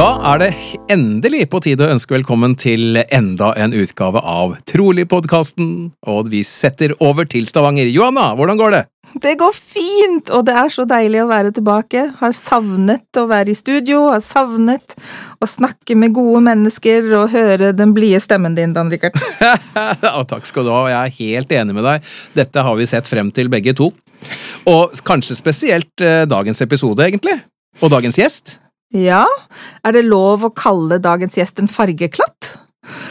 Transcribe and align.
Da 0.00 0.14
er 0.30 0.38
det 0.40 0.46
endelig 0.88 1.42
på 1.52 1.58
tide 1.60 1.84
å 1.84 1.92
ønske 1.92 2.14
velkommen 2.14 2.54
til 2.56 2.96
enda 3.02 3.50
en 3.60 3.74
utgave 3.76 4.22
av 4.24 4.54
Trolig-podkasten. 4.70 5.90
Og 6.08 6.30
vi 6.32 6.40
setter 6.46 6.94
over 7.04 7.26
til 7.28 7.44
Stavanger. 7.44 7.90
Johanna, 7.92 8.30
hvordan 8.38 8.56
går 8.56 8.72
det? 8.72 8.80
Det 9.20 9.34
går 9.42 9.52
fint, 9.52 10.30
og 10.32 10.46
det 10.48 10.54
er 10.56 10.72
så 10.72 10.86
deilig 10.88 11.20
å 11.20 11.26
være 11.28 11.50
tilbake. 11.58 12.06
Har 12.22 12.32
savnet 12.32 13.20
å 13.20 13.26
være 13.28 13.52
i 13.52 13.58
studio, 13.58 14.06
har 14.14 14.22
savnet 14.24 14.96
å 15.36 15.50
snakke 15.50 15.98
med 16.00 16.16
gode 16.16 16.40
mennesker 16.48 17.12
og 17.18 17.34
høre 17.34 17.74
den 17.76 17.92
blide 17.92 18.22
stemmen 18.24 18.56
din, 18.56 18.72
Dan 18.72 18.88
Rikard. 18.94 19.20
takk 20.32 20.48
skal 20.48 20.64
du 20.64 20.72
ha, 20.72 20.80
og 20.86 20.90
jeg 20.94 21.02
er 21.02 21.16
helt 21.18 21.54
enig 21.60 21.76
med 21.76 21.88
deg. 21.90 22.08
Dette 22.40 22.64
har 22.64 22.80
vi 22.80 22.88
sett 22.88 23.10
frem 23.10 23.28
til 23.36 23.52
begge 23.52 23.76
to. 23.76 23.92
Og 24.70 24.96
kanskje 25.04 25.36
spesielt 25.36 26.08
eh, 26.08 26.24
dagens 26.24 26.64
episode, 26.64 27.04
egentlig. 27.04 27.36
Og 27.84 27.92
dagens 27.92 28.22
gjest. 28.24 28.56
Ja, 28.90 29.22
er 29.86 29.94
det 29.94 30.02
lov 30.08 30.42
å 30.48 30.50
kalle 30.50 30.98
dagens 31.02 31.36
gjest 31.38 31.60
en 31.62 31.68
fargeklatt? 31.70 32.56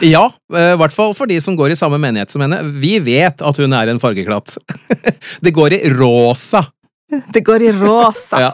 Ja, 0.04 0.26
i 0.52 0.64
hvert 0.76 0.92
fall 0.92 1.14
for 1.16 1.30
de 1.30 1.38
som 1.40 1.54
går 1.56 1.72
i 1.72 1.78
samme 1.78 1.96
menighet 2.02 2.32
som 2.34 2.42
henne. 2.44 2.58
Vi 2.82 2.98
vet 3.00 3.40
at 3.40 3.60
hun 3.62 3.72
er 3.76 3.88
en 3.88 4.00
fargeklatt. 4.02 4.58
Det 5.44 5.54
går 5.56 5.78
i 5.78 5.80
rosa. 5.96 6.66
Det 7.34 7.40
går 7.46 7.64
i 7.64 7.72
rosa. 7.78 8.42
Ja. 8.44 8.50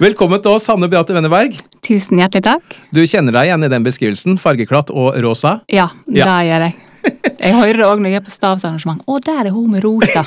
Velkommen 0.00 0.40
til 0.44 0.54
oss, 0.54 0.68
Hanne 0.70 0.86
Beate 0.92 1.16
Wenneberg. 1.16 1.58
Tusen 1.84 2.22
hjertelig 2.22 2.44
takk. 2.46 2.76
Du 2.94 3.02
kjenner 3.02 3.34
deg 3.34 3.50
igjen 3.50 3.66
i 3.66 3.72
den 3.72 3.84
beskrivelsen? 3.84 4.38
Fargeklatt 4.40 4.92
og 4.94 5.18
rosa? 5.24 5.58
Ja, 5.68 5.88
det 6.06 6.22
Ja. 6.22 6.38
gjør 6.46 6.68
jeg. 6.68 6.78
Jeg 7.40 7.54
hører 7.56 7.82
òg 7.86 8.02
når 8.02 8.12
jeg 8.12 8.20
er 8.20 8.24
på 8.26 8.32
stavsarrangement. 8.34 9.00
Å, 9.08 9.18
der 9.24 9.48
er 9.48 9.54
hun 9.54 9.70
med 9.72 9.84
rosa! 9.84 10.22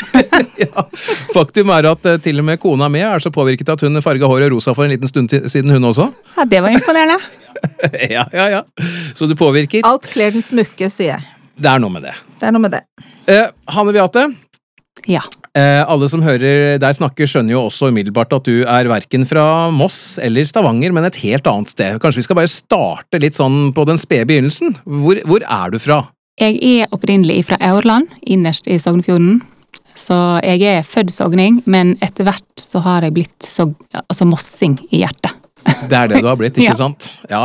ja. 0.62 0.84
Faktum 1.32 1.72
er 1.72 1.88
at 1.92 2.08
eh, 2.10 2.18
til 2.22 2.42
og 2.42 2.46
med 2.48 2.60
kona 2.60 2.90
mi 2.92 3.00
er 3.04 3.24
så 3.24 3.32
påvirket 3.32 3.72
at 3.72 3.84
hun 3.86 4.02
farga 4.04 4.28
håret 4.28 4.52
rosa 4.52 4.74
for 4.76 4.84
en 4.84 4.92
liten 4.92 5.08
stund 5.08 5.32
siden, 5.32 5.72
hun 5.72 5.88
også. 5.88 6.10
Ja, 6.36 6.44
Det 6.48 6.60
var 6.64 6.74
imponerende. 6.76 7.18
ja, 8.16 8.26
ja, 8.32 8.48
ja. 8.58 8.62
Så 9.14 9.26
du 9.30 9.36
påvirker. 9.38 9.86
Alt 9.88 10.10
kler 10.12 10.34
den 10.34 10.44
smukke, 10.44 10.90
sier 10.92 11.16
jeg. 11.16 11.28
Det 11.56 11.68
er 11.72 11.80
noe 11.82 11.92
med 11.92 12.04
det. 12.08 12.14
Det 12.40 12.48
er 12.48 12.54
noe 12.54 12.64
med 12.64 12.74
det. 12.76 12.82
Eh, 13.30 13.48
Hanne 13.72 13.94
Beate, 13.94 14.26
Ja. 15.10 15.20
eh, 15.58 15.82
alle 15.82 16.08
som 16.08 16.22
hører 16.22 16.78
deg 16.82 16.94
snakke, 16.98 17.26
skjønner 17.26 17.56
jo 17.56 17.64
også 17.66 17.88
umiddelbart 17.92 18.32
at 18.36 18.44
du 18.48 18.62
er 18.64 18.88
verken 18.90 19.26
fra 19.28 19.70
Moss 19.74 20.18
eller 20.22 20.44
Stavanger, 20.48 20.92
men 20.94 21.04
et 21.08 21.18
helt 21.24 21.46
annet 21.50 21.72
sted. 21.74 21.98
Kanskje 22.02 22.22
vi 22.22 22.26
skal 22.28 22.38
bare 22.38 22.52
starte 22.52 23.20
litt 23.22 23.34
sånn 23.38 23.72
på 23.74 23.84
den 23.88 23.98
spede 24.00 24.28
begynnelsen? 24.30 24.76
Hvor, 24.84 25.18
hvor 25.26 25.42
er 25.42 25.70
du 25.74 25.78
fra? 25.82 26.02
Jeg 26.40 26.56
er 26.64 26.94
opprinnelig 26.94 27.42
fra 27.50 27.58
Aurland, 27.72 28.08
innerst 28.24 28.66
i 28.72 28.78
Sognefjorden. 28.80 29.42
Så 29.94 30.16
jeg 30.40 30.62
er 30.64 30.86
født 30.88 31.12
sogning, 31.12 31.58
men 31.68 31.96
etter 32.00 32.24
hvert 32.24 32.62
så 32.64 32.80
har 32.86 33.04
jeg 33.04 33.12
blitt 33.18 33.44
sog 33.44 33.74
altså 34.06 34.24
mossing 34.24 34.78
i 34.90 35.02
hjertet. 35.02 35.34
Det 35.90 35.94
er 35.98 36.08
det 36.08 36.22
du 36.24 36.26
har 36.30 36.38
blitt, 36.40 36.56
ikke 36.56 36.70
Ja. 36.72 36.78
sant? 36.78 37.10
Ja, 37.30 37.42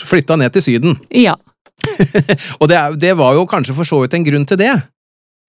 Flytta 0.00 0.38
ned 0.40 0.54
til 0.56 0.64
Syden. 0.64 0.96
Ja. 1.12 1.34
Og 2.60 2.68
det, 2.70 2.78
det 3.02 3.12
var 3.18 3.34
jo 3.36 3.44
kanskje 3.50 3.74
for 3.76 3.84
så 3.88 4.00
vidt 4.02 4.14
en 4.16 4.24
grunn 4.26 4.46
til 4.48 4.58
det. 4.60 4.72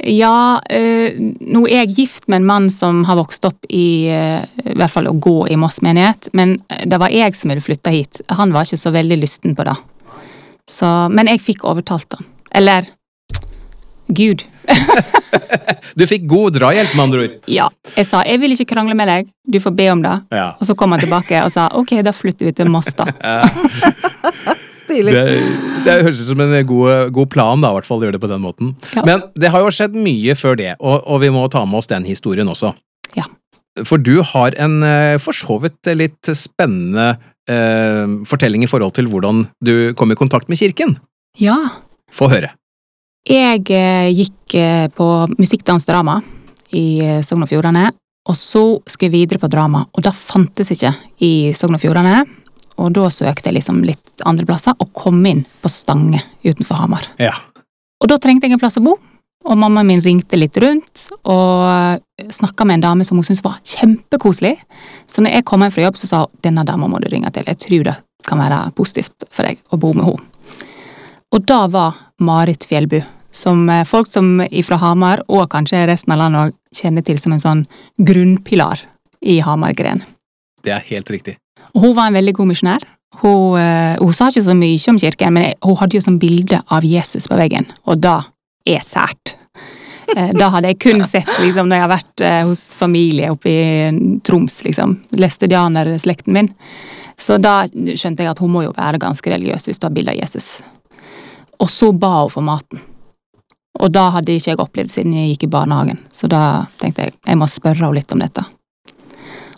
Ja, 0.03 0.61
eh, 0.69 1.13
nå 1.39 1.63
er 1.69 1.83
jeg 1.83 1.93
gift 1.97 2.27
med 2.27 2.41
en 2.41 2.47
mann 2.47 2.69
som 2.73 3.03
har 3.07 3.15
vokst 3.19 3.45
opp 3.47 3.67
i 3.69 4.09
eh, 4.11 4.41
i 4.65 4.75
hvert 4.75 4.91
fall 4.91 5.07
å 5.07 5.15
gå 5.15 5.35
i 5.53 5.57
Moss 5.59 5.79
menighet, 5.85 6.31
men 6.33 6.57
eh, 6.67 6.83
det 6.89 6.99
var 6.99 7.13
jeg 7.13 7.37
som 7.37 7.53
ville 7.53 7.63
flytta 7.63 7.93
hit. 7.93 8.23
Han 8.33 8.55
var 8.55 8.67
ikke 8.67 8.81
så 8.81 8.91
veldig 8.95 9.19
lysten 9.21 9.55
på 9.55 9.67
det. 9.67 9.77
Så, 10.71 10.89
men 11.13 11.29
jeg 11.31 11.43
fikk 11.43 11.63
overtalt 11.69 12.17
han. 12.17 12.27
Eller 12.51 12.89
Gud. 14.07 14.43
Du 15.93 16.05
fikk 16.09 16.23
god 16.25 16.55
drahjelp, 16.55 16.93
med 16.95 17.03
andre 17.03 17.23
ord. 17.25 17.33
Ja. 17.51 17.67
Jeg 17.93 18.07
sa 18.09 18.23
jeg 18.25 18.39
vil 18.41 18.55
ikke 18.55 18.71
krangle 18.71 18.95
med 18.97 19.09
deg, 19.11 19.27
du 19.45 19.59
får 19.61 19.75
be 19.77 19.85
om 19.91 20.01
det. 20.01 20.13
Ja. 20.33 20.47
Og 20.57 20.65
så 20.65 20.75
kom 20.79 20.95
han 20.95 21.03
tilbake 21.03 21.43
og 21.45 21.51
sa 21.53 21.67
ok, 21.77 21.99
da 22.05 22.13
flytter 22.15 22.49
vi 22.49 22.53
til 22.57 22.71
Moss, 22.71 22.89
da. 22.97 23.05
Stilig. 24.93 25.13
Det, 25.17 25.35
det 25.87 25.97
høres 26.05 26.21
ut 26.21 26.29
som 26.29 26.41
en 26.45 26.55
god, 26.69 27.11
god 27.15 27.31
plan, 27.33 27.63
da, 27.63 27.73
i 27.73 27.79
hvert 27.79 27.89
fall 27.89 28.01
å 28.01 28.07
gjøre 28.07 28.17
det 28.17 28.23
på 28.23 28.31
den 28.31 28.43
måten. 28.43 28.73
Ja. 28.93 29.05
Men 29.09 29.25
det 29.39 29.51
har 29.53 29.65
jo 29.65 29.73
skjedd 29.73 29.97
mye 29.97 30.37
før 30.37 30.57
det, 30.59 30.73
og, 30.79 31.01
og 31.03 31.23
vi 31.23 31.31
må 31.33 31.45
ta 31.51 31.65
med 31.65 31.81
oss 31.81 31.89
den 31.91 32.05
historien 32.07 32.49
også. 32.51 32.73
Ja. 33.17 33.25
For 33.89 34.01
du 34.01 34.19
har 34.33 34.53
en 34.61 34.83
eh, 34.85 35.15
for 35.21 35.33
så 35.33 35.57
vidt 35.63 35.89
litt 35.97 36.29
spennende 36.37 37.15
eh, 37.49 38.05
fortelling 38.29 38.65
i 38.65 38.69
forhold 38.69 38.93
til 38.97 39.09
hvordan 39.09 39.47
du 39.65 39.73
kom 39.97 40.13
i 40.13 40.19
kontakt 40.19 40.51
med 40.51 40.61
kirken. 40.61 40.99
Ja. 41.41 41.57
Få 42.13 42.29
høre. 42.29 42.53
Jeg 43.25 43.65
eh, 43.71 44.11
gikk 44.13 44.55
eh, 44.59 44.85
på 44.93 45.09
musikkdansdrama 45.39 46.19
drama 46.19 46.39
i 46.73 47.21
Sogn 47.25 47.45
og 47.45 47.49
Fjordane, 47.49 47.87
og 48.29 48.37
så 48.37 48.63
skulle 48.87 49.09
jeg 49.09 49.17
videre 49.23 49.41
på 49.41 49.49
drama, 49.51 49.83
og 49.91 50.05
det 50.05 50.13
fantes 50.15 50.71
ikke 50.73 50.93
i 51.25 51.51
Sogn 51.55 51.77
og 51.77 51.81
Fjordane. 51.83 52.23
Og 52.81 52.89
da 52.95 53.05
søkte 53.13 53.51
jeg 53.51 53.59
liksom 53.59 53.83
litt 53.85 54.02
andre 54.25 54.45
plasser, 54.47 54.75
og 54.79 54.93
kom 54.95 55.23
inn 55.25 55.43
på 55.61 55.71
Stange 55.71 56.21
utenfor 56.43 56.83
Hamar. 56.83 57.07
Ja. 57.21 57.33
Og 58.03 58.11
da 58.11 58.19
trengte 58.21 58.47
jeg 58.47 58.55
en 58.57 58.61
plass 58.61 58.79
å 58.79 58.85
bo, 58.85 58.97
og 59.43 59.59
mammaen 59.59 59.87
min 59.87 60.03
ringte 60.03 60.39
litt 60.39 60.57
rundt, 60.61 61.07
og 61.27 61.99
snakka 62.31 62.67
med 62.67 62.79
en 62.79 62.85
dame 62.85 63.07
som 63.07 63.19
hun 63.19 63.27
syntes 63.27 63.43
var 63.43 63.59
kjempekoselig. 63.67 64.55
Så 65.09 65.23
når 65.23 65.37
jeg 65.37 65.47
kom 65.49 65.65
hjem 65.65 65.73
fra 65.75 65.87
jobb, 65.87 65.99
så 65.99 66.09
sa 66.09 66.21
hun 66.23 66.43
denne 66.45 66.63
dama 66.67 66.87
må 66.87 67.01
du 67.03 67.09
ringe 67.11 67.31
til, 67.33 67.47
jeg 67.47 67.59
tror 67.65 67.89
det 67.89 67.97
kan 68.23 68.39
være 68.39 68.61
positivt 68.77 69.27
for 69.33 69.47
deg 69.47 69.59
å 69.73 69.79
bo 69.81 69.91
med 69.97 70.07
henne. 70.07 70.29
Og 71.33 71.43
da 71.49 71.63
var 71.67 71.97
Marit 72.21 72.63
Fjellbu, 72.69 72.99
som 73.33 73.65
eh, 73.73 73.85
folk 73.89 74.07
som 74.07 74.37
fra 74.63 74.77
Hamar, 74.83 75.23
og 75.27 75.49
kanskje 75.51 75.81
resten 75.89 76.13
av 76.13 76.21
landet 76.21 76.55
kjenner 76.73 77.05
til 77.05 77.17
som 77.19 77.33
en 77.33 77.41
sånn 77.41 77.63
grunnpilar 77.97 78.83
i 79.25 79.39
Hamar-gren. 79.41 80.03
Det 80.63 80.75
er 80.75 80.85
helt 80.91 81.09
riktig. 81.11 81.39
Og 81.73 81.87
hun 81.87 81.95
var 81.97 82.11
en 82.11 82.19
veldig 82.19 82.35
god 82.37 82.51
misjonær. 82.51 82.85
Hun, 83.21 83.59
eh, 83.59 83.95
hun 83.99 84.13
sa 84.13 84.27
ikke 84.29 84.43
så 84.43 84.55
mye 84.57 84.89
om 84.89 84.99
kirken, 84.99 85.33
men 85.33 85.53
hun 85.63 85.77
hadde 85.79 85.97
jo 85.97 86.03
sånn 86.05 86.19
bilde 86.19 86.61
av 86.67 86.83
Jesus 86.83 87.27
på 87.29 87.37
veggen, 87.39 87.67
og 87.85 88.01
da 88.03 88.21
er 88.65 88.83
sært. 88.83 89.35
Eh, 90.15 90.31
Da 90.37 90.49
hadde 90.49 90.73
jeg 90.73 90.79
kun 90.79 91.03
sett 91.13 91.29
liksom, 91.39 91.69
når 91.69 91.77
jeg 91.77 91.85
har 91.85 91.93
vært 91.93 92.21
eh, 92.25 92.41
hos 92.47 92.63
familie 92.75 93.31
oppe 93.31 93.49
i 93.49 94.19
Troms, 94.25 94.63
liksom, 94.67 94.97
slekten 95.13 96.33
min. 96.33 96.49
Så 97.17 97.37
da 97.37 97.63
skjønte 97.67 98.23
jeg 98.23 98.31
at 98.31 98.39
hun 98.41 98.51
må 98.51 98.63
jo 98.65 98.73
være 98.75 98.99
ganske 98.99 99.29
religiøs 99.29 99.67
hvis 99.69 99.79
du 99.79 99.85
har 99.87 99.93
bilde 99.93 100.11
av 100.11 100.17
Jesus. 100.17 100.63
Og 101.61 101.69
så 101.69 101.91
ba 101.93 102.23
hun 102.23 102.33
for 102.33 102.43
maten. 102.43 102.81
Og 103.81 103.89
da 103.93 104.09
hadde 104.13 104.35
ikke 104.35 104.51
jeg 104.51 104.61
opplevd 104.61 104.91
siden 104.91 105.13
jeg 105.17 105.33
gikk 105.33 105.47
i 105.47 105.53
barnehagen, 105.55 106.01
så 106.13 106.29
da 106.29 106.65
tenkte 106.81 107.07
jeg 107.07 107.15
jeg 107.25 107.39
må 107.39 107.47
spørre 107.49 107.81
henne 107.81 107.97
litt 107.97 108.11
om 108.13 108.21
dette. 108.21 108.43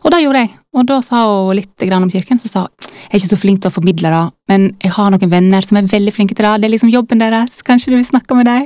Og 0.05 0.13
det 0.13 0.21
gjorde 0.21 0.41
jeg, 0.43 0.51
og 0.77 0.85
da 0.85 0.99
sa 1.01 1.23
hun 1.25 1.55
litt 1.57 1.85
om 1.97 2.09
kirken. 2.13 2.39
Så 2.41 2.51
sa 2.51 2.67
hun 2.67 2.85
jeg 3.05 3.19
er 3.19 3.21
ikke 3.21 3.31
så 3.31 3.37
flink 3.37 3.61
til 3.61 3.69
å 3.69 3.73
formidle 3.75 4.09
det, 4.11 4.21
men 4.49 4.63
jeg 4.81 4.91
har 4.95 5.11
noen 5.13 5.29
venner 5.29 5.65
som 5.65 5.77
er 5.77 5.89
veldig 5.89 6.13
flinke 6.13 6.35
til 6.35 6.45
det. 6.45 6.53
Det 6.61 6.67
er 6.67 6.73
liksom 6.73 6.91
jobben 6.93 7.21
deres. 7.21 7.59
Kanskje 7.65 7.93
du 7.93 7.97
vil 7.99 8.07
snakke 8.07 8.37
med 8.37 8.49
dem? 8.49 8.65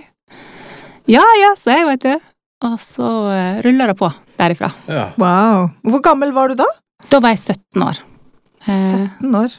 Ja, 1.12 1.24
ja, 1.42 1.50
sa 1.60 1.76
jeg, 1.76 1.88
vet 1.90 2.06
du. 2.06 2.30
Og 2.68 2.76
så 2.82 3.08
uh, 3.32 3.60
rulla 3.66 3.88
det 3.90 3.96
på 4.00 4.10
derifra. 4.40 4.70
Ja. 4.88 5.10
Wow. 5.20 5.70
Hvor 5.92 6.04
gammel 6.06 6.32
var 6.36 6.52
du 6.52 6.60
da? 6.60 6.68
Da 7.12 7.20
var 7.24 7.36
jeg 7.36 7.42
17 7.56 7.84
år. 7.84 8.00
Eh, 8.68 8.86
17 9.20 9.36
år. 9.40 9.56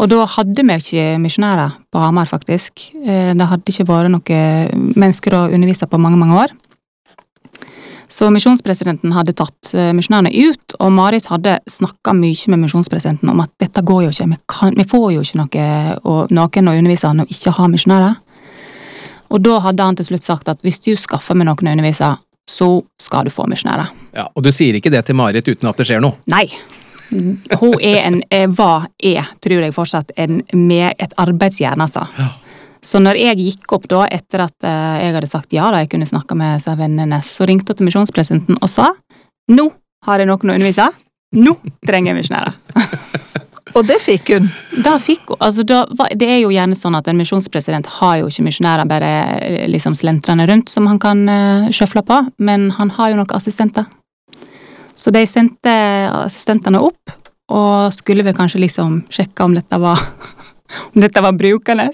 Og 0.00 0.08
da 0.08 0.22
hadde 0.36 0.64
vi 0.64 0.78
ikke 0.78 1.06
misjonærer 1.20 1.74
på 1.92 2.00
Hamar, 2.02 2.30
faktisk. 2.30 2.88
Eh, 3.02 3.32
Det 3.36 3.48
hadde 3.50 3.74
ikke 3.74 3.88
vært 3.90 4.12
noen 4.14 4.92
mennesker 4.96 5.36
å 5.36 5.42
undervise 5.52 5.86
på 5.86 6.00
mange, 6.00 6.18
mange 6.18 6.38
år. 6.44 6.54
Så 8.12 8.28
misjonspresidenten 8.30 9.14
hadde 9.16 9.32
tatt 9.32 9.70
eh, 9.72 9.92
misjonærene 9.96 10.32
ut, 10.50 10.74
og 10.84 10.90
Marit 10.92 11.30
hadde 11.32 11.54
snakka 11.70 12.12
mye 12.12 12.52
med 12.52 12.60
misjonspresidenten 12.66 13.30
om 13.32 13.40
at 13.40 13.52
dette 13.62 13.80
går 13.88 14.02
jo 14.04 14.10
ikke, 14.12 14.26
vi, 14.34 14.38
kan, 14.52 14.74
vi 14.76 14.84
får 14.90 15.06
jo 15.14 15.22
ikke 15.24 15.40
noe, 15.40 15.68
og, 16.02 16.34
noen 16.34 16.68
å 16.68 16.74
undervise 16.76 17.12
når 17.16 17.30
vi 17.30 17.38
ikke 17.38 17.54
har 17.56 17.72
misjonærer. 17.72 18.18
Og 19.32 19.40
da 19.40 19.56
hadde 19.64 19.86
han 19.88 19.96
til 19.96 20.10
slutt 20.10 20.28
sagt 20.28 20.52
at 20.52 20.60
hvis 20.60 20.82
du 20.84 20.92
skaffer 21.00 21.38
meg 21.38 21.48
noen 21.48 21.70
å 21.70 21.72
undervise, 21.72 22.10
så 22.52 22.68
skal 23.00 23.24
du 23.24 23.32
få 23.32 23.46
misjonærer. 23.48 23.88
Ja, 24.12 24.26
Og 24.36 24.44
du 24.44 24.50
sier 24.52 24.76
ikke 24.76 24.92
det 24.92 25.06
til 25.08 25.16
Marit 25.16 25.48
uten 25.48 25.70
at 25.70 25.80
det 25.80 25.88
skjer 25.88 26.02
noe? 26.04 26.18
Nei. 26.28 26.44
Hun 27.62 27.78
er 27.80 28.02
en, 28.02 28.20
hva 28.28 28.66
var, 28.82 28.88
er, 29.00 29.30
tror 29.40 29.64
jeg 29.64 29.72
fortsatt, 29.72 30.12
en, 30.20 30.42
med 30.52 31.00
et 31.00 31.16
arbeidsjern, 31.16 31.80
altså. 31.80 32.04
Så 32.82 32.98
når 32.98 33.20
jeg 33.20 33.38
gikk 33.38 33.76
opp 33.76 33.86
da, 33.90 34.02
etter 34.10 34.42
at 34.48 34.66
eh, 34.66 35.04
jeg 35.04 35.14
hadde 35.14 35.30
sagt 35.30 35.54
ja 35.54 35.70
da 35.70 35.84
jeg 35.84 35.92
kunne 35.92 36.08
snakke 36.08 36.34
med 36.38 36.58
disse 36.58 36.74
vennene, 36.78 37.20
så 37.22 37.46
ringte 37.46 37.70
hun 37.70 37.78
til 37.78 37.88
misjonspresidenten 37.88 38.58
og 38.58 38.70
sa 38.70 38.90
nå 39.52 39.68
har 40.06 40.22
jeg 40.22 40.28
noen 40.30 40.50
å 40.50 40.56
undervise. 40.56 40.88
Nå 41.38 41.54
trenger 41.86 42.12
jeg 42.12 42.18
misjonærer. 42.22 42.56
Og 43.78 43.86
det 43.88 43.96
fikk 44.04 44.34
hun. 44.34 44.48
Da 44.84 44.98
fikk 45.00 45.30
hun, 45.32 45.38
altså 45.40 45.64
da, 45.64 45.78
Det 46.18 46.26
er 46.28 46.42
jo 46.42 46.50
gjerne 46.52 46.76
sånn 46.76 46.96
at 46.98 47.06
en 47.08 47.16
misjonspresident 47.16 47.88
har 48.00 48.18
jo 48.20 48.28
ikke 48.28 48.44
misjonærer 48.44 48.88
bare 48.90 49.12
eh, 49.38 49.62
liksom 49.70 49.96
slentrende 49.96 50.44
rundt 50.50 50.72
som 50.72 50.88
han 50.90 51.00
kan 51.00 51.22
uh, 51.28 51.70
sjøfle 51.72 52.02
på, 52.04 52.18
men 52.44 52.68
han 52.76 52.92
har 52.98 53.12
jo 53.12 53.20
noen 53.20 53.36
assistenter. 53.36 53.86
Så 54.92 55.14
de 55.14 55.22
sendte 55.26 55.72
assistentene 56.18 56.82
opp, 56.84 57.14
og 57.52 57.94
skulle 57.96 58.24
vel 58.26 58.36
kanskje 58.36 58.60
liksom 58.60 59.00
sjekke 59.12 59.46
om 59.46 59.56
dette 59.56 59.80
var 59.80 60.00
om 60.92 61.00
dette 61.00 61.24
var 61.24 61.36
brukende. 61.38 61.88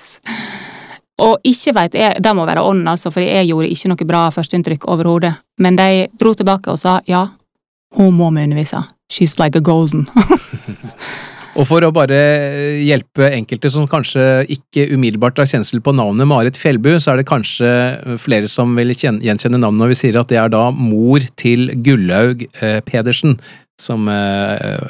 Og 1.25 1.41
ikke 1.47 1.75
vet 1.75 1.97
jeg, 1.99 2.23
det 2.23 2.35
må 2.37 2.45
være 2.47 2.63
ånden, 2.63 2.87
altså, 2.91 3.11
for 3.15 3.25
jeg 3.25 3.49
gjorde 3.49 3.71
ikke 3.75 3.91
noe 3.91 4.09
bra 4.11 4.21
førsteinntrykk 4.35 4.87
overhodet. 4.91 5.33
Men 5.59 5.79
de 5.79 6.07
dro 6.21 6.35
tilbake 6.39 6.71
og 6.71 6.79
sa 6.79 7.01
ja, 7.11 7.25
hun 7.99 8.15
må 8.15 8.31
vi 8.37 8.45
undervise. 8.47 8.85
She's 9.11 9.39
like 9.41 9.59
a 9.59 9.65
golden. 9.65 10.07
Og 11.59 11.67
for 11.67 11.83
å 11.83 11.91
bare 11.91 12.19
hjelpe 12.87 13.33
enkelte 13.35 13.71
som 13.75 13.89
kanskje 13.91 14.23
ikke 14.55 14.85
umiddelbart 14.93 15.41
har 15.43 15.49
kjensel 15.51 15.81
på 15.83 15.95
navnet 15.97 16.29
Marit 16.31 16.59
Fjellbu, 16.61 16.93
så 17.03 17.13
er 17.13 17.21
det 17.21 17.27
kanskje 17.27 17.71
flere 18.23 18.51
som 18.51 18.77
vil 18.79 18.95
gjenkjenne 18.95 19.59
navnet 19.59 19.81
når 19.81 19.91
vi 19.91 19.99
sier 19.99 20.21
at 20.21 20.31
det 20.31 20.39
er 20.39 20.53
da 20.55 20.69
mor 20.71 21.25
til 21.41 21.73
Gullaug 21.83 22.45
eh, 22.63 22.79
Pedersen, 22.87 23.41
som 23.81 24.07
eh, 24.13 24.87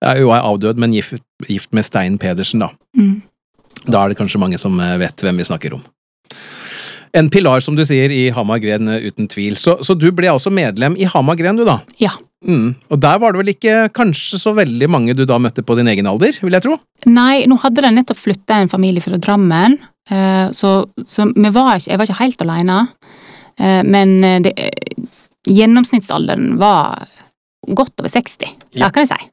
er 0.00 0.22
jo 0.22 0.32
er 0.32 0.46
avdød, 0.48 0.80
men 0.80 0.96
gift, 0.96 1.20
gift 1.44 1.76
med 1.76 1.84
Stein 1.84 2.16
Pedersen, 2.22 2.64
da. 2.64 2.72
Mm. 2.96 3.18
Da 3.86 4.02
er 4.04 4.12
det 4.12 4.18
kanskje 4.18 4.40
mange 4.42 4.58
som 4.60 4.78
eh, 4.82 4.96
vet 5.00 5.24
hvem 5.24 5.38
vi 5.38 5.46
snakker 5.46 5.76
om. 5.78 5.84
En 7.16 7.30
pilar, 7.32 7.62
som 7.64 7.76
du 7.76 7.84
sier, 7.88 8.12
i 8.12 8.28
Hamar 8.34 8.60
Gren, 8.62 8.88
eh, 8.92 9.06
uten 9.08 9.28
tvil. 9.30 9.56
Så, 9.60 9.78
så 9.84 9.96
du 9.96 10.10
ble 10.14 10.30
altså 10.32 10.52
medlem 10.54 10.96
i 10.98 11.08
Hamar 11.08 11.38
Gren, 11.38 11.58
du 11.58 11.64
da? 11.68 11.78
Ja. 12.02 12.12
Mm. 12.46 12.74
Og 12.92 13.00
der 13.02 13.18
var 13.18 13.34
det 13.34 13.40
vel 13.42 13.52
ikke 13.54 13.76
kanskje 13.96 14.38
så 14.38 14.52
veldig 14.54 14.88
mange 14.90 15.14
du 15.18 15.24
da 15.26 15.40
møtte 15.42 15.64
på 15.66 15.74
din 15.78 15.90
egen 15.90 16.06
alder, 16.10 16.36
vil 16.44 16.54
jeg 16.54 16.66
tro? 16.66 16.76
Nei, 17.10 17.42
nå 17.50 17.58
hadde 17.64 17.82
de 17.82 17.94
nettopp 17.96 18.20
flytta 18.20 18.60
en 18.62 18.70
familie 18.70 19.02
fra 19.02 19.18
Drammen, 19.18 19.78
eh, 20.10 20.46
så, 20.54 20.74
så 21.06 21.30
var 21.34 21.78
ikke, 21.78 21.90
jeg 21.90 21.98
var 21.98 22.06
ikke 22.10 22.22
helt 22.24 22.46
alene. 22.46 22.82
Men 23.58 24.12
det, 24.44 24.52
gjennomsnittsalderen 25.50 26.52
var 26.60 27.08
godt 27.66 27.98
over 27.98 28.12
60, 28.12 28.52
Ja. 28.72 28.86
det 28.86 28.94
kan 28.94 29.02
jeg 29.02 29.10
si. 29.18 29.30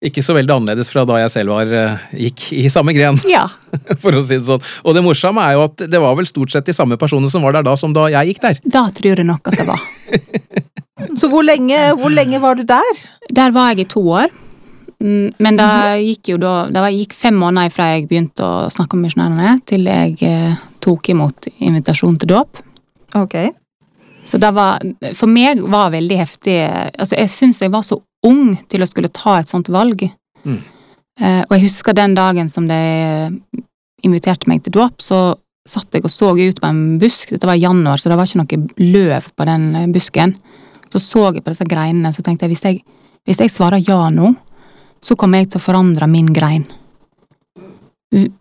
Ikke 0.00 0.22
så 0.24 0.32
veldig 0.32 0.54
annerledes 0.54 0.88
fra 0.94 1.02
da 1.04 1.18
jeg 1.20 1.32
selv 1.34 1.52
var, 1.52 1.68
eh, 1.76 2.04
gikk 2.26 2.46
i 2.56 2.68
samme 2.72 2.94
gren, 2.96 3.18
Ja. 3.28 3.44
for 4.02 4.16
å 4.16 4.22
si 4.24 4.38
det 4.38 4.46
sånn. 4.46 4.62
Og 4.88 4.96
det 4.96 5.02
morsomme 5.04 5.44
er 5.44 5.58
jo 5.58 5.66
at 5.68 5.84
det 5.92 6.00
var 6.00 6.16
vel 6.16 6.28
stort 6.28 6.52
sett 6.54 6.64
de 6.70 6.72
samme 6.76 6.96
personene 7.00 7.28
som 7.28 7.44
var 7.44 7.58
der 7.58 7.66
da 7.68 7.74
som 7.76 7.92
da 7.92 8.06
jeg 8.08 8.32
gikk 8.32 8.40
der. 8.46 8.60
Da 8.64 8.86
tror 8.96 9.20
jeg 9.20 9.28
nok 9.28 9.52
at 9.52 9.60
det 9.60 9.66
var. 9.68 9.82
Så 11.20 11.28
hvor 11.32 11.44
lenge, 11.44 11.76
hvor 11.96 12.12
lenge 12.12 12.40
var 12.40 12.56
du 12.56 12.64
der? 12.68 13.02
Der 13.32 13.52
var 13.56 13.70
jeg 13.72 13.84
i 13.84 13.90
to 13.92 14.02
år. 14.08 14.32
Mm, 15.00 15.30
Men 15.40 15.56
det 15.56 15.68
gikk 16.04 16.28
jo 16.34 16.36
da 16.36 16.66
Det 16.68 16.80
gikk 16.92 17.14
fem 17.16 17.38
måneder 17.40 17.72
fra 17.72 17.86
jeg 17.94 18.04
begynte 18.10 18.44
å 18.44 18.66
snakke 18.68 18.98
med 18.98 19.08
misjonærene, 19.08 19.54
til 19.64 19.88
jeg 19.88 20.18
eh, 20.28 20.58
tok 20.84 21.08
imot 21.14 21.48
invitasjon 21.56 22.18
til 22.20 22.28
dåp. 22.34 22.60
Ok. 23.16 23.36
Så 24.28 24.36
det 24.40 24.50
var, 24.54 24.80
for 25.16 25.26
meg 25.32 25.62
var 25.72 25.90
veldig 25.94 26.18
heftig 26.20 26.58
altså 26.68 27.16
Jeg 27.16 27.32
syns 27.32 27.62
jeg 27.64 27.72
var 27.72 27.82
så 27.86 27.96
ung 28.26 28.56
til 28.68 28.82
å 28.82 28.88
skulle 28.88 29.12
ta 29.14 29.38
et 29.40 29.50
sånt 29.50 29.70
valg. 29.72 30.04
Mm. 30.44 30.58
Eh, 31.20 31.42
og 31.46 31.54
jeg 31.56 31.66
husker 31.66 31.96
den 31.96 32.16
dagen 32.16 32.48
som 32.52 32.66
de 32.68 32.80
inviterte 34.06 34.48
meg 34.48 34.64
til 34.64 34.76
dåp, 34.78 35.02
så 35.04 35.34
satt 35.68 35.94
jeg 35.94 36.06
og 36.06 36.12
så 36.12 36.32
ut 36.36 36.60
på 36.60 36.68
en 36.68 36.98
busk. 37.00 37.34
Dette 37.34 37.48
var 37.48 37.58
i 37.58 37.64
januar, 37.64 38.00
så 38.00 38.10
det 38.10 38.18
var 38.18 38.28
ikke 38.28 38.40
noe 38.42 38.92
løv 38.94 39.30
på 39.36 39.48
den 39.48 39.66
eh, 39.76 39.90
busken. 39.92 40.34
Så 40.90 41.02
så 41.02 41.26
jeg 41.30 41.44
på 41.44 41.52
disse 41.52 41.68
greinene, 41.68 42.12
så 42.12 42.24
tenkte 42.26 42.46
jeg 42.46 42.56
hvis 42.56 42.66
jeg, 42.66 42.80
hvis 43.28 43.42
jeg 43.44 43.52
svarer 43.52 43.82
ja 43.86 44.02
nå, 44.10 44.32
så 45.00 45.16
kommer 45.16 45.40
jeg 45.40 45.52
til 45.52 45.60
å 45.60 45.64
forandre 45.64 46.08
min 46.10 46.32
grein. 46.34 46.66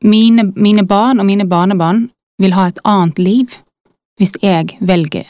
Mine, 0.01 0.49
mine 0.57 0.83
barn 0.87 1.21
og 1.21 1.27
mine 1.27 1.45
barnebarn 1.45 2.07
vil 2.41 2.55
ha 2.57 2.65
et 2.67 2.79
annet 2.87 3.19
liv 3.21 3.59
hvis 4.19 4.33
jeg 4.41 4.79
velger 4.81 5.27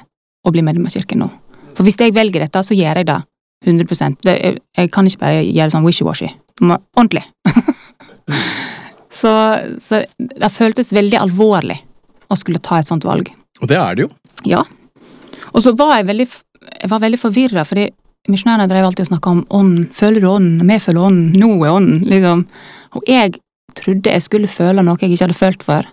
å 0.48 0.54
bli 0.54 0.64
medlem 0.64 0.88
av 0.88 0.94
kirken 0.96 1.20
nå. 1.26 1.28
For 1.76 1.86
hvis 1.86 2.00
jeg 2.00 2.16
velger 2.16 2.46
dette, 2.46 2.64
så 2.64 2.78
gjør 2.78 3.02
jeg 3.02 3.10
det 3.10 3.20
100 3.66 4.16
det, 4.24 4.36
jeg, 4.40 4.58
jeg 4.78 4.92
kan 4.92 5.08
ikke 5.10 5.20
bare 5.20 5.42
gjøre 5.44 5.68
det 5.68 5.74
sånn 5.76 5.86
wishy-washy. 5.88 6.30
Det 6.60 6.68
må- 6.70 6.80
Ordentlig. 6.96 7.24
så, 9.22 9.32
så 9.82 10.04
det 10.18 10.52
føltes 10.54 10.94
veldig 10.96 11.20
alvorlig 11.20 11.78
å 12.30 12.38
skulle 12.40 12.62
ta 12.64 12.80
et 12.80 12.88
sånt 12.90 13.04
valg. 13.08 13.32
Og 13.62 13.68
det 13.68 13.78
er 13.80 13.98
det 13.98 14.06
jo. 14.08 14.12
Ja. 14.48 14.64
Og 15.52 15.64
så 15.66 15.74
var 15.78 15.98
jeg 15.98 16.08
veldig, 16.12 16.28
jeg 16.84 16.92
var 16.92 17.02
veldig 17.04 17.20
forvirra, 17.20 17.66
fordi 17.68 17.90
misjonærene 18.30 18.70
drev 18.70 18.86
alltid 18.88 19.08
og 19.08 19.12
snakka 19.14 19.34
om 19.34 19.44
ånden. 19.60 19.88
Føler 19.96 20.22
du 20.24 20.30
ånden? 20.30 20.68
Vi 20.70 20.80
føler 20.84 21.08
ånden. 21.10 21.30
Nå 21.42 21.52
er 21.66 21.74
ånden. 21.76 22.04
Liksom. 22.08 22.46
Og 22.96 23.08
jeg 23.10 23.40
trodde 23.80 24.12
jeg 24.14 24.26
skulle 24.26 24.50
føle 24.52 24.84
noe 24.86 25.00
jeg 25.02 25.14
ikke 25.16 25.26
hadde 25.28 25.40
følt 25.40 25.66
før. 25.66 25.88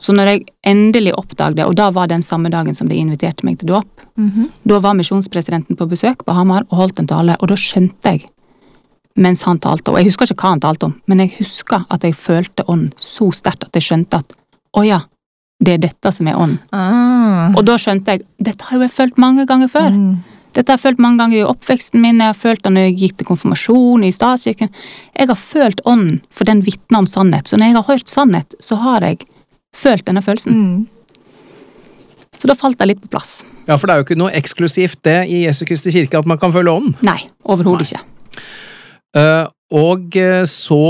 Så 0.00 0.14
når 0.16 0.30
jeg 0.30 0.44
endelig 0.64 1.12
oppdaget 1.18 1.60
det, 1.60 1.68
og 1.68 1.76
da 1.76 1.90
var 1.92 2.08
den 2.08 2.22
samme 2.24 2.48
dagen 2.52 2.74
som 2.74 2.88
de 2.88 2.96
inviterte 2.96 3.44
meg 3.44 3.58
til 3.60 3.74
dåp, 3.74 4.04
da 4.64 4.78
var 4.80 4.96
misjonspresidenten 4.96 5.76
på 5.76 5.88
besøk 5.90 6.24
på 6.24 6.32
Hamar 6.36 6.64
og 6.70 6.78
holdt 6.78 7.02
en 7.02 7.10
tale, 7.10 7.36
og 7.40 7.52
da 7.52 7.58
skjønte 7.60 8.14
jeg 8.14 8.24
mens 9.20 9.42
han 9.44 9.58
talte, 9.60 9.90
og 9.90 9.98
jeg 10.00 10.08
husker 10.08 10.30
ikke 10.30 10.44
hva 10.46 10.54
han 10.54 10.62
talte 10.62 10.86
om, 10.88 10.92
men 11.10 11.24
jeg 11.24 11.34
husker 11.40 11.84
at 11.90 12.04
jeg 12.06 12.16
følte 12.16 12.64
ånden 12.70 12.92
så 12.96 13.30
sterkt 13.34 13.66
at 13.66 13.76
jeg 13.76 13.88
skjønte 13.88 14.20
at 14.22 14.36
å 14.78 14.84
ja, 14.86 15.00
det 15.60 15.74
er 15.74 15.82
dette 15.82 16.12
som 16.14 16.28
er 16.30 16.38
ånden. 16.40 16.60
Ah. 16.72 17.50
Og 17.58 17.64
da 17.66 17.76
skjønte 17.80 18.14
jeg 18.14 18.24
dette 18.38 18.68
har 18.68 18.78
jo 18.78 18.86
jeg 18.86 18.94
følt 18.94 19.18
mange 19.20 19.44
ganger 19.50 19.68
før. 19.68 19.90
Mm. 19.92 20.14
Dette 20.56 20.72
har 20.72 20.78
jeg 20.78 20.84
følt 20.86 21.02
mange 21.02 21.20
ganger 21.20 21.40
i 21.40 21.46
oppveksten 21.46 22.00
min, 22.02 22.22
jeg 22.22 22.32
har 22.32 22.38
følt 22.38 22.62
det 22.64 22.72
når 22.74 22.86
jeg 22.88 22.96
gikk 23.02 23.18
til 23.18 23.28
konfirmasjon 23.28 24.06
i 24.06 24.12
statskirken. 24.14 24.72
Jeg 25.18 25.30
har 25.30 25.38
følt 25.38 25.82
ånden, 25.84 26.22
for 26.32 26.48
den 26.48 26.64
vitner 26.66 27.02
om 27.02 27.10
sannhet. 27.10 27.50
Så 27.50 27.58
når 27.58 27.70
jeg 27.70 27.78
har 27.78 27.88
hørt 27.90 28.10
sannhet, 28.10 28.56
så 28.62 28.80
har 28.80 29.06
jeg 29.06 29.20
følt 29.76 30.06
denne 30.06 30.22
følelsen. 30.24 30.56
Mm. 30.56 30.88
Så 32.40 32.48
da 32.48 32.56
falt 32.56 32.78
det 32.80 32.88
litt 32.88 33.02
på 33.02 33.10
plass. 33.12 33.42
Ja, 33.66 33.76
for 33.76 33.86
det 33.86 33.94
er 33.94 34.00
jo 34.00 34.06
ikke 34.08 34.18
noe 34.20 34.32
eksklusivt 34.36 35.02
det 35.04 35.18
i 35.28 35.42
Jesu 35.44 35.66
Kristi 35.68 35.92
kirke 35.92 36.22
at 36.22 36.28
man 36.28 36.40
kan 36.40 36.52
følge 36.54 36.72
ånden. 36.72 36.96
Nei, 37.04 37.18
overhodet 37.44 37.90
ikke. 37.90 38.04
Uh, 39.16 39.46
og 39.76 40.16
eh, 40.18 40.44
så 40.48 40.80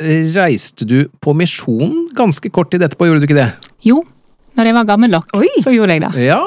reiste 0.00 0.86
du 0.88 1.04
på 1.22 1.34
misjon 1.36 2.06
ganske 2.16 2.50
kort 2.54 2.70
tid 2.72 2.84
etterpå, 2.86 3.08
gjorde 3.08 3.22
du 3.22 3.28
ikke 3.28 3.38
det? 3.38 3.48
Jo, 3.84 4.00
når 4.56 4.70
jeg 4.70 4.76
var 4.76 4.86
gammel 4.88 5.12
nok, 5.12 5.32
Oi. 5.36 5.48
så 5.62 5.72
gjorde 5.74 5.96
jeg 5.96 6.04
det. 6.04 6.12
Ja. 6.28 6.42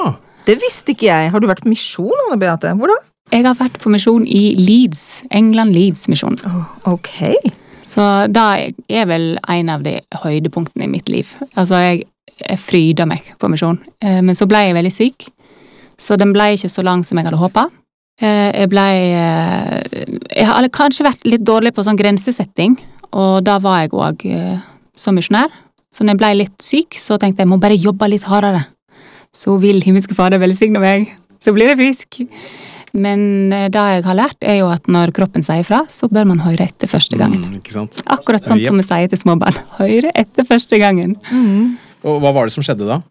Det 0.48 0.58
visste 0.62 0.94
ikke 0.94 1.08
jeg. 1.08 1.32
Har 1.32 1.42
du 1.42 1.48
vært 1.48 1.64
på 1.64 1.72
misjon, 1.72 2.14
Anne 2.28 2.40
Beate? 2.42 2.74
Hvor 2.78 2.92
da? 2.92 3.00
Jeg 3.32 3.46
har 3.48 3.56
vært 3.58 3.80
på 3.82 3.92
misjon 3.94 4.26
i 4.28 4.42
Leeds, 4.60 5.24
England 5.32 5.74
Leeds-misjon. 5.76 6.36
Ok. 6.90 7.14
Så 7.94 8.08
da 8.34 8.48
er 8.90 9.06
vel 9.10 9.36
en 9.38 9.70
av 9.70 9.84
de 9.86 9.98
høydepunktene 10.24 10.88
i 10.88 10.92
mitt 10.92 11.12
liv. 11.14 11.30
Altså, 11.54 11.78
jeg, 11.84 12.04
jeg 12.40 12.62
fryda 12.64 13.06
meg 13.10 13.28
på 13.38 13.50
misjon. 13.52 13.78
Eh, 14.02 14.22
Men 14.26 14.38
så 14.40 14.48
ble 14.50 14.64
jeg 14.66 14.78
veldig 14.80 14.94
syk, 14.94 15.28
så 16.00 16.18
den 16.18 16.34
ble 16.34 16.54
ikke 16.56 16.72
så 16.74 16.86
lang 16.86 17.04
som 17.06 17.20
jeg 17.20 17.30
hadde 17.30 17.42
håpa. 17.42 17.68
Jeg 18.24 18.70
ble 18.70 18.82
eh, 19.18 20.06
Jeg 20.30 20.46
har 20.46 20.68
kanskje 20.74 21.06
vært 21.08 21.26
litt 21.28 21.46
dårlig 21.46 21.74
på 21.74 21.86
sånn 21.86 21.98
grensesetting, 22.00 22.78
og 23.14 23.44
da 23.46 23.60
var 23.62 23.84
jeg 23.84 23.94
òg 23.94 24.26
som 24.98 25.18
misjonær. 25.18 25.52
Så 25.94 26.02
når 26.06 26.16
jeg 26.16 26.22
ble 26.22 26.32
litt 26.40 26.66
syk, 26.66 26.98
så 26.98 27.20
tenkte 27.22 27.44
jeg 27.44 27.52
må 27.52 27.60
bare 27.62 27.78
jobbe 27.78 28.10
litt 28.10 28.26
hardere. 28.26 28.64
Så 29.34 29.58
vil 29.62 29.82
himmelske 29.86 30.16
Fader 30.18 30.42
velsigne 30.42 30.82
meg, 30.82 31.12
så 31.42 31.54
blir 31.54 31.70
jeg 31.74 31.80
frisk. 31.82 32.24
Men 32.94 33.54
eh, 33.54 33.70
det 33.74 33.84
jeg 33.96 34.04
har 34.06 34.18
lært, 34.18 34.38
er 34.46 34.60
jo 34.62 34.70
at 34.74 34.86
når 34.92 35.14
kroppen 35.18 35.46
sier 35.46 35.66
fra, 35.66 35.82
så 35.90 36.10
bør 36.14 36.28
man 36.30 36.44
høre 36.46 36.68
etter 36.68 36.90
første 36.90 37.18
gangen. 37.18 37.48
Mm, 37.50 37.58
ikke 37.62 37.74
sant? 37.74 38.04
Akkurat 38.14 38.46
sånn 38.46 38.62
som 38.62 38.78
vi 38.78 38.86
sier 38.86 39.10
til 39.10 39.22
små 39.22 39.38
barn. 39.42 39.58
Høre 39.80 40.14
etter 40.14 40.46
første 40.48 40.78
gangen. 40.82 41.18
Og 42.04 42.22
hva 42.22 42.34
var 42.36 42.50
det 42.50 42.56
som 42.56 42.66
skjedde 42.66 42.90
da? 42.90 43.02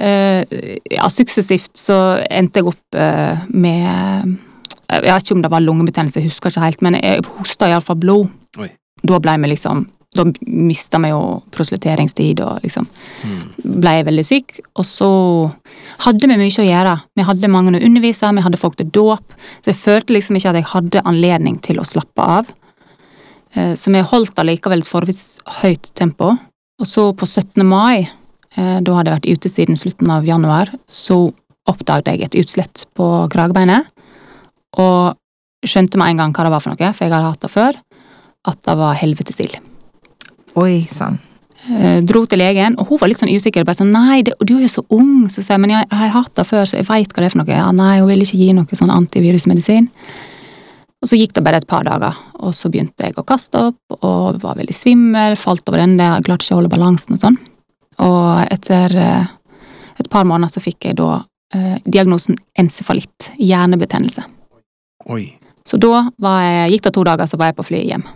Uh, 0.00 0.42
ja, 0.90 1.06
suksessivt 1.10 1.74
så 1.78 1.96
endte 2.30 2.60
jeg 2.60 2.68
opp 2.70 2.96
uh, 2.96 3.40
med 3.50 4.36
Jeg 4.86 5.02
vet 5.02 5.24
ikke 5.24 5.34
om 5.34 5.42
det 5.42 5.50
var 5.50 5.64
lungebetennelse, 5.64 6.20
jeg 6.20 6.30
husker 6.30 6.52
ikke 6.52 6.62
helt, 6.62 6.84
men 6.86 6.98
jeg 6.98 7.24
hosta 7.38 7.68
iallfall 7.70 7.98
blod. 8.00 8.30
Oi. 8.58 8.70
Da 9.06 9.18
ble 9.22 9.34
vi 9.42 9.50
liksom 9.52 9.84
da 10.10 10.24
mista 10.46 10.98
vi 10.98 11.12
jo 11.12 11.20
proslutteringstid 11.54 12.40
og 12.42 12.64
liksom 12.64 12.86
ble 13.62 13.92
jeg 13.94 14.06
veldig 14.08 14.24
syk. 14.26 14.56
Og 14.74 14.86
så 14.88 15.10
hadde 16.02 16.26
vi 16.26 16.38
mye 16.40 16.62
å 16.62 16.66
gjøre. 16.66 16.94
Vi 17.14 17.26
hadde 17.28 17.50
mange 17.52 17.76
å 17.78 17.82
undervise, 17.86 18.32
vi 18.34 18.42
hadde 18.42 18.58
folk 18.60 18.78
til 18.80 18.90
dåp. 18.90 19.36
Så 19.62 19.70
jeg 19.70 19.78
følte 19.78 20.16
liksom 20.16 20.38
ikke 20.38 20.50
at 20.50 20.58
jeg 20.58 20.70
hadde 20.72 21.04
anledning 21.06 21.60
til 21.62 21.78
å 21.78 21.86
slappe 21.86 22.26
av. 22.38 22.50
Eh, 23.54 23.74
Så 23.74 23.94
vi 23.94 24.02
holdt 24.02 24.38
allikevel 24.38 24.82
et 24.82 24.90
forholdsvis 24.90 25.40
høyt 25.62 25.94
tempo. 25.94 26.34
Og 26.80 26.86
så 26.86 27.12
på 27.14 27.26
17. 27.26 27.62
mai, 27.62 28.08
eh, 28.56 28.80
da 28.80 28.96
hadde 28.96 29.10
jeg 29.12 29.20
vært 29.20 29.32
ute 29.38 29.48
siden 29.48 29.76
slutten 29.76 30.10
av 30.10 30.24
januar, 30.24 30.74
så 30.88 31.32
oppdaget 31.68 32.06
jeg 32.06 32.22
et 32.24 32.38
utslett 32.42 32.86
på 32.96 33.28
kragebeinet. 33.30 33.86
Og 34.76 35.14
skjønte 35.66 35.98
med 35.98 36.08
en 36.08 36.16
gang 36.16 36.32
hva 36.32 36.44
det 36.44 36.50
var 36.50 36.60
for 36.60 36.74
noe, 36.74 36.92
for 36.92 37.04
jeg 37.04 37.12
hadde 37.12 37.30
hatt 37.30 37.40
det 37.46 37.50
før. 37.50 37.82
At 38.48 38.62
det 38.64 38.76
var 38.76 38.94
helvetesild. 38.96 39.69
Oi 40.60 40.84
sann. 40.90 41.18
Eh, 41.68 42.00
dro 42.08 42.22
til 42.24 42.40
legen, 42.40 42.76
og 42.80 42.88
hun 42.88 43.00
var 43.00 43.10
litt 43.10 43.20
sånn 43.20 43.32
usikker. 43.32 43.66
bare 43.68 43.76
sånn, 43.76 43.92
nei, 43.92 44.22
det, 44.24 44.32
du 44.40 44.56
er 44.56 44.64
jo 44.64 44.74
så 44.80 44.84
ung, 44.96 45.28
så 45.28 45.42
sier 45.42 45.54
jeg, 45.56 45.60
men 45.60 45.74
jeg, 45.74 45.86
jeg 45.90 46.00
har 46.00 46.14
hatt 46.16 46.34
det 46.36 46.46
før, 46.48 46.64
så 46.64 46.78
jeg 46.78 46.88
vet 46.88 47.12
hva 47.12 47.22
det 47.22 47.28
er 47.28 47.34
for 47.34 47.42
noe. 47.42 47.52
Ja, 47.52 47.70
nei, 47.76 47.94
hun 48.00 48.08
ville 48.08 48.24
ikke 48.24 48.40
gi 48.40 48.52
noe 48.56 48.80
sånn 48.80 48.92
antivirusmedisin. 48.94 49.90
Og 51.00 51.08
så 51.08 51.16
gikk 51.16 51.32
det 51.36 51.44
bare 51.44 51.60
et 51.60 51.68
par 51.68 51.84
dager, 51.84 52.16
og 52.40 52.52
så 52.56 52.68
begynte 52.72 53.06
jeg 53.06 53.16
å 53.16 53.24
kaste 53.28 53.60
opp, 53.70 54.00
og 54.00 54.40
var 54.42 54.58
veldig 54.58 54.76
svimmel, 54.76 55.36
falt 55.40 55.68
over 55.72 55.84
ende, 55.84 56.04
jeg 56.04 56.26
klarte 56.28 56.44
ikke 56.44 56.56
å 56.56 56.60
holde 56.60 56.72
balansen 56.72 57.16
og 57.16 57.22
sånn. 57.22 57.38
Og 58.04 58.52
etter 58.52 58.96
eh, 59.00 59.30
et 60.00 60.10
par 60.12 60.28
måneder 60.28 60.52
så 60.52 60.64
fikk 60.64 60.90
jeg 60.90 60.98
da 61.00 61.22
eh, 61.56 61.78
diagnosen 61.84 62.36
encefalitt, 62.58 63.32
hjernebetennelse. 63.40 64.26
Oi. 65.12 65.24
Så 65.64 65.80
da 65.80 66.06
var 66.20 66.44
jeg, 66.44 66.76
gikk 66.76 66.88
det 66.88 66.94
to 66.96 67.04
dager, 67.08 67.28
så 67.28 67.40
var 67.40 67.52
jeg 67.52 67.60
på 67.60 67.68
flyet 67.68 67.88
hjem. 67.94 68.06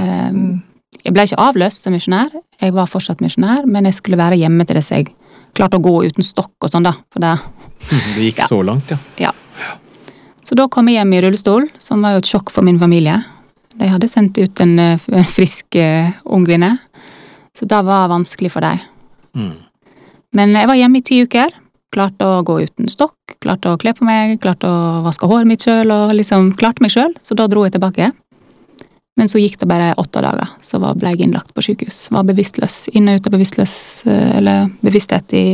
Eh, 0.00 0.38
Jeg 1.04 1.12
ble 1.12 1.26
ikke 1.28 1.40
avløst 1.42 1.84
som 1.84 1.92
misjonær, 1.92 2.32
jeg 2.60 2.72
var 2.72 2.88
fortsatt 2.88 3.20
misjonær, 3.20 3.66
men 3.68 3.84
jeg 3.84 3.98
skulle 3.98 4.16
være 4.16 4.38
hjemme 4.40 4.64
til 4.64 4.78
det 4.78 4.84
jeg 4.88 5.10
klarte 5.54 5.78
å 5.78 5.84
gå 5.84 5.92
uten 6.08 6.24
stokk 6.24 6.64
og 6.64 6.72
sånn, 6.72 6.86
da. 6.86 6.94
Det, 7.20 7.34
Det 8.16 8.28
gikk 8.30 8.40
så 8.46 8.62
langt, 8.64 8.94
ja. 8.94 9.28
ja. 9.28 9.34
Så 10.44 10.56
da 10.58 10.66
kom 10.72 10.88
jeg 10.88 11.00
hjem 11.00 11.12
i 11.16 11.20
rullestol, 11.24 11.68
som 11.80 12.04
var 12.04 12.16
jo 12.16 12.22
et 12.22 12.30
sjokk 12.30 12.52
for 12.52 12.66
min 12.66 12.80
familie. 12.80 13.18
De 13.74 13.90
hadde 13.90 14.08
sendt 14.08 14.38
ut 14.38 14.64
en, 14.64 14.74
eh, 14.78 15.06
en 15.18 15.28
frisk 15.28 15.76
uh, 15.80 16.10
ung 16.32 16.44
kvinne, 16.46 16.76
så 17.54 17.68
det 17.70 17.80
var 17.86 18.10
vanskelig 18.12 18.52
for 18.54 18.64
dem. 18.64 18.80
Mm. 19.34 19.54
Men 20.34 20.56
jeg 20.58 20.70
var 20.70 20.78
hjemme 20.78 21.00
i 21.00 21.06
ti 21.06 21.20
uker. 21.22 21.52
Klarte 21.94 22.26
å 22.26 22.42
gå 22.42 22.56
uten 22.66 22.88
stokk, 22.90 23.36
klarte 23.42 23.70
å 23.70 23.78
kle 23.78 23.92
på 23.94 24.06
meg, 24.06 24.40
klarte 24.42 24.66
å 24.66 25.02
vaske 25.04 25.28
håret 25.30 25.46
mitt 25.46 25.62
sjøl, 25.62 25.92
og 25.94 26.14
liksom 26.18 26.50
klarte 26.58 26.82
meg 26.82 26.90
sjøl, 26.90 27.12
så 27.22 27.36
da 27.38 27.46
dro 27.50 27.62
jeg 27.62 27.76
tilbake. 27.76 28.08
Men 29.16 29.30
så 29.30 29.38
gikk 29.38 29.60
det 29.60 29.68
bare 29.70 29.92
åtte 30.00 30.22
dager, 30.24 30.48
så 30.62 30.80
ble 30.82 31.12
jeg 31.12 31.26
innlagt 31.26 31.52
på 31.54 31.62
sykehus. 31.62 32.08
Var 32.14 32.26
bevisstløs, 32.26 32.88
inne 32.98 33.14
og 33.14 33.20
ute 33.20 33.30
av 33.30 33.36
bevisstløs, 33.36 33.76
eh, 34.10 34.32
eller 34.40 34.72
bevissthet 34.82 35.36
i 35.38 35.44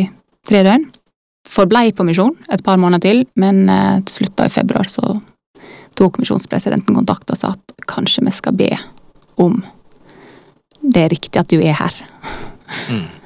tre 0.49 0.63
døgn. 0.65 0.87
Forblei 1.49 1.91
på 1.97 2.07
misjon 2.09 2.37
et 2.53 2.65
par 2.65 2.81
måneder 2.81 3.05
til, 3.05 3.23
men 3.41 3.69
eh, 3.69 4.01
til 4.09 4.23
slutt 4.23 4.39
da 4.41 4.49
i 4.49 4.55
februar 4.55 4.89
så 4.89 5.19
tok 5.99 6.21
misjonspresidenten 6.23 6.97
kontakt 6.97 7.29
og 7.33 7.37
sa 7.37 7.53
at 7.53 7.75
kanskje 7.91 8.25
vi 8.25 8.33
skal 8.33 8.57
be 8.57 8.71
om 9.41 9.59
det 10.81 11.03
er 11.05 11.13
riktig 11.13 11.41
at 11.41 11.51
du 11.53 11.59
er 11.61 11.77
her. 11.77 11.97
Mm. 12.91 13.09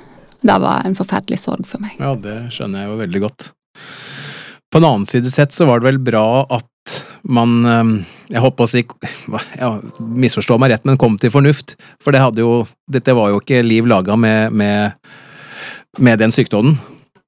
Det 0.45 0.55
var 0.61 0.85
en 0.85 0.97
forferdelig 0.99 1.39
sorg 1.41 1.65
for 1.65 1.81
meg. 1.81 1.95
Ja, 1.97 2.11
det 2.21 2.35
skjønner 2.53 2.83
jeg 2.83 2.91
jo 2.91 2.97
veldig 2.99 3.21
godt. 3.23 3.47
På 4.69 4.77
en 4.77 4.85
annen 4.85 5.07
side 5.09 5.31
sett 5.33 5.55
så 5.57 5.65
var 5.65 5.81
det 5.81 5.89
vel 5.89 6.01
bra 6.05 6.43
at 6.53 6.97
man 7.25 7.65
Jeg 8.33 8.41
på 8.57 8.65
å 8.65 8.71
si 8.71 8.85
ja, 9.63 9.71
Misforstå 10.01 10.57
meg 10.61 10.73
rett, 10.73 10.85
men 10.89 11.01
kom 11.01 11.19
til 11.21 11.33
fornuft. 11.35 11.77
For 12.03 12.15
det 12.15 12.23
jo 12.41 12.65
Dette 12.91 13.17
var 13.17 13.33
jo 13.33 13.41
ikke 13.43 13.63
liv 13.65 13.89
laga 13.89 14.17
med, 14.17 14.53
med, 14.53 14.99
med 15.99 16.21
den 16.21 16.35
sykdommen. 16.35 16.77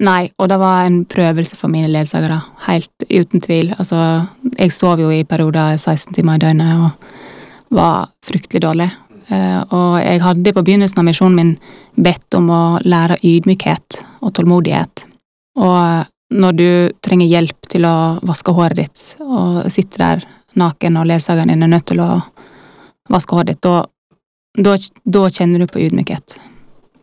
Nei, 0.04 0.28
og 0.36 0.50
det 0.52 0.58
var 0.60 0.84
en 0.84 1.04
prøvelse 1.08 1.56
for 1.56 1.72
mine 1.72 1.88
ledsagere, 1.88 2.36
helt 2.66 3.06
uten 3.08 3.40
tvil. 3.40 3.70
Altså, 3.78 4.26
jeg 4.58 4.74
sov 4.76 5.00
jo 5.00 5.08
i 5.08 5.22
perioder 5.24 5.78
16 5.78 6.12
timer 6.18 6.36
i 6.36 6.42
døgnet 6.44 6.82
og 6.84 7.76
var 7.76 8.10
fryktelig 8.24 8.60
dårlig. 8.66 8.90
Eh, 9.32 9.60
Og 9.72 9.96
jeg 10.02 10.20
hadde 10.20 10.52
på 10.52 10.64
begynnelsen 10.66 11.00
av 11.00 11.08
misjonen 11.08 11.36
min 11.40 11.54
bedt 11.96 12.36
om 12.36 12.50
å 12.52 12.62
lære 12.84 13.16
ydmykhet 13.24 14.02
og 14.20 14.34
tålmodighet. 14.36 15.06
Og 15.64 16.36
når 16.36 16.52
du 16.60 16.68
trenger 17.00 17.32
hjelp 17.32 17.68
til 17.70 17.88
å 17.88 17.96
vaske 18.26 18.52
håret 18.52 18.76
ditt, 18.76 19.06
og 19.24 19.64
sitter 19.72 20.02
der 20.02 20.26
naken 20.56 21.00
og 21.00 21.08
ledsageren 21.10 21.52
din 21.52 21.66
er 21.66 21.72
nødt 21.72 21.86
til 21.92 22.02
å 22.04 22.10
vaske 23.12 23.36
håret 23.36 23.54
ditt, 23.54 23.66
da, 24.56 25.24
kjenner 25.30 25.62
du 25.62 25.70
på 25.70 25.82
ydmykhet. 25.86 26.38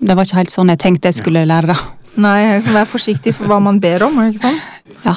Det 0.03 0.15
var 0.15 0.25
ikke 0.25 0.41
helt 0.41 0.53
sånn 0.53 0.71
jeg 0.73 0.81
tenkte 0.83 1.11
jeg 1.11 1.21
skulle 1.21 1.45
lære. 1.47 1.75
Nei, 2.21 2.59
vær 2.73 2.89
forsiktig 2.89 3.33
for 3.37 3.49
hva 3.49 3.61
man 3.63 3.79
ber 3.81 4.05
om, 4.05 4.19
ikke 4.27 4.41
sant? 4.41 4.99
Ja. 5.05 5.15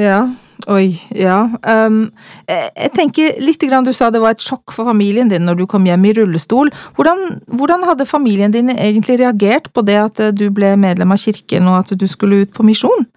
Ja. 0.00 0.22
Oi, 0.70 0.92
ja. 1.18 1.38
Um, 1.66 2.04
jeg, 2.46 2.68
jeg 2.76 2.90
tenker 2.94 3.38
litt 3.42 3.64
grann, 3.66 3.84
Du 3.84 3.92
sa 3.94 4.12
det 4.14 4.20
var 4.22 4.36
et 4.36 4.44
sjokk 4.44 4.74
for 4.74 4.86
familien 4.86 5.30
din 5.30 5.42
når 5.46 5.58
du 5.58 5.64
kom 5.70 5.86
hjem 5.86 6.06
i 6.06 6.12
rullestol. 6.20 6.70
Hvordan, 6.96 7.40
hvordan 7.50 7.86
hadde 7.88 8.06
familien 8.06 8.54
din 8.54 8.70
egentlig 8.70 9.18
reagert 9.20 9.72
på 9.74 9.82
det 9.86 9.98
at 9.98 10.22
du 10.38 10.46
ble 10.54 10.76
medlem 10.78 11.14
av 11.14 11.18
kirken 11.18 11.66
og 11.70 11.80
at 11.80 11.96
du 11.98 12.06
skulle 12.10 12.44
ut 12.44 12.54
på 12.54 12.66
misjon? 12.66 13.08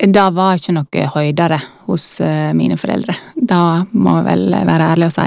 Det 0.00 0.26
var 0.32 0.56
ikke 0.56 0.72
noe 0.72 1.06
høydere 1.14 1.58
hos 1.90 2.04
eh, 2.24 2.52
mine 2.56 2.78
foreldre. 2.80 3.14
Det 3.36 3.64
må 3.92 4.16
jeg 4.20 4.26
vel 4.30 4.44
være 4.68 4.92
ærlig 4.94 5.10
å 5.10 5.12
si. 5.12 5.26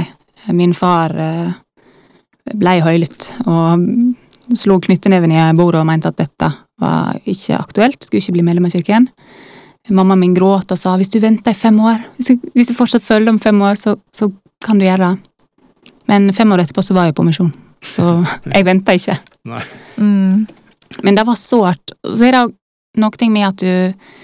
Min 0.58 0.74
far 0.74 1.14
eh, 1.14 1.52
ble 2.58 2.78
høylytt 2.84 3.30
og 3.46 3.84
slo 4.58 4.80
knyttneven 4.84 5.32
i 5.32 5.44
bordet 5.56 5.84
og 5.84 5.88
mente 5.88 6.10
at 6.10 6.18
dette 6.20 6.50
var 6.82 7.20
ikke 7.30 7.60
aktuelt, 7.60 8.00
skulle 8.02 8.24
ikke 8.24 8.36
bli 8.40 8.46
medlem 8.48 8.66
av 8.68 8.74
kirken. 8.74 9.08
Mamma 9.94 10.16
min 10.18 10.34
gråt 10.36 10.72
og 10.72 10.80
sa 10.80 10.96
hvis 10.98 11.12
du 11.12 11.20
venter 11.24 11.54
i 11.54 11.60
fem 11.60 11.78
år, 11.84 12.02
hvis 12.18 12.72
du 12.72 12.76
fortsatt 12.76 13.04
følger 13.04 13.34
om 13.34 13.40
fem 13.40 13.62
år, 13.62 13.78
så, 13.80 13.96
så 14.16 14.30
kan 14.64 14.80
du 14.80 14.88
gjøre 14.88 15.12
det. 15.12 15.94
Men 16.10 16.28
fem 16.36 16.52
år 16.52 16.64
etterpå 16.64 16.84
så 16.84 16.96
var 16.96 17.08
jeg 17.08 17.18
på 17.18 17.26
misjon, 17.28 17.54
så 17.94 18.18
jeg 18.56 18.68
venta 18.68 18.96
ikke. 18.98 19.20
Nei. 19.52 19.64
Mm. 20.00 20.44
Men 21.04 21.18
det 21.18 21.26
var 21.28 21.40
sårt. 21.40 21.96
Og 22.08 22.18
så 22.18 22.28
er 22.28 22.38
det 22.38 22.46
noe 23.02 23.30
med 23.34 23.48
at 23.48 23.64
du 23.64 24.22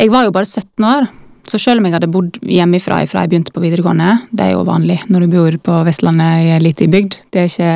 Jeg 0.00 0.08
var 0.08 0.24
jo 0.24 0.30
bare 0.32 0.48
17 0.48 0.84
år, 0.88 1.06
så 1.44 1.58
selv 1.60 1.82
om 1.82 1.86
jeg 1.86 1.92
hadde 1.92 2.08
bodd 2.08 2.38
hjemmefra 2.40 3.02
fra 3.04 3.20
jeg 3.20 3.34
begynte 3.34 3.52
på 3.52 3.60
videregående, 3.60 4.14
det 4.32 4.46
er 4.46 4.54
jo 4.54 4.62
vanlig 4.64 4.96
når 5.12 5.26
du 5.26 5.34
bor 5.34 5.56
på 5.66 5.74
Vestlandet 5.84 6.46
i 6.46 6.46
ei 6.54 6.60
lita 6.62 6.86
bygd, 6.88 7.18
det 7.28 7.42
er, 7.42 7.50
ikke, 7.50 7.72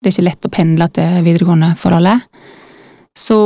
det 0.00 0.08
er 0.08 0.14
ikke 0.14 0.24
lett 0.24 0.48
å 0.48 0.50
pendle 0.54 0.86
til 0.96 1.18
videregående 1.26 1.74
for 1.76 1.96
alle, 1.98 2.14
så 3.12 3.36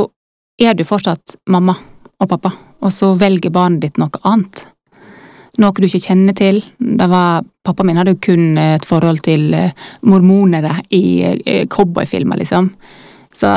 er 0.63 0.77
du 0.79 0.85
fortsatt 0.87 1.35
mamma 1.51 1.75
og 1.75 2.29
pappa, 2.31 2.53
og 2.79 2.95
så 2.95 3.11
velger 3.19 3.51
barnet 3.51 3.83
ditt 3.83 3.99
noe 3.99 4.23
annet. 4.23 4.63
Noe 5.59 5.75
du 5.75 5.89
ikke 5.89 5.99
kjenner 5.99 6.37
til. 6.37 6.61
Det 6.79 7.09
var, 7.11 7.43
pappa 7.67 7.83
min 7.83 7.99
hadde 7.99 8.15
jo 8.15 8.21
kun 8.29 8.55
et 8.61 8.87
forhold 8.87 9.19
til 9.27 9.49
eh, 9.57 9.75
mormonere 10.07 10.77
i 10.95 11.03
eh, 11.27 11.65
cowboyfilmer, 11.67 12.39
liksom. 12.39 12.71
Så 13.35 13.51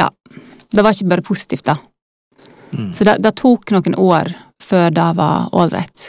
ja, 0.00 0.08
det 0.08 0.84
var 0.86 0.96
ikke 0.96 1.12
bare 1.12 1.28
positivt, 1.28 1.68
da. 1.68 1.76
Mm. 2.74 2.90
Så 2.94 3.04
det, 3.08 3.18
det 3.24 3.34
tok 3.40 3.70
noen 3.74 3.94
år 3.98 4.32
før 4.62 4.90
det 4.94 5.06
var 5.16 5.48
ålreit. 5.56 6.08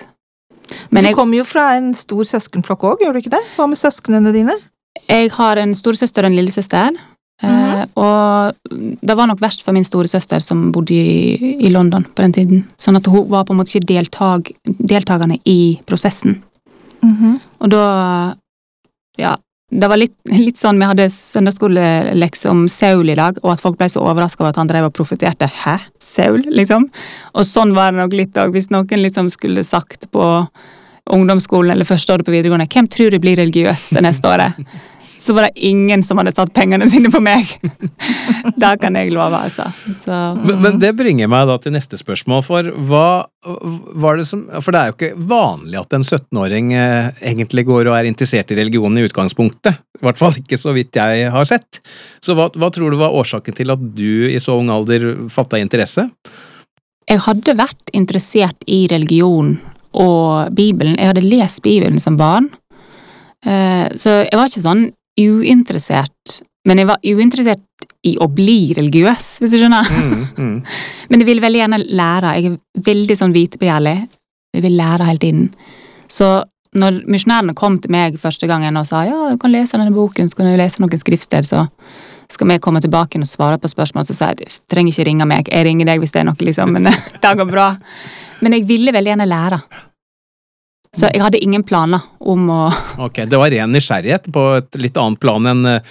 Men 0.93 1.03
du 1.05 1.09
jeg, 1.09 1.15
kommer 1.17 1.39
jo 1.39 1.45
fra 1.47 1.71
en 1.77 1.93
stor 1.97 2.25
søskenflokk 2.29 2.83
òg, 2.91 3.03
gjør 3.03 3.15
du 3.15 3.21
ikke 3.23 3.33
det? 3.33 3.41
Hva 3.55 3.67
med 3.69 3.79
søsknene 3.79 4.33
dine? 4.35 4.57
jeg 5.09 5.31
har 5.33 5.57
en 5.57 5.71
storesøster 5.77 6.25
og 6.25 6.29
en 6.29 6.35
lillesøster. 6.37 6.97
eh, 7.41 7.83
og 7.95 8.53
det 9.01 9.15
var 9.17 9.29
nok 9.29 9.39
verst 9.41 9.63
for 9.63 9.73
min 9.73 9.85
storesøster 9.87 10.43
som 10.43 10.71
bodde 10.75 10.93
i, 10.93 11.55
i 11.65 11.69
London 11.71 12.03
på 12.03 12.21
den 12.25 12.33
tiden. 12.35 12.65
Sånn 12.77 12.99
at 12.99 13.07
hun 13.09 13.29
var 13.31 13.45
på 13.47 13.55
en 13.55 13.61
måte 13.61 13.73
ikke 13.77 13.89
deltak, 13.93 14.51
deltakende 14.65 15.39
i 15.49 15.79
prosessen. 15.87 16.41
Mhm. 17.01 17.39
Og 17.61 17.69
da 17.71 17.85
Ja. 19.17 19.35
Det 19.69 19.87
var 19.87 19.99
litt, 20.01 20.15
litt 20.33 20.57
sånn 20.57 20.79
vi 20.81 20.87
hadde 20.89 21.05
søndagsskolelekse 21.13 22.49
om 22.49 22.63
Saul 22.71 23.11
i 23.13 23.17
dag, 23.17 23.37
og 23.43 23.53
at 23.53 23.61
folk 23.61 23.77
ble 23.77 23.89
så 23.91 24.01
overraska 24.01 24.41
over 24.41 24.53
at 24.53 24.59
han 24.61 24.69
drev 24.71 24.87
og 24.87 24.95
profeterte. 24.97 25.45
Hæ? 25.61 25.77
Saul? 26.01 26.41
Liksom. 26.49 26.87
Og 27.37 27.45
sånn 27.45 27.75
var 27.77 27.93
det 27.93 28.01
nok 28.01 28.15
litt 28.17 28.39
òg, 28.41 28.55
hvis 28.55 28.71
noen 28.73 29.03
liksom 29.05 29.29
skulle 29.33 29.65
sagt 29.67 30.09
på 30.13 30.25
ungdomsskolen 31.09 31.73
eller 31.73 31.87
første 31.89 32.13
året 32.13 32.25
på 32.25 32.33
videregående 32.33 32.69
hvem 32.69 32.89
tror 32.89 33.13
du 33.13 33.21
blir 33.21 33.37
religiøs 33.39 33.91
det 33.97 34.05
neste 34.05 34.29
året? 34.29 34.57
Så 35.19 35.33
var 35.35 35.47
det 35.47 35.65
ingen 35.67 36.03
som 36.05 36.19
hadde 36.21 36.31
tatt 36.35 36.53
pengene 36.55 36.87
sine 36.87 37.11
på 37.11 37.19
meg. 37.19 37.49
det 38.61 38.69
kan 38.79 38.95
jeg 38.95 39.11
love, 39.11 39.35
altså. 39.35 39.65
Så, 39.99 40.15
Men, 40.39 40.61
men 40.63 40.79
det 40.79 40.93
bringer 40.95 41.27
meg 41.31 41.49
da 41.49 41.57
til 41.59 41.75
neste 41.75 41.99
spørsmål, 41.99 42.43
for 42.47 42.71
hva 42.89 43.09
var 43.99 44.19
det 44.19 44.25
som 44.27 44.41
For 44.59 44.75
det 44.75 44.79
er 44.79 44.89
jo 44.89 44.95
ikke 44.97 45.27
vanlig 45.29 45.77
at 45.79 45.95
en 45.95 46.03
17-åring 46.03 46.73
eh, 46.75 47.11
egentlig 47.31 47.65
går 47.67 47.91
og 47.91 47.97
er 47.99 48.09
interessert 48.09 48.51
i 48.51 48.59
religionen 48.59 48.99
i 48.99 49.05
utgangspunktet. 49.07 49.79
I 49.99 50.05
hvert 50.07 50.19
fall 50.19 50.35
ikke 50.39 50.59
så 50.59 50.73
vidt 50.75 50.95
jeg 50.99 51.31
har 51.31 51.47
sett. 51.47 51.81
Så 52.23 52.35
hva, 52.35 52.49
hva 52.55 52.71
tror 52.71 52.91
du 52.91 52.99
var 52.99 53.15
årsaken 53.15 53.55
til 53.55 53.75
at 53.75 53.83
du 53.95 54.27
i 54.31 54.39
så 54.43 54.55
ung 54.59 54.71
alder 54.71 55.11
fatta 55.31 55.59
interesse? 55.59 56.07
jeg 57.09 57.23
hadde 57.25 57.57
vært 57.57 57.91
interessert 57.97 58.65
i 58.69 58.83
religion 58.91 59.55
og 59.97 60.53
Bibelen. 60.55 60.97
Jeg 60.99 61.09
hadde 61.09 61.25
lest 61.25 61.63
Bibelen 61.65 62.01
som 62.01 62.17
barn. 62.19 62.51
Eh, 63.45 63.89
Så 63.97 64.27
jeg 64.27 64.37
var 64.37 64.49
ikke 64.49 64.65
sånn 64.65 64.89
uinteressert, 65.19 66.39
Men 66.67 66.77
jeg 66.77 66.87
var 66.89 66.99
uinteressert 67.03 67.63
i 68.05 68.17
å 68.19 68.27
bli 68.31 68.73
religiøs, 68.75 69.27
hvis 69.41 69.53
du 69.55 69.57
skjønner. 69.61 69.87
Mm, 69.89 70.25
mm. 70.37 70.57
Men 71.09 71.23
jeg 71.23 71.27
vil 71.29 71.41
veldig 71.41 71.59
gjerne 71.61 71.79
lære. 71.87 72.33
Jeg 72.37 72.51
er 72.51 72.83
veldig 72.85 73.17
sånn 73.17 73.35
vitebegjærlig. 73.35 73.95
Jeg 74.55 74.65
vil 74.65 74.77
lære 74.77 75.07
hele 75.07 75.23
tiden. 75.23 75.47
Så 76.11 76.29
når 76.77 77.01
misjonærene 77.09 77.55
kom 77.57 77.79
til 77.81 77.93
meg 77.93 78.19
første 78.21 78.47
gangen 78.49 78.77
og 78.77 78.85
sa 78.85 79.01
ja, 79.07 79.17
du 79.31 79.39
kan 79.41 79.53
lese 79.53 79.79
denne 79.79 79.95
boken, 79.95 80.29
så 80.29 80.39
kan 80.39 80.49
du 80.49 80.57
lese 80.59 80.83
noen 80.83 81.01
skriftsted, 81.01 81.47
så 81.47 81.65
skal 82.29 82.51
vi 82.51 82.59
komme 82.61 82.81
tilbake 82.83 83.17
og 83.17 83.29
svare 83.29 83.57
på 83.57 83.71
spørsmål, 83.71 84.05
så 84.05 84.13
sa 84.13 84.31
jeg 84.35 84.51
trenger 84.69 84.93
ikke 84.93 85.07
ringe 85.07 85.29
meg, 85.29 85.49
jeg 85.49 85.65
ringer 85.65 85.89
deg 85.89 86.03
hvis 86.03 86.13
det 86.13 86.21
er 86.21 86.29
noe, 86.29 86.37
liksom, 86.37 86.75
men 86.77 86.91
det 87.23 87.35
går 87.41 87.49
bra. 87.49 87.71
Men 88.45 88.55
jeg 88.55 88.67
ville 88.69 88.93
veldig 88.93 89.15
gjerne 89.15 89.29
lære. 89.29 89.59
Så 90.97 91.05
jeg 91.13 91.21
hadde 91.21 91.37
ingen 91.43 91.61
planer 91.63 92.01
om 92.19 92.47
å 92.49 92.61
Ok, 93.05 93.21
Det 93.29 93.37
var 93.37 93.51
ren 93.53 93.71
nysgjerrighet 93.73 94.31
på 94.33 94.45
et 94.57 94.79
litt 94.81 94.97
annet 94.97 95.21
plan 95.21 95.45
enn 95.51 95.65
eh, 95.75 95.81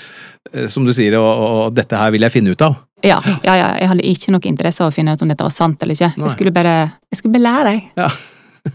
som 0.73 0.87
du 0.87 0.93
sier, 0.97 1.15
og, 1.21 1.29
og 1.29 1.77
dette 1.77 1.99
her 2.01 2.11
vil 2.15 2.27
jeg 2.27 2.35
finne 2.35 2.55
ut 2.55 2.65
av. 2.67 2.81
ja, 3.07 3.21
ja, 3.45 3.55
ja, 3.55 3.69
jeg 3.79 3.93
hadde 3.93 4.09
ikke 4.11 4.35
noe 4.35 4.49
interesse 4.51 4.83
av 4.83 4.91
å 4.91 4.95
finne 4.95 5.15
ut 5.15 5.23
om 5.23 5.31
dette 5.31 5.45
var 5.47 5.55
sant 5.55 5.83
eller 5.85 5.95
ikke. 5.95 6.11
Nei. 6.17 6.27
Jeg 6.27 6.35
skulle 6.35 6.55
bare, 6.57 6.75
jeg 7.13 7.21
skulle 7.21 7.37
belære 7.37 7.63
lære. 7.63 7.77
jeg. 7.77 7.83
Ja. 8.01 8.09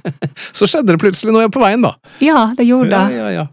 Så 0.57 0.69
skjedde 0.69 0.93
det 0.95 1.01
plutselig 1.01 1.33
noe 1.35 1.49
på 1.51 1.59
veien, 1.61 1.83
da. 1.83 1.95
Ja, 2.23 2.45
det 2.55 2.65
gjorde 2.69 2.93
Ja, 2.93 3.03
det. 3.09 3.17
ja, 3.19 3.27
ja. 3.41 3.45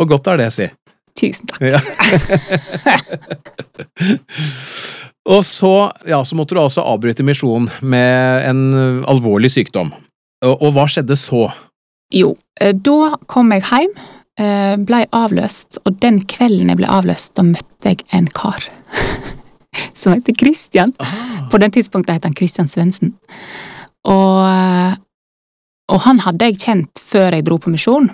Og 0.00 0.08
godt 0.08 0.30
er 0.32 0.40
det, 0.40 0.48
si. 0.54 0.70
Tusen 1.14 1.46
takk. 1.46 1.60
Ja. 1.62 1.78
og 5.34 5.44
så, 5.46 5.74
ja, 6.08 6.24
så 6.26 6.34
måtte 6.38 6.56
du 6.56 6.62
altså 6.62 6.82
avbryte 6.82 7.22
misjonen 7.26 7.68
med 7.86 8.48
en 8.48 8.64
alvorlig 9.06 9.52
sykdom. 9.54 9.92
Og, 10.44 10.56
og 10.56 10.74
hva 10.74 10.88
skjedde 10.90 11.16
så? 11.20 11.46
Jo, 12.12 12.34
eh, 12.60 12.74
da 12.74 13.16
kom 13.26 13.52
jeg 13.52 13.64
hjem, 13.68 13.94
eh, 14.38 14.74
ble 14.76 15.04
avløst, 15.12 15.78
og 15.84 16.00
den 16.00 16.20
kvelden 16.20 16.68
jeg 16.68 16.80
ble 16.80 16.90
avløst, 16.90 17.34
da 17.34 17.42
møtte 17.42 17.92
jeg 17.92 18.04
en 18.12 18.28
kar. 18.28 18.60
Som 19.94 20.14
heter 20.14 20.34
Christian. 20.38 20.92
På 21.50 21.58
den 21.58 21.70
tidspunktet 21.70 22.14
het 22.14 22.24
han 22.24 22.36
Christian 22.36 22.68
Svendsen. 22.68 23.14
Og, 24.04 24.44
eh, 24.46 24.94
og 25.92 26.04
han 26.04 26.20
hadde 26.20 26.50
jeg 26.50 26.60
kjent 26.60 27.00
før 27.02 27.34
jeg 27.34 27.46
dro 27.46 27.58
på 27.58 27.72
misjon. 27.72 28.10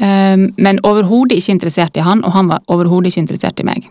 Men 0.00 0.78
overhodet 0.88 1.36
ikke 1.36 1.52
interessert 1.52 1.98
i 2.00 2.00
han, 2.00 2.22
og 2.24 2.32
han 2.32 2.48
var 2.48 2.62
overhodet 2.72 3.10
ikke 3.10 3.20
interessert 3.20 3.60
i 3.60 3.66
meg. 3.68 3.90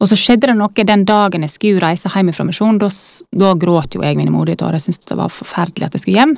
Og 0.00 0.08
så 0.08 0.16
skjedde 0.16 0.48
det 0.48 0.56
noe 0.56 0.86
den 0.88 1.04
dagen 1.06 1.44
jeg 1.44 1.52
skulle 1.52 1.82
reise 1.84 2.10
hjem 2.10 2.32
fra 2.32 2.46
misjon. 2.48 2.80
Da, 2.80 2.88
da 3.36 3.52
gråt 3.54 3.94
jo 3.94 4.02
jeg 4.02 4.16
mine 4.18 4.32
modige 4.34 4.62
tårer. 4.62 4.80
Jeg 4.80 4.88
syntes 4.88 5.10
det 5.12 5.18
var 5.20 5.30
forferdelig 5.30 5.86
at 5.86 5.94
jeg 5.94 6.04
skulle 6.04 6.18
hjem. 6.18 6.34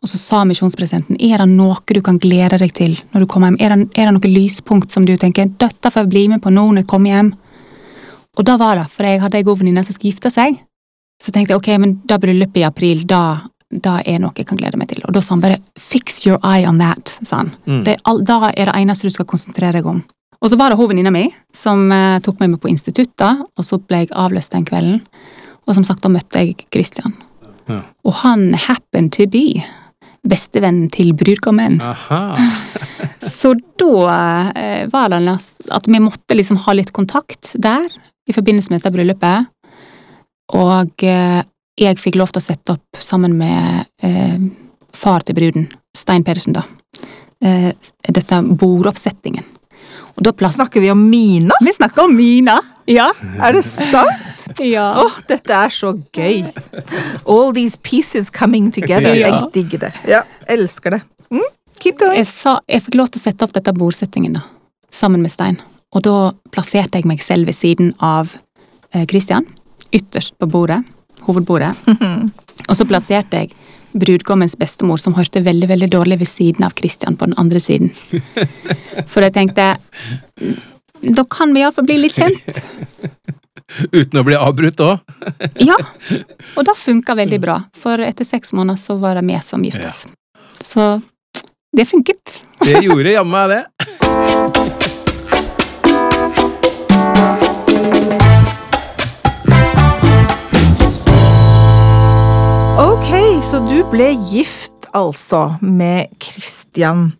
Og 0.00 0.08
så 0.08 0.16
sa 0.16 0.40
misjonspresidenten 0.48 1.18
er 1.20 1.42
det 1.42 1.48
noe 1.50 1.76
du 1.92 2.00
kan 2.04 2.18
glede 2.20 2.58
deg 2.62 2.72
til 2.76 2.96
når 3.12 3.24
du 3.24 3.28
kommer 3.28 3.50
hjem. 3.50 3.60
Er 3.60 3.74
det, 3.74 3.88
er 4.00 4.08
det 4.08 4.16
noe 4.16 4.32
lyspunkt 4.32 4.92
som 4.94 5.04
du 5.04 5.12
tenker 5.20 5.50
dette 5.60 5.92
får 5.92 6.06
jeg 6.06 6.12
bli 6.14 6.24
med 6.32 6.40
på 6.40 6.52
nå 6.54 6.64
når 6.70 6.82
jeg 6.84 6.90
kommer 6.90 7.12
hjem? 7.12 7.30
Og 8.38 8.46
da 8.46 8.56
var 8.56 8.78
det, 8.78 8.86
for 8.88 9.04
jeg 9.04 9.20
hadde 9.20 9.40
ei 9.40 9.44
god 9.44 9.60
venninne 9.60 9.84
som 9.84 9.96
skulle 9.96 10.14
gifte 10.14 10.32
seg. 10.32 10.56
Så 11.20 11.34
tenkte 11.34 11.52
jeg 11.52 11.60
ok, 11.60 11.68
men 11.82 11.98
da 12.08 12.16
bryllupet 12.20 12.62
i 12.62 12.64
april, 12.64 13.02
da, 13.04 13.42
da 13.68 13.98
er 14.08 14.22
noe 14.22 14.32
jeg 14.38 14.48
kan 14.48 14.60
glede 14.60 14.78
meg 14.80 14.88
til. 14.88 15.02
Og 15.04 15.12
da 15.12 15.20
sa 15.20 15.34
han 15.34 15.42
bare 15.42 15.58
fix 15.76 16.22
your 16.24 16.40
eye 16.40 16.64
on 16.68 16.80
that, 16.80 17.18
sa 17.20 17.42
han. 17.42 17.52
Mm. 17.66 17.82
Det 17.84 17.98
all, 18.08 18.22
da 18.24 18.38
er 18.54 18.70
det 18.70 18.78
eneste 18.78 19.10
du 19.10 19.12
skal 19.12 19.28
konsentrere 19.28 19.76
deg 19.80 19.90
om. 19.90 20.00
Og 20.40 20.48
så 20.48 20.56
var 20.56 20.72
det 20.72 20.78
hun 20.80 20.88
venninna 20.94 21.12
mi 21.12 21.26
som 21.52 21.90
eh, 21.92 22.22
tok 22.24 22.40
meg 22.40 22.54
med 22.54 22.62
på 22.62 22.70
instituttet, 22.72 23.42
og 23.44 23.66
så 23.66 23.76
ble 23.82 24.06
jeg 24.06 24.14
avløst 24.16 24.56
den 24.56 24.64
kvelden. 24.64 25.02
Og 25.68 25.76
som 25.76 25.84
sagt, 25.84 26.00
da 26.00 26.08
møtte 26.08 26.40
jeg 26.40 26.56
Christian. 26.72 27.12
Ja. 27.68 27.82
Og 28.08 28.22
han 28.22 28.54
happened 28.56 29.12
to 29.18 29.28
be 29.28 29.60
bestevennen 30.26 30.90
til 30.92 31.12
brudgommen. 31.16 31.78
Så 33.20 33.54
da 33.80 34.50
eh, 34.56 34.84
var 34.92 35.12
det 35.12 35.36
at 35.70 35.88
vi 35.88 36.00
måtte 36.02 36.36
liksom 36.36 36.60
ha 36.66 36.74
litt 36.76 36.92
kontakt 36.96 37.54
der, 37.58 37.88
i 38.28 38.34
forbindelse 38.36 38.70
med 38.70 38.80
dette 38.80 38.94
bryllupet. 38.94 39.48
Og 40.60 41.04
eh, 41.06 41.40
jeg 41.80 42.00
fikk 42.00 42.18
lov 42.20 42.32
til 42.32 42.42
å 42.42 42.48
sette 42.48 42.76
opp 42.76 43.00
sammen 43.00 43.36
med 43.38 43.86
eh, 44.04 44.36
far 44.96 45.24
til 45.24 45.38
bruden, 45.38 45.70
Stein 45.96 46.26
Pedersen, 46.26 46.58
da. 46.58 46.66
Eh, 47.40 47.70
dette 48.08 48.42
bordoppsettingen. 48.50 49.46
Da. 50.20 50.48
Snakker 50.48 50.80
vi 50.80 50.90
om 50.90 51.10
Mina? 51.10 51.54
Vi 51.64 51.72
snakker 51.72 52.04
om 52.04 52.16
Mina! 52.16 52.58
Ja. 52.84 53.12
Er 53.40 53.52
det 53.52 53.62
sant? 53.64 54.58
ja. 54.58 54.84
Åh, 55.00 55.16
dette 55.28 55.54
er 55.56 55.72
så 55.72 55.94
gøy. 56.12 56.42
All 57.24 57.54
these 57.56 57.78
pieces 57.82 58.28
coming 58.30 58.68
together. 58.72 59.14
Ja. 59.16 59.30
Jeg 59.30 59.48
digger 59.54 59.86
det. 59.86 59.92
Ja, 60.10 60.20
elsker 60.48 60.98
det. 60.98 61.00
Mm, 61.32 61.46
keep 61.78 61.96
going. 61.98 62.18
Jeg, 62.18 62.28
sa, 62.28 62.58
jeg 62.68 62.84
fikk 62.84 62.98
lov 63.00 63.08
til 63.14 63.22
å 63.22 63.24
sette 63.30 63.46
opp 63.46 63.56
dette 63.56 63.72
bordsettingen 63.76 64.36
da, 64.36 64.44
sammen 64.92 65.24
med 65.24 65.32
Stein. 65.32 65.56
Og 65.96 66.04
da 66.04 66.16
plasserte 66.52 67.00
jeg 67.00 67.08
meg 67.08 67.24
selv 67.24 67.48
ved 67.48 67.56
siden 67.56 67.94
av 68.04 68.36
eh, 68.92 69.06
Christian, 69.08 69.48
ytterst 69.88 70.36
på 70.36 70.50
bordet, 70.50 70.82
hovedbordet. 71.30 71.72
Og 72.68 72.76
så 72.76 72.84
plasserte 72.84 73.40
jeg 73.44 73.54
brudgommens 73.92 74.56
bestemor, 74.58 75.00
som 75.00 75.16
hørte 75.16 75.42
veldig 75.44 75.68
veldig 75.70 75.90
dårlig 75.90 76.20
ved 76.20 76.30
siden 76.30 76.66
av 76.66 76.76
Christian 76.78 77.16
på 77.16 77.26
den 77.30 77.38
andre 77.40 77.60
siden. 77.62 77.90
For 79.06 79.24
jeg 79.26 79.34
tenkte 79.34 79.74
da 81.00 81.24
kan 81.24 81.54
vi 81.54 81.62
iallfall 81.62 81.86
bli 81.88 81.96
litt 82.02 82.16
kjent. 82.18 82.60
Uten 83.96 84.20
å 84.20 84.24
bli 84.26 84.36
avbrutt 84.36 84.82
òg. 84.84 84.98
Ja, 85.70 85.76
og 86.56 86.64
det 86.66 86.76
funka 86.76 87.16
veldig 87.18 87.40
bra. 87.42 87.60
For 87.76 88.02
etter 88.04 88.28
seks 88.28 88.54
måneder 88.56 88.80
så 88.80 88.98
var 89.00 89.18
det 89.18 89.26
vi 89.28 89.38
som 89.44 89.64
giftes. 89.64 90.06
Så 90.60 90.92
det 91.76 91.86
funket. 91.88 92.40
Det 92.64 92.82
gjorde 92.84 93.16
jammen 93.16 93.36
meg 93.36 93.54
det. 93.54 94.58
så 103.42 103.58
du 103.64 103.78
ble 103.88 104.10
gift, 104.28 104.90
altså, 104.92 105.54
med 105.64 106.10
Christian. 106.20 107.12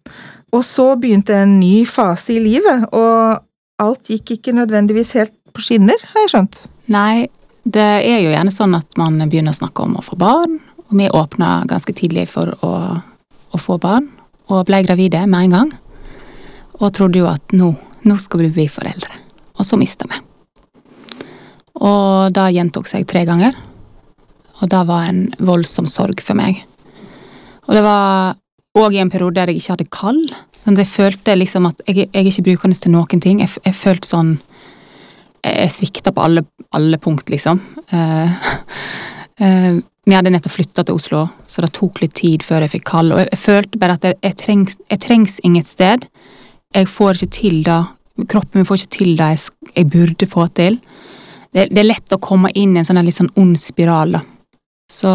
Og 0.52 0.64
så 0.66 0.92
begynte 1.00 1.34
en 1.34 1.54
ny 1.60 1.86
fase 1.88 2.34
i 2.34 2.42
livet, 2.42 2.84
og 2.92 3.40
alt 3.80 4.10
gikk 4.12 4.34
ikke 4.36 4.54
nødvendigvis 4.54 5.14
helt 5.16 5.32
på 5.56 5.64
skinner, 5.64 5.96
har 6.12 6.26
jeg 6.26 6.32
skjønt. 6.34 6.58
Nei, 6.92 7.30
det 7.64 7.86
er 8.04 8.20
jo 8.20 8.34
gjerne 8.34 8.52
sånn 8.52 8.76
at 8.76 9.00
man 9.00 9.16
begynner 9.30 9.54
å 9.54 9.60
snakke 9.62 9.86
om 9.86 9.96
å 9.96 10.04
få 10.04 10.18
barn, 10.20 10.58
og 10.90 10.98
vi 11.00 11.08
åpna 11.08 11.62
ganske 11.70 11.94
tidlig 11.96 12.26
for 12.34 12.52
å, 12.66 12.72
å 13.00 13.62
få 13.62 13.78
barn, 13.80 14.10
og 14.52 14.66
ble 14.68 14.82
gravide 14.84 15.24
med 15.24 15.48
en 15.48 15.56
gang. 15.56 15.72
Og 16.82 16.92
trodde 16.96 17.22
jo 17.22 17.30
at 17.30 17.56
nå, 17.56 17.72
nå 18.04 18.20
skal 18.20 18.44
vi 18.44 18.52
bli 18.58 18.68
foreldre. 18.68 19.16
Og 19.56 19.66
så 19.66 19.80
mista 19.80 20.08
vi. 20.10 20.20
Og 21.80 22.28
det 22.34 22.50
gjentok 22.58 22.90
seg 22.90 23.08
tre 23.08 23.24
ganger. 23.28 23.56
Og 24.60 24.68
det 24.70 24.82
var 24.88 25.08
en 25.08 25.24
voldsom 25.38 25.88
sorg 25.88 26.20
for 26.24 26.38
meg. 26.38 26.60
Og 27.68 27.76
det 27.76 27.82
var 27.86 28.36
òg 28.78 28.94
i 28.94 29.02
en 29.02 29.10
periode 29.12 29.38
der 29.40 29.50
jeg 29.50 29.60
ikke 29.60 29.74
hadde 29.76 29.90
kall. 29.94 30.22
Sånn 30.60 30.78
jeg 30.78 30.90
følte 30.90 31.36
liksom 31.38 31.68
at 31.70 31.80
jeg, 31.86 32.06
jeg 32.10 32.10
er 32.12 32.28
ikke 32.28 32.48
brukende 32.50 32.76
til 32.76 32.94
noen 32.94 33.22
ting. 33.22 33.40
Jeg, 33.42 33.52
jeg 33.64 33.76
følte 33.76 34.10
sånn 34.10 34.34
jeg 35.40 35.72
svikta 35.72 36.12
på 36.12 36.24
alle, 36.24 36.42
alle 36.76 36.98
punkt, 37.00 37.30
liksom. 37.32 37.60
Uh, 37.92 38.28
uh, 39.40 39.78
vi 40.10 40.16
hadde 40.16 40.32
nettopp 40.34 40.52
flytta 40.52 40.84
til 40.84 40.98
Oslo, 40.98 41.22
så 41.48 41.64
det 41.64 41.72
tok 41.76 42.02
litt 42.02 42.16
tid 42.18 42.44
før 42.44 42.66
jeg 42.66 42.74
fikk 42.74 42.84
kall. 42.90 43.14
Og 43.14 43.22
jeg, 43.22 43.30
jeg 43.32 43.42
følte 43.44 43.80
bare 43.80 43.96
at 43.96 44.04
jeg, 44.04 44.18
jeg, 44.26 44.36
trengs, 44.42 44.76
jeg 44.90 45.02
trengs 45.06 45.38
inget 45.46 45.70
sted. 45.70 46.04
Jeg 46.76 46.90
får 46.90 47.16
ikke 47.16 47.36
til 47.38 47.62
det. 47.66 47.80
Kroppen 48.28 48.60
min 48.60 48.68
får 48.68 48.82
ikke 48.82 48.96
til 48.98 49.14
det 49.16 49.30
jeg, 49.32 49.70
jeg 49.78 49.90
burde 49.94 50.28
få 50.28 50.46
til. 50.58 50.76
Det, 51.50 51.70
det 51.72 51.80
er 51.82 51.88
lett 51.88 52.14
å 52.14 52.20
komme 52.22 52.52
inn 52.54 52.76
i 52.76 52.82
en 52.82 52.86
sånn 52.86 53.00
litt 53.06 53.16
sånn 53.16 53.32
ond 53.40 53.56
spiral, 53.58 54.18
da. 54.18 54.22
Så 54.90 55.10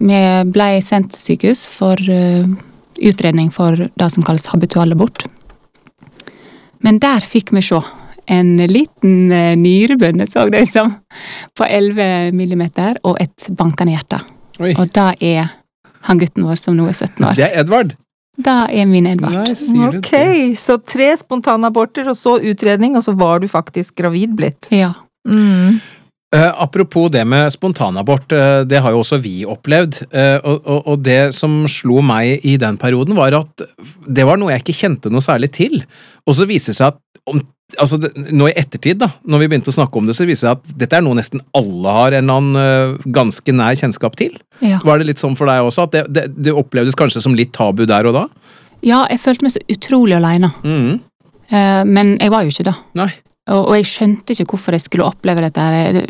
vi 0.00 0.22
ble 0.50 0.68
sendt 0.82 1.14
til 1.14 1.22
sykehus 1.22 1.66
for 1.70 2.00
eh, 2.10 2.46
utredning 2.98 3.52
for 3.54 3.78
det 3.78 4.08
som 4.10 4.26
kalles 4.26 4.48
habitual 4.50 4.92
abort. 4.94 5.26
Men 6.82 6.98
der 7.02 7.22
fikk 7.22 7.52
vi 7.54 7.62
se 7.62 7.78
en 8.28 8.56
liten 8.68 9.32
eh, 9.32 9.54
nyrebønne, 9.56 10.26
så 10.28 10.48
det 10.50 10.66
ut 10.66 10.72
som, 10.72 10.90
på 11.56 11.64
11 11.64 12.34
millimeter, 12.36 12.98
og 13.08 13.16
et 13.22 13.48
bankende 13.56 13.94
hjerte. 13.94 14.20
Oi. 14.58 14.74
Og 14.74 14.90
det 14.92 15.08
er 15.30 15.54
han 16.08 16.20
gutten 16.20 16.46
vår 16.46 16.58
som 16.60 16.76
nå 16.76 16.88
er 16.90 16.96
17 16.96 17.24
år. 17.24 17.38
Det 17.38 17.46
er 17.46 17.56
Edvard. 17.62 17.94
Da 18.38 18.60
er 18.70 18.86
min 18.86 19.06
Edvard. 19.10 19.48
Nei, 19.48 19.88
Ok, 19.88 20.12
så 20.58 20.78
tre 20.82 21.10
spontanaborter, 21.18 22.10
og 22.10 22.18
så 22.18 22.36
utredning, 22.38 22.94
og 22.98 23.06
så 23.06 23.14
var 23.18 23.42
du 23.42 23.48
faktisk 23.50 23.96
gravid 23.98 24.36
blitt. 24.38 24.70
Ja. 24.74 24.92
Mm. 25.26 25.80
Eh, 26.34 26.62
apropos 26.62 27.08
det 27.10 27.24
med 27.24 27.52
spontanabort, 27.52 28.32
eh, 28.36 28.60
det 28.68 28.82
har 28.84 28.92
jo 28.92 29.00
også 29.00 29.20
vi 29.24 29.46
opplevd. 29.48 30.02
eh, 30.12 30.36
og, 30.44 30.60
og, 30.66 30.80
og 30.86 31.04
det 31.04 31.34
som 31.34 31.62
slo 31.66 32.02
meg 32.04 32.44
i 32.44 32.56
den 32.60 32.76
perioden, 32.76 33.16
var 33.16 33.32
at 33.32 33.64
det 34.06 34.26
var 34.28 34.36
noe 34.36 34.52
jeg 34.52 34.64
ikke 34.64 34.80
kjente 34.80 35.12
noe 35.12 35.24
særlig 35.24 35.52
til. 35.56 35.80
Og 36.28 36.36
så 36.36 36.48
viser 36.48 36.74
det 36.74 36.80
seg 36.80 36.92
at 36.92 37.00
om, 37.28 37.40
altså 37.80 37.96
det, 38.00 38.12
nå 38.32 38.48
i 38.48 38.56
ettertid, 38.56 39.00
da, 39.00 39.08
når 39.24 39.44
vi 39.44 39.48
begynte 39.48 39.72
å 39.72 39.78
snakke 39.78 40.00
om 40.00 40.08
det, 40.08 40.16
så 40.16 40.28
viser 40.28 40.48
det 40.48 40.52
seg 40.52 40.60
at 40.60 40.78
dette 40.84 41.00
er 41.00 41.04
noe 41.04 41.16
nesten 41.16 41.40
alle 41.56 41.96
har 41.96 42.16
en 42.18 42.28
eller 42.28 42.42
annen 42.42 43.12
ganske 43.12 43.56
nær 43.56 43.76
kjennskap 43.80 44.16
til. 44.20 44.36
Ja. 44.60 44.82
Var 44.84 45.00
det 45.00 45.08
litt 45.08 45.24
sånn 45.24 45.36
for 45.36 45.48
deg 45.48 45.64
også, 45.64 45.88
at 45.88 45.96
det, 45.96 46.06
det, 46.12 46.28
det 46.48 46.56
opplevdes 46.56 46.96
kanskje 46.98 47.24
som 47.24 47.36
litt 47.36 47.56
tabu 47.56 47.86
der 47.88 48.08
og 48.08 48.20
da? 48.20 48.28
ja, 48.84 49.04
jeg 49.10 49.20
følte 49.22 49.46
meg 49.46 49.54
så 49.54 49.62
utrolig 49.72 50.16
aleine. 50.18 50.50
Mm. 50.62 50.98
Eh, 51.48 51.82
men 51.88 52.14
jeg 52.18 52.32
var 52.34 52.44
jo 52.44 52.52
ikke 52.52 52.68
det. 52.70 52.76
Nei. 52.98 53.10
Og, 53.54 53.70
og 53.70 53.74
jeg 53.78 53.88
skjønte 53.88 54.34
ikke 54.34 54.52
hvorfor 54.52 54.76
jeg 54.76 54.84
skulle 54.84 55.08
oppleve 55.08 55.44
dette. 55.44 55.60
her. 55.60 56.00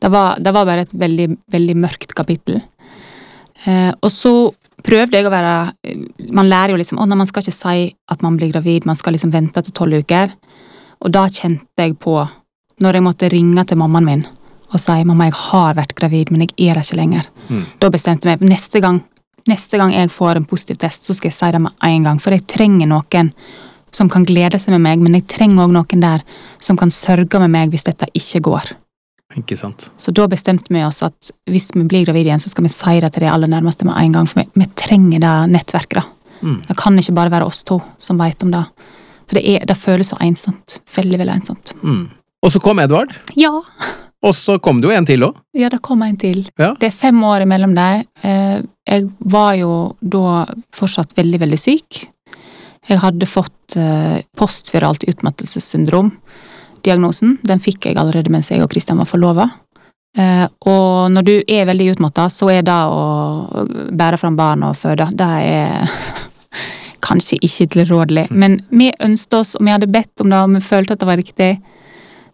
Det, 0.00 0.10
var, 0.10 0.40
det 0.40 0.54
var 0.54 0.68
bare 0.68 0.86
et 0.86 0.94
veldig, 0.96 1.28
veldig 1.52 1.76
mørkt 1.82 2.14
kapittel. 2.16 2.60
Eh, 3.66 3.92
og 3.92 4.10
så 4.12 4.34
prøvde 4.80 5.18
jeg 5.18 5.26
å 5.28 5.32
være 5.32 5.54
Man 6.32 6.48
lærer 6.48 6.72
jo 6.72 6.78
liksom 6.80 7.02
å, 7.02 7.04
nei, 7.04 7.18
man 7.20 7.28
skal 7.28 7.44
ikke 7.44 7.52
si 7.52 7.90
at 7.92 8.22
man 8.24 8.38
blir 8.40 8.52
gravid, 8.54 8.86
man 8.88 8.96
skal 8.96 9.12
liksom 9.16 9.32
vente 9.34 9.62
til 9.66 9.76
tolv 9.76 10.00
uker. 10.00 10.32
Og 11.04 11.12
da 11.12 11.26
kjente 11.28 11.84
jeg 11.84 11.98
på, 12.00 12.16
når 12.80 12.96
jeg 12.96 13.04
måtte 13.04 13.32
ringe 13.32 13.64
til 13.68 13.80
mammaen 13.80 14.08
min 14.08 14.28
og 14.70 14.78
si 14.78 14.94
mamma, 15.02 15.26
jeg 15.26 15.34
har 15.34 15.72
vært 15.74 15.96
gravid, 15.98 16.28
men 16.30 16.44
jeg 16.44 16.52
er 16.70 16.78
det 16.78 16.84
ikke 16.86 16.98
lenger. 17.00 17.24
Mm. 17.48 17.64
Da 17.82 17.88
bestemte 17.90 18.28
jeg 18.28 18.38
meg 18.38 18.52
neste 18.52 18.78
gang 18.78 19.00
neste 19.48 19.78
gang 19.80 19.92
jeg 19.94 20.12
får 20.12 20.38
en 20.38 20.46
positiv 20.48 20.78
test, 20.80 21.06
så 21.06 21.16
skal 21.16 21.30
jeg 21.30 21.36
si 21.36 21.50
det 21.54 21.62
med 21.64 21.86
en 21.86 22.06
gang. 22.06 22.20
For 22.22 22.34
jeg 22.34 22.46
trenger 22.50 22.90
noen 22.90 23.32
som 23.92 24.08
kan 24.12 24.24
glede 24.24 24.58
seg 24.58 24.70
med 24.76 24.80
meg, 24.84 25.00
men 25.02 25.14
jeg 25.18 25.26
trenger 25.30 25.64
òg 25.66 25.72
noen 25.74 26.00
der 26.04 26.22
som 26.62 26.76
kan 26.80 26.90
sørge 26.94 27.40
med 27.42 27.50
meg 27.50 27.70
hvis 27.74 27.84
dette 27.88 28.06
ikke 28.14 28.40
går. 28.50 28.70
Ikke 29.38 29.56
sant. 29.58 29.90
Så 29.98 30.10
da 30.10 30.24
bestemte 30.26 30.72
vi 30.74 30.80
oss 30.82 31.02
at 31.06 31.30
hvis 31.50 31.68
vi 31.74 31.84
blir 31.86 32.04
gravide 32.06 32.26
igjen, 32.32 32.40
så 32.42 32.50
skal 32.50 32.64
vi 32.66 32.72
si 32.74 32.96
det 33.00 33.12
til 33.14 33.22
de 33.26 33.30
aller 33.30 33.50
nærmeste 33.50 33.86
med 33.86 33.94
en 34.00 34.12
gang, 34.16 34.26
for 34.30 34.40
vi, 34.42 34.48
vi 34.58 34.66
trenger 34.74 35.22
det 35.22 35.34
nettverket. 35.52 36.00
da. 36.00 36.06
Mm. 36.42 36.62
Det 36.66 36.76
kan 36.80 36.98
ikke 36.98 37.14
bare 37.14 37.30
være 37.30 37.46
oss 37.46 37.62
to 37.68 37.78
som 38.02 38.18
vet 38.18 38.42
om 38.42 38.50
det. 38.50 38.64
For 39.30 39.38
det, 39.38 39.44
er, 39.46 39.66
det 39.70 39.76
føles 39.78 40.10
så 40.10 40.18
ensomt. 40.26 40.80
Veldig, 40.96 41.18
veldig 41.20 41.34
ensomt. 41.38 41.74
Mm. 41.84 42.08
Og 42.42 42.50
så 42.50 42.58
kom 42.64 42.80
Edvard, 42.82 43.12
Ja, 43.38 43.52
og 44.20 44.34
så 44.36 44.58
kom 44.60 44.80
det 44.82 44.88
jo 44.90 44.96
en 44.96 45.06
til 45.08 45.22
òg. 45.24 45.36
ja 45.56 45.68
det 45.72 45.78
kom 45.86 46.02
en 46.02 46.16
til. 46.20 46.42
Ja. 46.58 46.74
Det 46.80 46.90
er 46.90 46.96
fem 46.96 47.22
år 47.24 47.46
imellom 47.46 47.74
dem. 47.78 48.02
Eh, 48.22 48.62
Jeg 48.90 49.06
var 49.20 49.54
jo 49.54 49.94
da 50.02 50.44
fortsatt 50.74 51.14
veldig, 51.16 51.38
veldig 51.40 51.58
syk. 51.60 52.00
Jeg 52.90 52.98
hadde 53.04 53.28
fått 53.28 53.76
eh, 53.78 54.20
postviralt 54.38 55.04
utmattelsessyndrom. 55.06 56.10
Diagnosen 56.82 57.36
den 57.46 57.60
fikk 57.62 57.86
jeg 57.86 57.98
allerede 58.00 58.32
mens 58.32 58.50
jeg 58.50 58.64
og 58.64 58.70
Kristian 58.72 58.98
var 58.98 59.08
forlova. 59.08 59.46
Eh, 60.18 60.46
og 60.66 61.12
når 61.14 61.26
du 61.26 61.34
er 61.46 61.68
veldig 61.68 61.92
utmatta, 61.94 62.26
så 62.32 62.50
er 62.50 62.64
det 62.66 62.74
å 62.74 63.64
bære 63.94 64.18
fram 64.18 64.38
barn 64.38 64.64
og 64.66 64.78
føde, 64.78 65.06
det 65.14 65.28
er 65.46 65.94
kanskje 67.06 67.38
ikke 67.46 67.68
tilrådelig. 67.76 68.26
Men 68.34 68.58
vi 68.74 68.90
ønsket 68.98 69.38
oss, 69.38 69.54
og 69.58 69.66
vi 69.66 69.74
hadde 69.74 69.90
bedt 69.90 70.24
om 70.24 70.32
det, 70.32 70.42
og 70.42 70.56
vi 70.56 70.64
følte 70.66 70.96
at 70.96 71.04
det 71.04 71.10
var 71.12 71.20
riktig. 71.20 71.52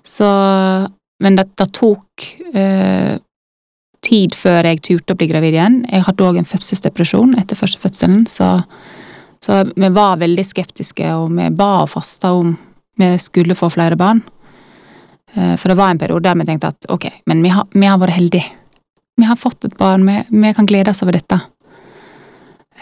Så 0.06 0.28
Men 1.18 1.32
det, 1.32 1.46
det 1.56 1.70
tok 1.72 2.24
eh, 2.52 3.16
tid 4.04 4.34
før 4.36 4.66
jeg 4.68 4.82
turte 4.84 5.14
å 5.14 5.16
bli 5.16 5.28
gravid 5.30 5.54
igjen. 5.56 5.78
Jeg 5.88 6.04
hadde 6.04 6.26
òg 6.26 6.36
en 6.36 6.48
fødselsdepresjon 6.48 7.32
etter 7.40 7.56
første 7.56 7.80
fødselen, 7.80 8.26
så, 8.28 8.58
så 9.42 9.64
vi 9.76 9.88
var 9.94 10.20
veldig 10.20 10.44
skeptiske, 10.46 11.10
og 11.14 11.30
vi 11.36 11.50
ba 11.54 11.82
og 11.82 11.90
fasta 11.92 12.32
om 12.32 12.56
vi 12.96 13.10
skulle 13.20 13.54
få 13.54 13.68
flere 13.70 13.96
barn. 13.96 14.22
Eh, 15.34 15.56
For 15.56 15.68
det 15.68 15.76
var 15.76 15.90
en 15.90 15.98
periode 15.98 16.28
der 16.28 16.38
vi 16.38 16.46
tenkte 16.48 16.72
at 16.72 16.88
ok, 16.88 17.10
men 17.26 17.42
vi 17.42 17.52
har, 17.52 17.66
vi 17.72 17.86
har 17.86 17.98
vært 17.98 18.16
heldige. 18.16 18.46
Vi 19.16 19.24
har 19.24 19.36
fått 19.36 19.64
et 19.64 19.76
barn, 19.76 20.06
vi, 20.06 20.22
vi 20.30 20.54
kan 20.54 20.66
glede 20.66 20.90
oss 20.90 21.02
over 21.02 21.12
dette. 21.12 21.40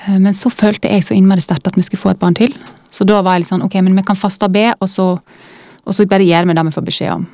Eh, 0.07 0.19
Men 0.19 0.35
så 0.35 0.51
følte 0.51 0.91
jeg 0.91 1.05
så 1.05 1.15
innmari 1.15 1.41
sterkt 1.41 1.67
at 1.67 1.77
vi 1.77 1.83
skulle 1.83 2.01
få 2.01 2.15
et 2.15 2.21
barn 2.23 2.35
til. 2.35 2.55
Så 2.91 3.05
da 3.05 3.21
var 3.23 3.35
jeg 3.35 3.45
litt 3.45 3.53
sånn, 3.53 3.65
ok, 3.67 3.75
men 3.83 3.97
vi 3.97 4.07
kan 4.07 4.17
faste 4.17 4.47
og 4.47 4.55
be, 4.55 4.69
og 4.79 4.89
så, 4.89 5.17
og 5.85 5.95
så 5.95 6.07
bare 6.07 6.27
gjør 6.27 6.47
vi 6.47 6.55
det 6.55 6.65
vi 6.69 6.75
får 6.77 6.87
beskjed 6.87 7.13
om. 7.17 7.27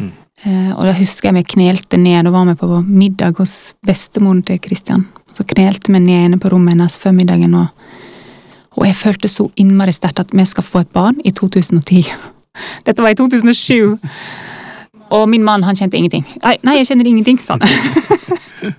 Mm. 0.00 0.12
Eh, 0.42 0.70
og 0.74 0.84
da 0.88 0.94
husker 0.98 1.30
jeg 1.30 1.38
vi 1.38 1.50
knelte 1.54 2.00
ned, 2.00 2.26
og 2.26 2.34
var 2.34 2.50
vi 2.50 2.58
på 2.58 2.82
middag 2.88 3.38
hos 3.38 3.74
bestemoren 3.86 4.42
til 4.42 4.58
Kristian. 4.58 5.06
Så 5.36 5.46
knelte 5.46 5.92
vi 5.92 6.00
ned 6.02 6.26
inne 6.26 6.40
på 6.42 6.50
rommet 6.50 6.74
hennes 6.74 6.98
før 6.98 7.14
middagen, 7.14 7.54
og, 7.54 7.68
og 8.80 8.86
jeg 8.88 8.96
følte 8.96 9.28
så 9.28 9.46
innmari 9.60 9.92
sterkt 9.92 10.22
at 10.22 10.32
vi 10.32 10.46
skal 10.48 10.64
få 10.64 10.82
et 10.84 10.92
barn 10.96 11.20
i 11.24 11.32
2010. 11.36 12.08
Dette 12.86 13.04
var 13.04 13.12
i 13.12 13.18
2007. 13.18 13.98
Og 15.10 15.28
min 15.28 15.44
mann, 15.44 15.64
han 15.66 15.76
kjente 15.76 15.98
ingenting. 15.98 16.24
Nei, 16.44 16.56
nei 16.64 16.78
jeg 16.78 16.90
kjenner 16.90 17.10
ingenting, 17.10 17.38
sa 17.42 17.58
han. 17.58 17.66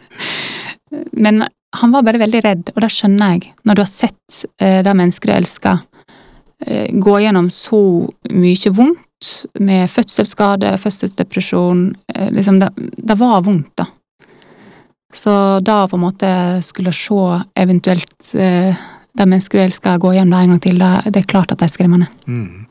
Men 1.26 1.44
han 1.76 1.94
var 1.94 2.04
bare 2.08 2.20
veldig 2.20 2.42
redd, 2.44 2.74
og 2.74 2.82
det 2.84 2.92
skjønner 2.92 3.36
jeg. 3.36 3.54
Når 3.68 3.78
du 3.78 3.82
har 3.84 3.92
sett 3.92 4.42
eh, 4.60 4.80
det 4.84 4.96
mennesket 4.98 5.30
du 5.30 5.36
elsker, 5.36 5.84
eh, 6.66 6.88
gå 6.92 7.16
gjennom 7.24 7.52
så 7.54 7.82
mye 8.32 8.74
vondt, 8.76 9.08
med 9.62 9.86
fødselsskade, 9.92 10.74
fødselsdepresjon 10.82 11.84
eh, 12.16 12.32
liksom 12.34 12.58
det, 12.64 12.72
det 12.98 13.20
var 13.20 13.44
vondt, 13.46 13.76
da. 13.78 13.86
Så 15.14 15.60
da 15.60 15.84
på 15.92 15.98
en 16.00 16.06
måte 16.06 16.32
skulle 16.64 16.94
se 16.96 17.20
eventuelt 17.60 18.32
eh, 18.40 18.76
det 19.18 19.28
mennesket 19.28 19.58
du 19.58 19.64
elsker, 19.66 20.02
gå 20.02 20.14
gjennom 20.16 20.38
det 20.38 20.42
en 20.42 20.54
gang 20.54 20.64
til, 20.64 20.82
det, 20.82 21.22
er 21.22 21.30
klart 21.30 21.52
at 21.52 21.60
det 21.60 21.68
er 21.68 21.74
skremmende. 21.74 22.08
Mm. 22.26 22.66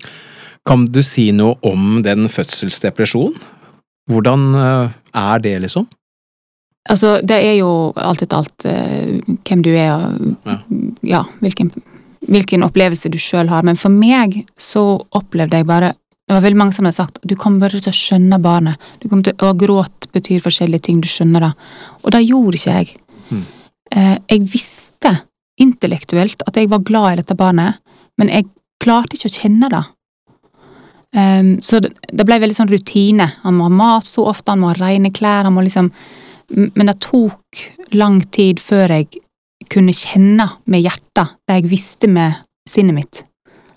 Kan 0.67 0.85
du 0.93 1.01
si 1.05 1.31
noe 1.37 1.57
om 1.67 2.01
den 2.05 2.29
fødselsdepresjonen? 2.33 3.37
Hvordan 4.11 4.47
eh, 4.59 4.97
er 5.17 5.43
det, 5.45 5.55
liksom? 5.65 5.87
Altså, 6.91 7.19
det 7.23 7.37
er 7.45 7.57
jo 7.61 7.93
alt 8.01 8.25
etter 8.25 8.41
alt 8.41 8.67
eh, 8.69 9.21
hvem 9.47 9.65
du 9.65 9.71
er 9.75 9.93
og 9.95 10.37
Ja. 10.49 10.57
ja, 11.03 11.23
hvilken, 11.45 11.71
hvilken 12.27 12.65
opplevelse 12.65 13.13
du 13.13 13.19
sjøl 13.21 13.51
har. 13.53 13.63
Men 13.63 13.77
for 13.77 13.93
meg 13.93 14.43
så 14.59 15.03
opplevde 15.11 15.61
jeg 15.61 15.69
bare 15.69 15.95
Det 16.31 16.37
var 16.37 16.45
veldig 16.45 16.59
mange 16.59 16.73
som 16.73 16.85
hadde 16.87 16.95
sagt 16.95 17.19
du 17.27 17.35
kommer 17.35 17.67
bare 17.67 17.81
til 17.83 17.91
å 17.91 17.97
skjønne 17.97 18.39
barnet. 18.39 18.79
Du 19.03 19.09
kommer 19.09 19.25
til, 19.27 19.35
og 19.43 19.59
gråt 19.59 20.07
betyr 20.15 20.39
forskjellige 20.39 20.87
ting, 20.87 21.01
du 21.03 21.09
skjønner 21.11 21.43
det. 21.43 21.51
Og 22.05 22.13
det 22.15 22.21
gjorde 22.23 22.55
ikke 22.55 22.77
jeg. 22.77 22.93
Mm. 23.31 23.41
Eh, 23.91 24.17
jeg 24.31 24.45
visste 24.53 25.11
intellektuelt 25.61 26.43
at 26.47 26.57
jeg 26.57 26.71
var 26.73 26.85
glad 26.87 27.13
i 27.13 27.21
dette 27.23 27.37
barnet, 27.39 27.81
men 28.19 28.33
jeg 28.33 28.49
klarte 28.81 29.17
ikke 29.17 29.31
å 29.31 29.37
kjenne 29.37 29.71
det. 29.73 29.83
Um, 31.11 31.57
så 31.65 31.81
det, 31.83 31.91
det 32.07 32.27
ble 32.27 32.39
veldig 32.39 32.55
sånn 32.55 32.71
rutine. 32.71 33.27
Han 33.43 33.57
må 33.59 33.67
ha 33.67 33.75
mat 33.75 34.07
så 34.07 34.29
ofte, 34.31 34.53
han 34.53 34.63
må 34.63 34.71
ha 34.71 34.79
rene 34.79 35.11
klær, 35.11 35.47
han 35.49 35.57
må 35.57 35.67
liksom 35.67 35.91
Men 36.51 36.89
det 36.89 36.97
tok 36.99 37.61
lang 37.95 38.17
tid 38.35 38.59
før 38.59 38.91
jeg 38.91 39.21
kunne 39.71 39.95
kjenne 39.95 40.49
med 40.67 40.83
hjertet, 40.83 41.37
det 41.47 41.61
jeg 41.61 41.71
visste 41.71 42.11
med 42.11 42.41
sinnet 42.67 42.97
mitt, 42.97 43.21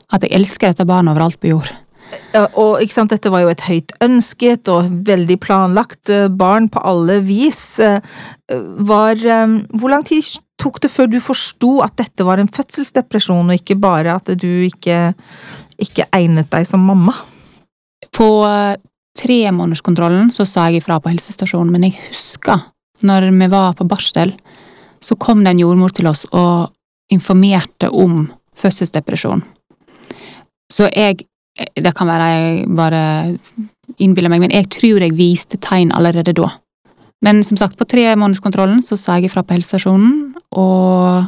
at 0.10 0.26
jeg 0.26 0.34
elsker 0.34 0.72
dette 0.72 0.88
barnet 0.90 1.14
overalt 1.14 1.38
på 1.38 1.52
jord. 1.52 1.70
Og 2.58 2.82
ikke 2.82 2.96
sant, 2.96 3.14
dette 3.14 3.30
var 3.34 3.44
jo 3.44 3.52
et 3.54 3.66
høyt 3.68 3.94
ønsket 4.04 4.70
og 4.74 4.90
veldig 5.06 5.38
planlagt 5.42 6.10
eh, 6.14 6.30
barn 6.30 6.70
på 6.74 6.82
alle 6.82 7.20
vis. 7.26 7.80
Eh, 7.82 8.02
Var, 8.90 9.22
eh, 9.26 9.54
hvor 9.78 9.94
lang 9.94 10.06
tid 10.06 10.26
tok 10.64 10.80
det 10.84 10.92
før 10.92 11.10
du 11.12 11.20
forsto 11.24 11.76
at 11.84 11.96
dette 12.00 12.26
var 12.26 12.40
en 12.40 12.52
fødselsdepresjon, 12.52 13.50
og 13.50 13.60
ikke 13.60 13.78
bare 13.82 14.16
at 14.16 14.34
du 14.40 14.50
ikke, 14.68 15.14
ikke 15.82 16.08
egnet 16.16 16.52
deg 16.54 16.68
som 16.68 16.84
mamma? 16.88 17.16
På 18.14 18.30
eh, 18.48 18.78
tremånederskontrollen 19.20 20.32
så 20.36 20.46
sa 20.48 20.70
jeg 20.70 20.82
ifra 20.82 21.00
på 21.02 21.12
helsestasjonen, 21.12 21.74
men 21.74 21.90
jeg 21.90 22.00
husker 22.08 22.70
når 23.04 23.28
vi 23.36 23.50
var 23.52 23.76
på 23.76 23.88
barsel, 23.90 24.32
så 25.04 25.18
kom 25.20 25.44
det 25.44 25.52
en 25.52 25.60
jordmor 25.66 25.92
til 25.92 26.08
oss 26.08 26.24
og 26.32 26.72
informerte 27.12 27.90
om 27.92 28.26
fødselsdepresjon. 28.58 29.44
Så 30.72 30.90
jeg 30.96 31.28
Det 31.84 31.92
kan 31.94 32.08
være 32.08 32.28
jeg 32.34 32.68
bare 32.74 33.38
innbiller 34.00 34.30
meg, 34.30 34.40
men 34.42 34.52
jeg 34.52 34.66
tror 34.74 35.04
jeg 35.04 35.14
viste 35.14 35.60
tegn 35.62 35.92
allerede 35.94 36.34
da. 36.34 36.48
Men 37.24 37.44
som 37.48 37.58
sagt, 37.58 37.78
på 37.80 37.88
tremånederskontrollen 37.88 38.82
så 38.84 38.98
sa 39.00 39.18
jeg 39.18 39.30
ifra 39.30 39.46
på 39.48 39.56
helsestasjonen, 39.56 40.34
og 40.60 41.24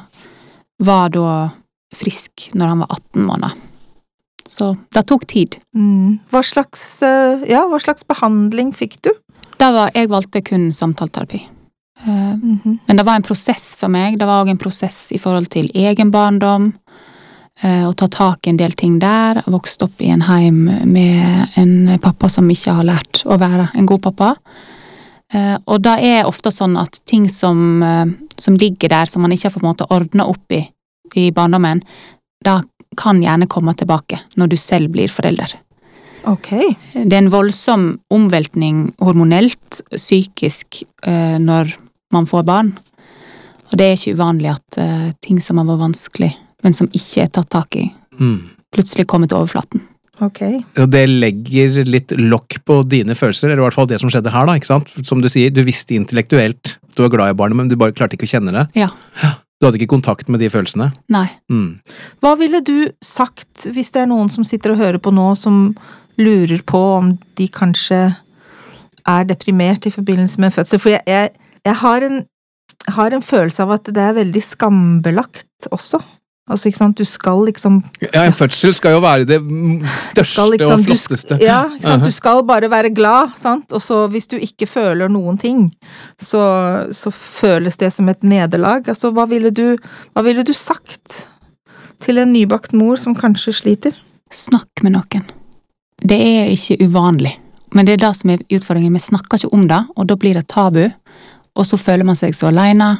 var 0.84 1.14
da 1.14 1.50
frisk 1.96 2.50
når 2.54 2.74
han 2.74 2.84
var 2.84 2.98
18 2.98 3.24
måneder. 3.30 3.62
Så 4.46 4.76
det 4.94 5.06
tok 5.10 5.26
tid. 5.28 5.56
Mm. 5.76 6.20
Hva 6.32 6.44
slags, 6.46 6.84
eh, 7.04 7.46
ja, 7.50 7.64
hva 7.72 7.80
slags 7.82 8.06
behandling 8.08 8.74
fikk 8.76 9.00
du? 9.08 9.12
Da 9.58 9.72
var, 9.72 9.92
jeg 9.96 10.12
valgte 10.12 10.44
kun 10.46 10.72
samtaleterapi. 10.74 11.48
Mm 12.06 12.60
-hmm. 12.64 12.78
Men 12.86 12.98
det 12.98 13.04
var 13.04 13.16
en 13.16 13.24
prosess 13.24 13.76
for 13.76 13.88
meg. 13.88 14.20
Det 14.20 14.26
var 14.26 14.44
òg 14.44 14.50
en 14.50 14.58
prosess 14.58 15.12
i 15.12 15.18
forhold 15.18 15.50
til 15.50 15.70
egen 15.74 16.12
barndom. 16.12 16.74
eh, 17.62 17.88
Å 17.88 17.94
ta 17.94 18.08
tak 18.08 18.48
i 18.48 18.50
en 18.50 18.58
del 18.58 18.72
ting 18.72 19.00
der. 19.00 19.36
Jeg 19.36 19.54
vokste 19.54 19.86
opp 19.86 20.02
i 20.02 20.10
en 20.10 20.22
heim 20.22 20.70
med 20.84 21.48
en 21.56 22.00
pappa 22.00 22.30
som 22.30 22.50
ikke 22.50 22.74
har 22.74 22.84
lært 22.84 23.24
å 23.26 23.38
være 23.38 23.70
en 23.76 23.86
god 23.86 24.02
pappa. 24.02 24.36
Eh, 25.36 25.58
Og 25.68 25.82
det 25.84 25.98
er 26.06 26.30
ofte 26.30 26.52
sånn 26.54 26.78
at 26.80 27.02
ting 27.10 27.28
som, 27.32 27.84
eh, 27.84 28.06
som 28.40 28.56
ligger 28.56 28.90
der, 28.94 29.06
som 29.12 29.22
man 29.26 29.32
ikke 29.36 29.50
har 29.50 29.56
fått 29.58 29.68
måte 29.68 29.90
ordna 29.92 30.28
opp 30.32 30.52
i 30.52 30.64
i 31.16 31.30
barndommen, 31.32 31.80
da 32.44 32.62
kan 32.98 33.22
gjerne 33.24 33.48
komme 33.48 33.72
tilbake 33.78 34.18
når 34.36 34.50
du 34.52 34.56
selv 34.60 34.90
blir 34.92 35.08
forelder. 35.08 35.54
Ok. 36.28 36.50
Det 36.94 37.14
er 37.14 37.22
en 37.22 37.30
voldsom 37.32 37.86
omveltning 38.12 38.90
hormonelt, 39.00 39.82
psykisk, 39.94 40.82
eh, 41.04 41.38
når 41.40 41.72
man 42.12 42.26
får 42.26 42.44
barn. 42.44 42.74
Og 43.72 43.78
det 43.78 43.86
er 43.86 43.96
ikke 43.96 44.16
uvanlig 44.18 44.52
at 44.52 44.78
eh, 44.82 45.12
ting 45.22 45.40
som 45.40 45.58
har 45.62 45.66
vært 45.70 45.86
vanskelig, 45.86 46.32
men 46.64 46.74
som 46.74 46.88
ikke 46.88 47.24
er 47.24 47.28
tatt 47.32 47.50
tak 47.50 47.76
i, 47.76 47.92
Mm. 48.20 48.50
plutselig 48.76 49.06
kommer 49.08 49.28
til 49.28 49.38
overflaten. 49.38 49.82
Ok. 50.24 50.42
Og 50.84 50.90
det 50.94 51.04
legger 51.10 51.82
litt 51.88 52.14
lokk 52.20 52.60
på 52.68 52.80
dine 52.88 53.18
følelser, 53.18 53.50
eller 53.50 53.64
i 53.64 53.66
hvert 53.68 53.78
fall 53.78 53.90
det 53.90 54.00
som 54.02 54.12
skjedde 54.12 54.34
her, 54.34 54.48
da, 54.48 54.56
ikke 54.60 54.72
sant? 54.72 54.94
Som 55.08 55.24
du 55.24 55.30
sier, 55.32 55.52
du 55.52 55.64
visste 55.68 55.98
intellektuelt 55.98 56.78
du 56.96 57.04
var 57.04 57.10
glad 57.10 57.30
i 57.30 57.34
barnet, 57.34 57.58
men 57.58 57.70
du 57.70 57.76
bare 57.80 57.94
klarte 57.96 58.16
ikke 58.16 58.28
å 58.28 58.34
kjenne 58.38 58.54
det. 58.56 58.66
Ja. 58.80 58.88
Du 59.60 59.68
hadde 59.68 59.80
ikke 59.80 59.92
kontakt 59.96 60.30
med 60.32 60.42
de 60.44 60.50
følelsene. 60.52 60.90
Nei. 61.12 61.28
Mm. 61.52 61.82
Hva 62.24 62.36
ville 62.40 62.62
du 62.64 62.88
sagt 63.04 63.68
hvis 63.76 63.92
det 63.96 64.04
er 64.04 64.12
noen 64.12 64.32
som 64.32 64.48
sitter 64.48 64.74
og 64.74 64.82
hører 64.82 65.02
på 65.04 65.14
nå, 65.16 65.28
som 65.40 65.74
lurer 66.20 66.64
på 66.68 66.82
om 67.00 67.14
de 67.40 67.50
kanskje 67.52 68.00
er 69.06 69.28
deprimert 69.28 69.86
i 69.86 69.94
forbindelse 69.94 70.40
med 70.40 70.50
en 70.50 70.56
fødsel. 70.56 70.82
For 70.82 70.96
jeg, 70.96 71.04
jeg, 71.08 71.34
jeg 71.68 71.78
har, 71.82 72.08
en, 72.08 72.22
har 72.98 73.16
en 73.16 73.26
følelse 73.26 73.66
av 73.66 73.76
at 73.78 73.92
det 73.96 74.04
er 74.04 74.18
veldig 74.18 74.44
skambelagt 74.44 75.70
også. 75.76 76.00
Altså, 76.46 76.70
ikke 76.70 76.78
sant, 76.78 77.00
du 77.00 77.08
skal 77.10 77.40
liksom 77.48 77.80
Ja, 78.04 78.28
En 78.28 78.34
fødsel 78.36 78.74
skal 78.78 78.94
jo 78.94 79.00
være 79.02 79.26
det 79.26 79.40
største 79.90 80.44
liksom, 80.54 80.74
og 80.76 80.86
flotteste. 80.86 81.38
Du, 81.40 81.46
ja, 81.46 81.64
ikke 81.74 81.88
sant? 81.88 82.06
du 82.06 82.14
skal 82.14 82.44
bare 82.46 82.70
være 82.70 82.92
glad, 82.94 83.34
sant? 83.36 83.74
og 83.74 83.82
så 83.82 84.04
hvis 84.14 84.30
du 84.30 84.36
ikke 84.38 84.68
føler 84.70 85.10
noen 85.10 85.40
ting, 85.42 85.64
så, 86.22 86.44
så 86.94 87.10
føles 87.12 87.80
det 87.82 87.90
som 87.96 88.12
et 88.14 88.22
nederlag. 88.22 88.86
Altså, 88.86 89.10
hva 89.16 89.26
ville, 89.30 89.50
du, 89.50 89.74
hva 90.14 90.22
ville 90.28 90.46
du 90.46 90.54
sagt 90.54 91.26
til 92.06 92.22
en 92.22 92.30
nybakt 92.36 92.76
mor 92.78 93.02
som 93.02 93.18
kanskje 93.18 93.56
sliter? 93.64 93.98
Snakk 94.30 94.84
med 94.86 94.94
noen. 95.00 95.26
Det 96.06 96.20
er 96.20 96.52
ikke 96.54 96.78
uvanlig, 96.86 97.32
men 97.74 97.88
det 97.88 97.96
er 97.96 98.04
det 98.04 98.12
som 98.20 98.36
er 98.36 98.44
utfordringen. 98.54 98.94
Vi 98.94 99.02
snakker 99.08 99.42
ikke 99.42 99.56
om 99.58 99.66
det, 99.72 99.82
og 99.98 100.06
da 100.12 100.20
blir 100.20 100.38
det 100.38 100.46
tabu, 100.54 100.84
og 101.56 101.66
så 101.66 101.80
føler 101.82 102.06
man 102.06 102.20
seg 102.20 102.38
så 102.38 102.52
aleine, 102.52 102.92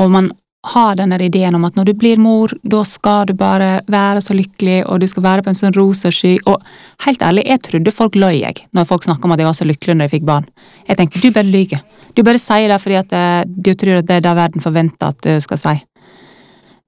og 0.00 0.16
man 0.16 0.32
har 0.72 0.96
denne 0.96 1.18
ideen 1.20 1.54
om 1.58 1.64
at 1.68 1.76
når 1.76 1.90
du 1.90 1.92
blir 2.00 2.20
mor, 2.20 2.52
da 2.62 2.80
skal 2.88 3.28
du 3.28 3.34
bare 3.36 3.82
være 3.90 4.22
så 4.24 4.36
lykkelig, 4.36 4.78
og 4.88 5.02
du 5.02 5.06
skal 5.10 5.26
være 5.26 5.44
på 5.44 5.52
en 5.52 5.58
sånn 5.58 5.74
rosa 5.76 6.12
sky, 6.14 6.38
og 6.48 6.62
helt 7.04 7.24
ærlig, 7.24 7.44
jeg 7.50 7.62
trodde 7.66 7.92
folk 7.94 8.16
løy, 8.16 8.38
jeg, 8.40 8.64
når 8.72 8.88
folk 8.88 9.04
snakka 9.04 9.28
om 9.28 9.34
at 9.36 9.42
jeg 9.42 9.50
var 9.50 9.58
så 9.58 9.68
lykkelig 9.68 9.96
når 9.98 10.08
jeg 10.08 10.14
fikk 10.16 10.28
barn. 10.30 10.46
Jeg 10.88 11.00
tenkte, 11.00 11.20
du 11.20 11.34
bare 11.34 11.50
lyver. 11.50 11.82
Du 12.14 12.22
bare 12.24 12.40
sier 12.40 12.70
det 12.70 12.78
fordi 12.80 13.00
at 13.00 13.12
eh, 13.18 13.42
du 13.46 13.74
tror 13.74 14.00
at 14.00 14.08
det 14.08 14.20
er 14.20 14.24
det 14.24 14.38
verden 14.38 14.64
forventer 14.64 15.12
at 15.12 15.20
du 15.26 15.34
skal 15.44 15.60
si. 15.60 15.74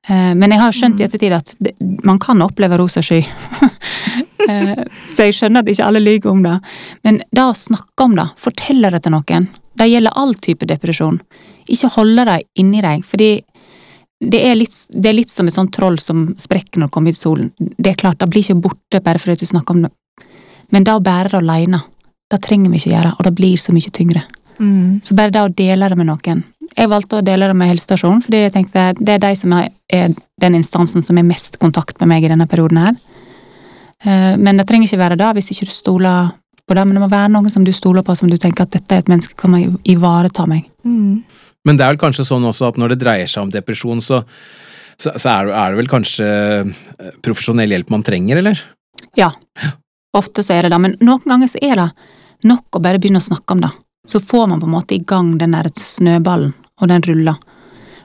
Eh, 0.09 0.33
men 0.39 0.55
jeg 0.55 0.63
har 0.63 0.77
skjønt 0.77 1.03
i 1.03 1.07
ettertid 1.07 1.35
at 1.35 1.55
man 2.07 2.21
kan 2.23 2.43
oppleve 2.47 2.81
rosa 2.83 3.05
sky. 3.05 3.23
Eh, 4.47 4.79
så 5.11 5.25
jeg 5.27 5.35
skjønner 5.35 5.65
at 5.65 5.69
ikke 5.73 5.87
alle 5.89 5.99
lyver 5.99 6.31
om 6.31 6.45
det. 6.45 6.53
Men 7.03 7.17
det 7.35 7.43
å 7.43 7.55
snakke 7.59 8.05
om 8.05 8.13
det, 8.15 8.29
fortelle 8.39 8.93
det 8.95 9.01
til 9.03 9.11
noen, 9.17 9.49
det 9.75 9.89
gjelder 9.91 10.15
all 10.15 10.37
type 10.39 10.69
depresjon. 10.71 11.17
Ikke 11.67 11.91
holde 11.97 12.23
det 12.29 12.37
inni 12.63 12.79
deg, 12.85 13.03
fordi 13.03 13.41
det 14.21 14.41
er, 14.49 14.55
litt, 14.57 14.75
det 14.89 15.11
er 15.11 15.17
litt 15.19 15.31
som 15.31 15.49
et 15.49 15.55
sånt 15.55 15.75
troll 15.77 15.99
som 16.01 16.31
sprekker 16.41 16.81
når 16.81 16.89
det 16.89 16.95
kommer 16.95 17.13
ut 17.13 17.19
solen. 17.19 17.51
Det 17.59 17.93
er 17.93 18.01
klart, 18.01 18.19
det 18.21 18.31
blir 18.33 18.45
ikke 18.45 18.63
borte 18.69 19.03
bare 19.05 19.21
fordi 19.21 19.43
du 19.43 19.51
snakker 19.51 19.77
om 19.77 19.85
det. 19.85 19.93
Men 20.73 20.87
det 20.87 20.95
å 20.97 21.05
bære 21.05 21.35
det 21.35 21.43
alene, 21.43 21.83
det 22.33 22.41
trenger 22.43 22.73
vi 22.73 22.81
ikke 22.81 22.95
gjøre, 22.95 23.13
og 23.19 23.27
det 23.29 23.35
blir 23.37 23.61
så 23.61 23.75
mye 23.77 23.93
tyngre. 23.95 24.23
Mm. 24.59 25.03
Så 25.05 25.15
bare 25.19 25.35
det 25.35 25.43
å 25.45 25.53
dele 25.53 25.91
det 25.93 25.99
med 26.01 26.09
noen. 26.09 26.43
Jeg 26.77 26.91
valgte 26.91 27.21
å 27.21 27.25
dele 27.25 27.51
det 27.51 27.57
med 27.57 27.71
helsestasjonen, 27.71 28.23
fordi 28.25 28.41
jeg 28.47 28.55
tenkte 28.57 28.89
det 28.99 29.15
er 29.15 29.23
de 29.23 29.35
som 29.39 29.53
er 29.57 30.17
den 30.43 30.57
instansen 30.59 31.05
som 31.05 31.21
er 31.21 31.29
mest 31.29 31.61
kontakt 31.63 32.01
med 32.01 32.11
meg 32.11 32.25
i 32.25 32.33
denne 32.33 32.49
perioden 32.51 32.81
her. 32.83 32.97
Eh, 34.03 34.35
men 34.41 34.59
det 34.59 34.67
trenger 34.69 34.89
ikke 34.89 35.05
være 35.05 35.21
det 35.21 35.31
hvis 35.39 35.53
ikke 35.55 35.69
du 35.69 35.77
stoler 35.77 36.33
på 36.67 36.75
det, 36.75 36.85
men 36.85 36.97
det 36.97 37.05
må 37.05 37.09
være 37.13 37.31
noen 37.33 37.53
som 37.53 37.65
du 37.65 37.73
stoler 37.73 38.05
på, 38.05 38.17
som 38.19 38.31
du 38.31 38.37
tenker 38.41 38.67
at 38.67 38.75
dette 38.75 38.97
er 38.97 39.05
et 39.05 39.13
menneske 39.13 39.37
som 39.37 39.55
kan 39.55 39.79
ivareta 39.87 40.49
meg. 40.51 40.67
Mm. 40.85 41.23
Men 41.67 41.79
det 41.79 41.85
er 41.85 41.95
vel 41.95 42.03
kanskje 42.05 42.27
sånn 42.29 42.47
også 42.47 42.71
at 42.71 42.79
når 42.81 42.95
det 42.95 43.01
dreier 43.03 43.31
seg 43.31 43.47
om 43.47 43.53
depresjon, 43.53 44.03
så, 44.05 44.21
så, 44.95 45.13
så 45.13 45.33
er, 45.33 45.49
det, 45.49 45.57
er, 45.57 45.73
det, 45.73 45.81
vel 45.81 45.91
kanskje 45.91 46.29
eh, 46.29 47.17
profesjonell 47.27 47.75
hjelp 47.75 47.91
man 47.95 48.07
trenger, 48.07 48.43
eller? 48.43 48.63
Ja, 49.19 49.33
ofte 50.17 50.45
så 50.47 50.55
er 50.55 50.67
det 50.67 50.75
det, 50.75 50.81
men 50.85 50.95
noen 51.05 51.27
ganger 51.27 51.51
så 51.51 51.63
er 51.65 51.81
det 51.83 51.89
nok 52.47 52.79
å 52.79 52.83
bare 52.85 53.01
begynne 53.03 53.23
å 53.23 53.27
snakke 53.27 53.57
om 53.57 53.65
det. 53.65 53.73
Så 54.07 54.23
får 54.23 54.47
man 54.53 54.63
på 54.63 54.69
en 54.69 54.77
måte 54.77 54.95
i 54.95 55.03
gang 55.03 55.35
den 55.41 55.57
der 55.57 55.69
snøballen, 55.75 56.55
og 56.81 56.91
den 56.93 57.03
ruller. 57.03 57.41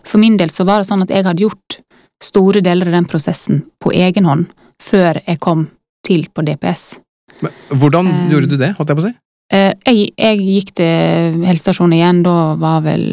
For 0.07 0.17
min 0.17 0.39
del 0.39 0.49
så 0.49 0.65
var 0.65 0.81
det 0.81 0.89
sånn 0.89 1.03
at 1.05 1.13
jeg 1.13 1.27
hadde 1.27 1.45
gjort 1.45 1.81
store 2.21 2.61
deler 2.65 2.89
av 2.89 2.97
den 2.97 3.09
prosessen 3.09 3.65
på 3.81 3.93
egen 3.93 4.25
hånd 4.29 4.49
før 4.81 5.19
jeg 5.21 5.41
kom 5.41 5.67
til 6.05 6.25
på 6.33 6.45
DPS. 6.45 6.95
Men, 7.41 7.53
hvordan 7.69 8.09
um, 8.09 8.23
gjorde 8.31 8.49
du 8.49 8.57
det, 8.57 8.73
holdt 8.77 8.89
jeg 8.93 8.97
på 8.97 9.03
å 9.03 9.09
si? 9.09 9.13
Eh, 9.51 9.73
jeg, 9.83 10.11
jeg, 10.15 10.39
gikk 10.39 10.69
til 10.79 11.41
helsestasjonen 11.43 11.97
igjen, 11.97 12.21
da 12.23 12.53
var 12.59 12.85
vel 12.85 13.03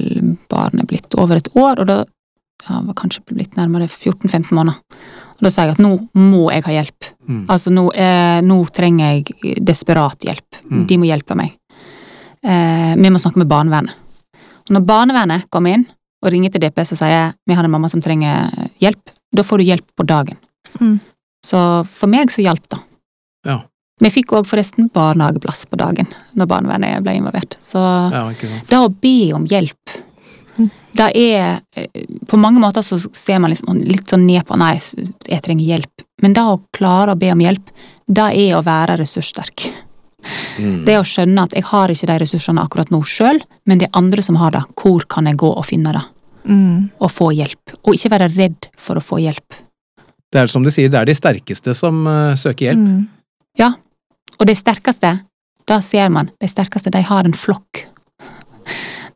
barnet 0.51 0.87
blitt 0.91 1.17
over 1.19 1.41
et 1.41 1.51
år, 1.59 1.83
og 1.83 1.89
da 1.89 1.97
ja, 2.05 2.81
var 2.87 2.95
kanskje 2.99 3.25
blitt 3.33 3.59
nærmere 3.59 3.89
14-15 3.91 4.53
måneder. 4.55 4.79
Og 5.39 5.47
da 5.47 5.53
sa 5.55 5.67
jeg 5.67 5.77
at 5.77 5.83
nå 5.83 5.93
må 6.19 6.49
jeg 6.51 6.65
ha 6.67 6.75
hjelp. 6.77 7.11
Mm. 7.29 7.43
Altså 7.51 7.73
nå, 7.75 7.89
eh, 7.95 8.39
nå, 8.47 8.59
trenger 8.75 9.17
jeg 9.17 9.59
desperat 9.67 10.27
hjelp. 10.27 10.63
Mm. 10.67 10.83
De 10.91 10.99
må 10.99 11.09
hjelpe 11.11 11.37
meg. 11.39 11.55
Eh, 12.43 12.95
vi 12.99 13.11
må 13.11 13.23
snakke 13.23 13.43
med 13.43 13.51
barnevernet. 13.51 13.95
Og 14.69 14.75
når 14.77 14.85
barnevernet 14.87 15.47
kommer 15.55 15.79
inn 15.79 15.87
og 16.23 16.33
ringer 16.35 16.53
til 16.53 16.63
DPS 16.67 16.93
og 16.97 17.01
sier 17.01 17.33
vi 17.47 17.57
har 17.57 17.67
en 17.67 17.73
mamma 17.73 17.89
som 17.91 18.03
trenger 18.05 18.51
hjelp, 18.83 19.15
da 19.35 19.45
får 19.47 19.63
du 19.63 19.71
hjelp 19.71 19.87
på 19.97 20.07
dagen. 20.07 20.39
Mm. 20.79 20.99
Så 21.47 21.61
for 21.87 22.11
meg 22.11 22.31
så 22.35 22.45
hjalp 22.45 22.67
det. 22.75 22.81
Ja. 23.49 23.61
Vi 23.99 24.11
fikk 24.15 24.37
òg 24.39 24.47
forresten 24.47 24.91
barnehageplass 24.95 25.67
på 25.71 25.79
dagen 25.81 26.07
når 26.39 26.51
barnevernet 26.51 27.03
ble 27.03 27.17
involvert. 27.19 27.57
Så 27.61 27.81
ja, 27.83 28.27
det 28.69 28.79
å 28.79 28.93
be 28.93 29.33
om 29.35 29.47
hjelp, 29.49 29.99
det 30.99 31.13
er 31.15 31.61
På 32.27 32.37
mange 32.37 32.59
måter 32.61 32.83
så 32.83 32.99
ser 32.99 33.39
man 33.39 33.53
liksom 33.53 33.79
litt 33.87 34.11
sånn 34.11 34.27
ned 34.27 34.43
på 34.47 34.57
Nei, 34.59 34.75
jeg 35.29 35.43
trenger 35.45 35.65
hjelp. 35.65 36.03
Men 36.23 36.35
det 36.35 36.43
å 36.43 36.59
klare 36.75 37.15
å 37.15 37.19
be 37.19 37.31
om 37.33 37.43
hjelp, 37.43 37.71
det 38.07 38.27
er 38.41 38.57
å 38.57 38.65
være 38.67 38.97
ressurssterk. 38.99 39.69
Mm. 40.59 40.83
Det 40.85 40.97
å 40.99 41.07
skjønne 41.07 41.45
at 41.47 41.55
jeg 41.55 41.67
har 41.71 41.93
ikke 41.93 42.09
de 42.11 42.19
ressursene 42.25 42.65
akkurat 42.65 42.91
nå 42.91 43.01
sjøl, 43.07 43.39
men 43.71 43.81
det 43.81 43.89
er 43.89 44.01
andre 44.01 44.25
som 44.25 44.41
har 44.43 44.57
det. 44.57 44.65
Hvor 44.83 45.07
kan 45.09 45.31
jeg 45.31 45.39
gå 45.41 45.53
og 45.53 45.67
finne 45.69 45.95
det? 45.95 46.05
Mm. 46.51 46.89
Og 46.99 47.13
få 47.13 47.31
hjelp. 47.37 47.77
Og 47.85 47.95
ikke 47.95 48.13
være 48.17 48.31
redd 48.35 48.71
for 48.77 48.99
å 48.99 49.05
få 49.05 49.23
hjelp. 49.23 49.61
Det 50.29 50.43
er 50.43 50.51
som 50.51 50.67
de 50.67 50.73
sier, 50.75 50.91
det 50.93 50.99
er 51.01 51.09
de 51.09 51.17
sterkeste 51.17 51.73
som 51.77 52.03
uh, 52.09 52.35
søker 52.37 52.73
hjelp. 52.73 52.83
Mm. 52.83 53.07
Ja, 53.59 53.71
og 54.39 54.47
de 54.47 54.55
sterkeste, 54.57 55.13
da 55.69 55.81
ser 55.85 56.09
man, 56.13 56.31
de 56.41 56.49
sterkeste, 56.49 56.93
de 56.95 57.03
har 57.05 57.27
en 57.27 57.37
flokk. 57.37 57.85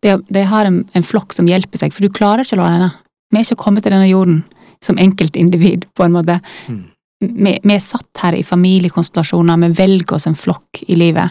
De, 0.02 0.16
de 0.34 0.42
har 0.50 0.66
en, 0.68 0.82
en, 0.92 1.06
flokk 1.06 1.32
som 1.32 1.48
hjelper 1.48 1.78
seg, 1.78 1.94
for 1.94 2.04
du 2.04 2.12
klarer 2.14 2.44
ikke 2.44 2.58
å 2.58 2.66
alene. 2.66 2.90
Vi 3.30 3.38
er 3.38 3.46
ikke 3.46 3.62
kommet 3.62 3.86
til 3.86 3.94
denne 3.94 4.10
jorden 4.10 4.42
som 4.82 4.98
enkeltindivid, 4.98 5.86
på 5.94 6.04
en 6.04 6.16
måte. 6.16 6.40
Mm. 6.66 6.82
Vi, 7.22 7.54
vi, 7.62 7.74
er 7.76 7.82
satt 7.82 8.24
her 8.24 8.34
i 8.34 8.42
familiekonstellasjoner, 8.42 9.60
vi 9.62 9.70
velger 9.78 10.18
oss 10.18 10.26
en 10.26 10.38
flokk 10.38 10.82
i 10.88 10.98
livet. 10.98 11.30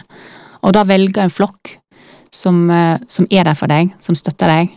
Og 0.64 0.72
da 0.72 0.86
velger 0.88 1.26
en 1.26 1.34
flokk 1.34 1.74
som, 2.32 2.64
eh, 2.70 2.96
som 3.12 3.28
er 3.30 3.44
der 3.44 3.58
for 3.58 3.68
deg, 3.68 3.92
som 4.00 4.16
støtter 4.16 4.48
deg, 4.48 4.72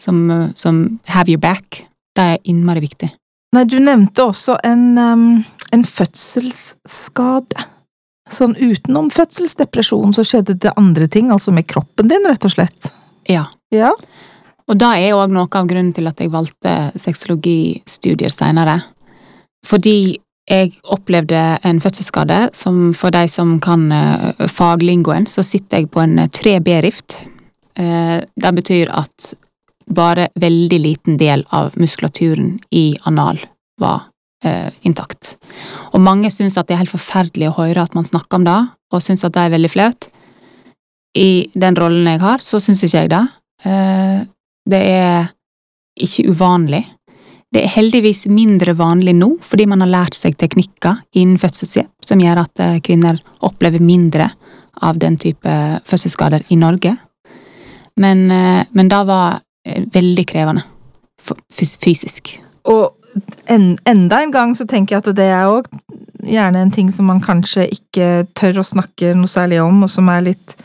som, 0.00 0.30
eh, 0.30 0.50
som 0.54 1.00
have 1.10 1.32
your 1.32 1.42
back, 1.42 1.82
det 2.14 2.26
er 2.26 2.38
innmari 2.44 2.84
viktig. 2.86 3.10
Nei, 3.50 3.64
du 3.66 3.80
nevnte 3.82 4.28
også 4.30 4.56
en, 4.62 4.98
um, 4.98 5.44
en 5.74 5.84
fødselsskade. 5.84 7.66
Sånn 8.30 8.54
utenom 8.54 9.10
fødselsdepresjon 9.10 10.14
så 10.14 10.24
skjedde 10.26 10.54
det 10.62 10.72
andre 10.78 11.08
ting, 11.10 11.32
altså 11.34 11.52
med 11.54 11.66
kroppen 11.70 12.10
din, 12.10 12.26
rett 12.30 12.44
og 12.46 12.54
slett? 12.54 12.90
Ja. 13.28 13.48
ja. 13.74 13.90
Og 14.70 14.78
det 14.78 14.90
er 15.02 15.18
òg 15.18 15.32
noe 15.34 15.50
av 15.50 15.66
grunnen 15.66 15.90
til 15.94 16.06
at 16.06 16.22
jeg 16.22 16.30
valgte 16.30 16.74
sexologistudier 16.94 18.30
seinere. 18.30 18.78
Fordi 19.66 20.20
jeg 20.50 20.72
opplevde 20.90 21.40
en 21.66 21.80
fødselsskade 21.82 22.38
som 22.56 22.92
for 22.96 23.14
de 23.14 23.26
som 23.30 23.58
kan 23.62 23.90
uh, 23.92 24.46
faglingoen, 24.50 25.26
så 25.30 25.44
sitter 25.46 25.82
jeg 25.82 25.90
på 25.90 26.02
en 26.04 26.22
3B-rift. 26.26 27.20
Uh, 27.78 27.84
eh, 27.84 28.16
det 28.34 28.54
betyr 28.56 28.90
at 28.94 29.32
bare 29.90 30.28
veldig 30.38 30.78
liten 30.78 31.18
del 31.18 31.42
av 31.50 31.74
muskulaturen 31.78 32.58
i 32.70 32.94
anal 33.10 33.42
var 33.80 34.06
intakt. 34.86 35.34
Og 36.00 36.04
mange 36.06 36.30
syns 36.32 36.56
at 36.56 36.64
det 36.64 36.78
er 36.78 36.80
helt 36.80 36.94
forferdelig 36.94 37.50
å 37.50 37.58
høre 37.58 37.82
at 37.84 37.92
man 37.92 38.06
snakker 38.08 38.38
om 38.38 38.46
det, 38.46 38.56
og 38.88 39.02
syns 39.04 39.26
at 39.26 39.34
det 39.34 39.42
er 39.44 39.52
veldig 39.52 39.68
flaut. 39.68 40.06
I 41.12 41.50
den 41.52 41.76
rollen 41.76 42.08
jeg 42.08 42.22
har, 42.22 42.40
så 42.40 42.56
syns 42.62 42.80
ikke 42.86 43.02
jeg 43.02 43.10
det. 43.12 43.20
Uh, 43.66 44.22
det 44.70 44.80
er 44.80 45.28
ikke 46.00 46.32
uvanlig. 46.32 46.80
Det 47.52 47.66
er 47.66 47.74
heldigvis 47.74 48.24
mindre 48.32 48.72
vanlig 48.78 49.12
nå, 49.18 49.28
fordi 49.44 49.66
man 49.68 49.84
har 49.84 49.92
lært 49.92 50.16
seg 50.16 50.38
teknikker 50.40 51.02
innen 51.20 51.36
fødselshjelp 51.42 52.08
som 52.08 52.22
gjør 52.22 52.40
at 52.44 52.62
eh, 52.62 52.76
kvinner 52.82 53.18
opplever 53.46 53.82
mindre 53.82 54.28
av 54.86 55.00
den 55.02 55.18
type 55.20 55.50
fødselsskader 55.86 56.46
i 56.54 56.56
Norge. 56.58 56.94
Men, 58.00 58.22
men 58.30 58.90
det 58.90 59.00
var 59.10 59.42
veldig 59.66 60.24
krevende 60.30 60.62
fysisk. 61.50 62.36
Og 62.70 62.94
en, 63.50 63.74
enda 63.88 64.22
en 64.22 64.34
gang 64.34 64.54
så 64.56 64.66
tenker 64.68 64.96
jeg 64.96 65.04
at 65.04 65.16
det 65.18 65.28
er 65.34 65.50
òg 65.50 65.68
gjerne 66.26 66.64
en 66.64 66.72
ting 66.74 66.90
som 66.92 67.08
man 67.10 67.22
kanskje 67.24 67.66
ikke 67.72 68.26
tør 68.38 68.60
å 68.60 68.66
snakke 68.66 69.14
noe 69.18 69.30
særlig 69.30 69.60
om, 69.62 69.82
og 69.86 69.90
som 69.92 70.08
er 70.12 70.24
litt, 70.30 70.56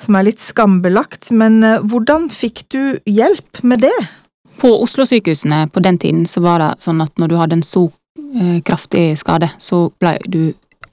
som 0.00 0.18
er 0.18 0.28
litt 0.28 0.42
skambelagt. 0.42 1.30
Men 1.36 1.60
uh, 1.64 1.78
hvordan 1.82 2.28
fikk 2.32 2.66
du 2.74 2.82
hjelp 3.08 3.62
med 3.62 3.84
det? 3.86 3.96
På 4.58 4.72
Oslo-sykehusene 4.82 5.68
på 5.70 5.82
den 5.84 6.00
tiden 6.02 6.26
så 6.26 6.42
var 6.44 6.62
det 6.62 6.72
sånn 6.82 7.02
at 7.04 7.14
når 7.20 7.30
du 7.30 7.36
hadde 7.38 7.58
en 7.60 7.66
så 7.66 7.86
uh, 7.88 8.58
kraftig 8.66 9.12
skade, 9.20 9.50
så 9.58 9.86
ble 10.00 10.16
du 10.26 10.42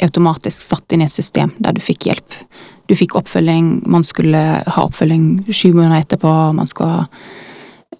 automatisk 0.03 0.59
satt 0.59 0.91
inn 0.91 1.03
i 1.03 1.07
et 1.07 1.13
system 1.13 1.53
der 1.57 1.75
du 1.75 1.81
fikk 1.83 2.09
hjelp. 2.09 2.39
Du 2.85 2.93
fikk 2.97 3.15
oppfølging, 3.17 3.85
man 3.89 4.03
skulle 4.05 4.41
ha 4.61 4.85
oppfølging 4.85 5.45
sju 5.49 5.71
måneder 5.73 6.03
etterpå, 6.03 6.31
man 6.53 6.69
skal 6.69 7.07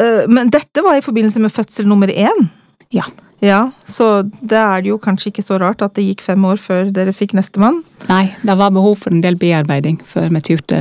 Eh, 0.00 0.28
Men 0.28 0.50
dette 0.50 0.82
var 0.82 0.96
i 0.96 1.02
forbindelse 1.04 1.40
med 1.40 1.52
fødsel 1.52 1.86
nummer 1.88 2.08
én? 2.08 2.48
Ja. 2.94 3.04
Ja, 3.40 3.70
så 3.88 4.22
det 4.28 4.58
er 4.58 4.82
det 4.82 4.90
jo 4.90 4.98
kanskje 5.00 5.30
ikke 5.30 5.44
så 5.46 5.56
rart 5.60 5.80
at 5.80 5.94
det 5.96 6.04
gikk 6.04 6.20
fem 6.26 6.42
år 6.44 6.58
før 6.60 6.90
dere 6.92 7.14
fikk 7.16 7.32
nestemann. 7.38 7.78
Nei, 8.10 8.26
det 8.44 8.56
var 8.60 8.74
behov 8.74 8.98
for 9.00 9.14
en 9.14 9.22
del 9.24 9.38
bearbeiding 9.40 9.96
før 10.04 10.28
vi 10.34 10.42
turte 10.44 10.80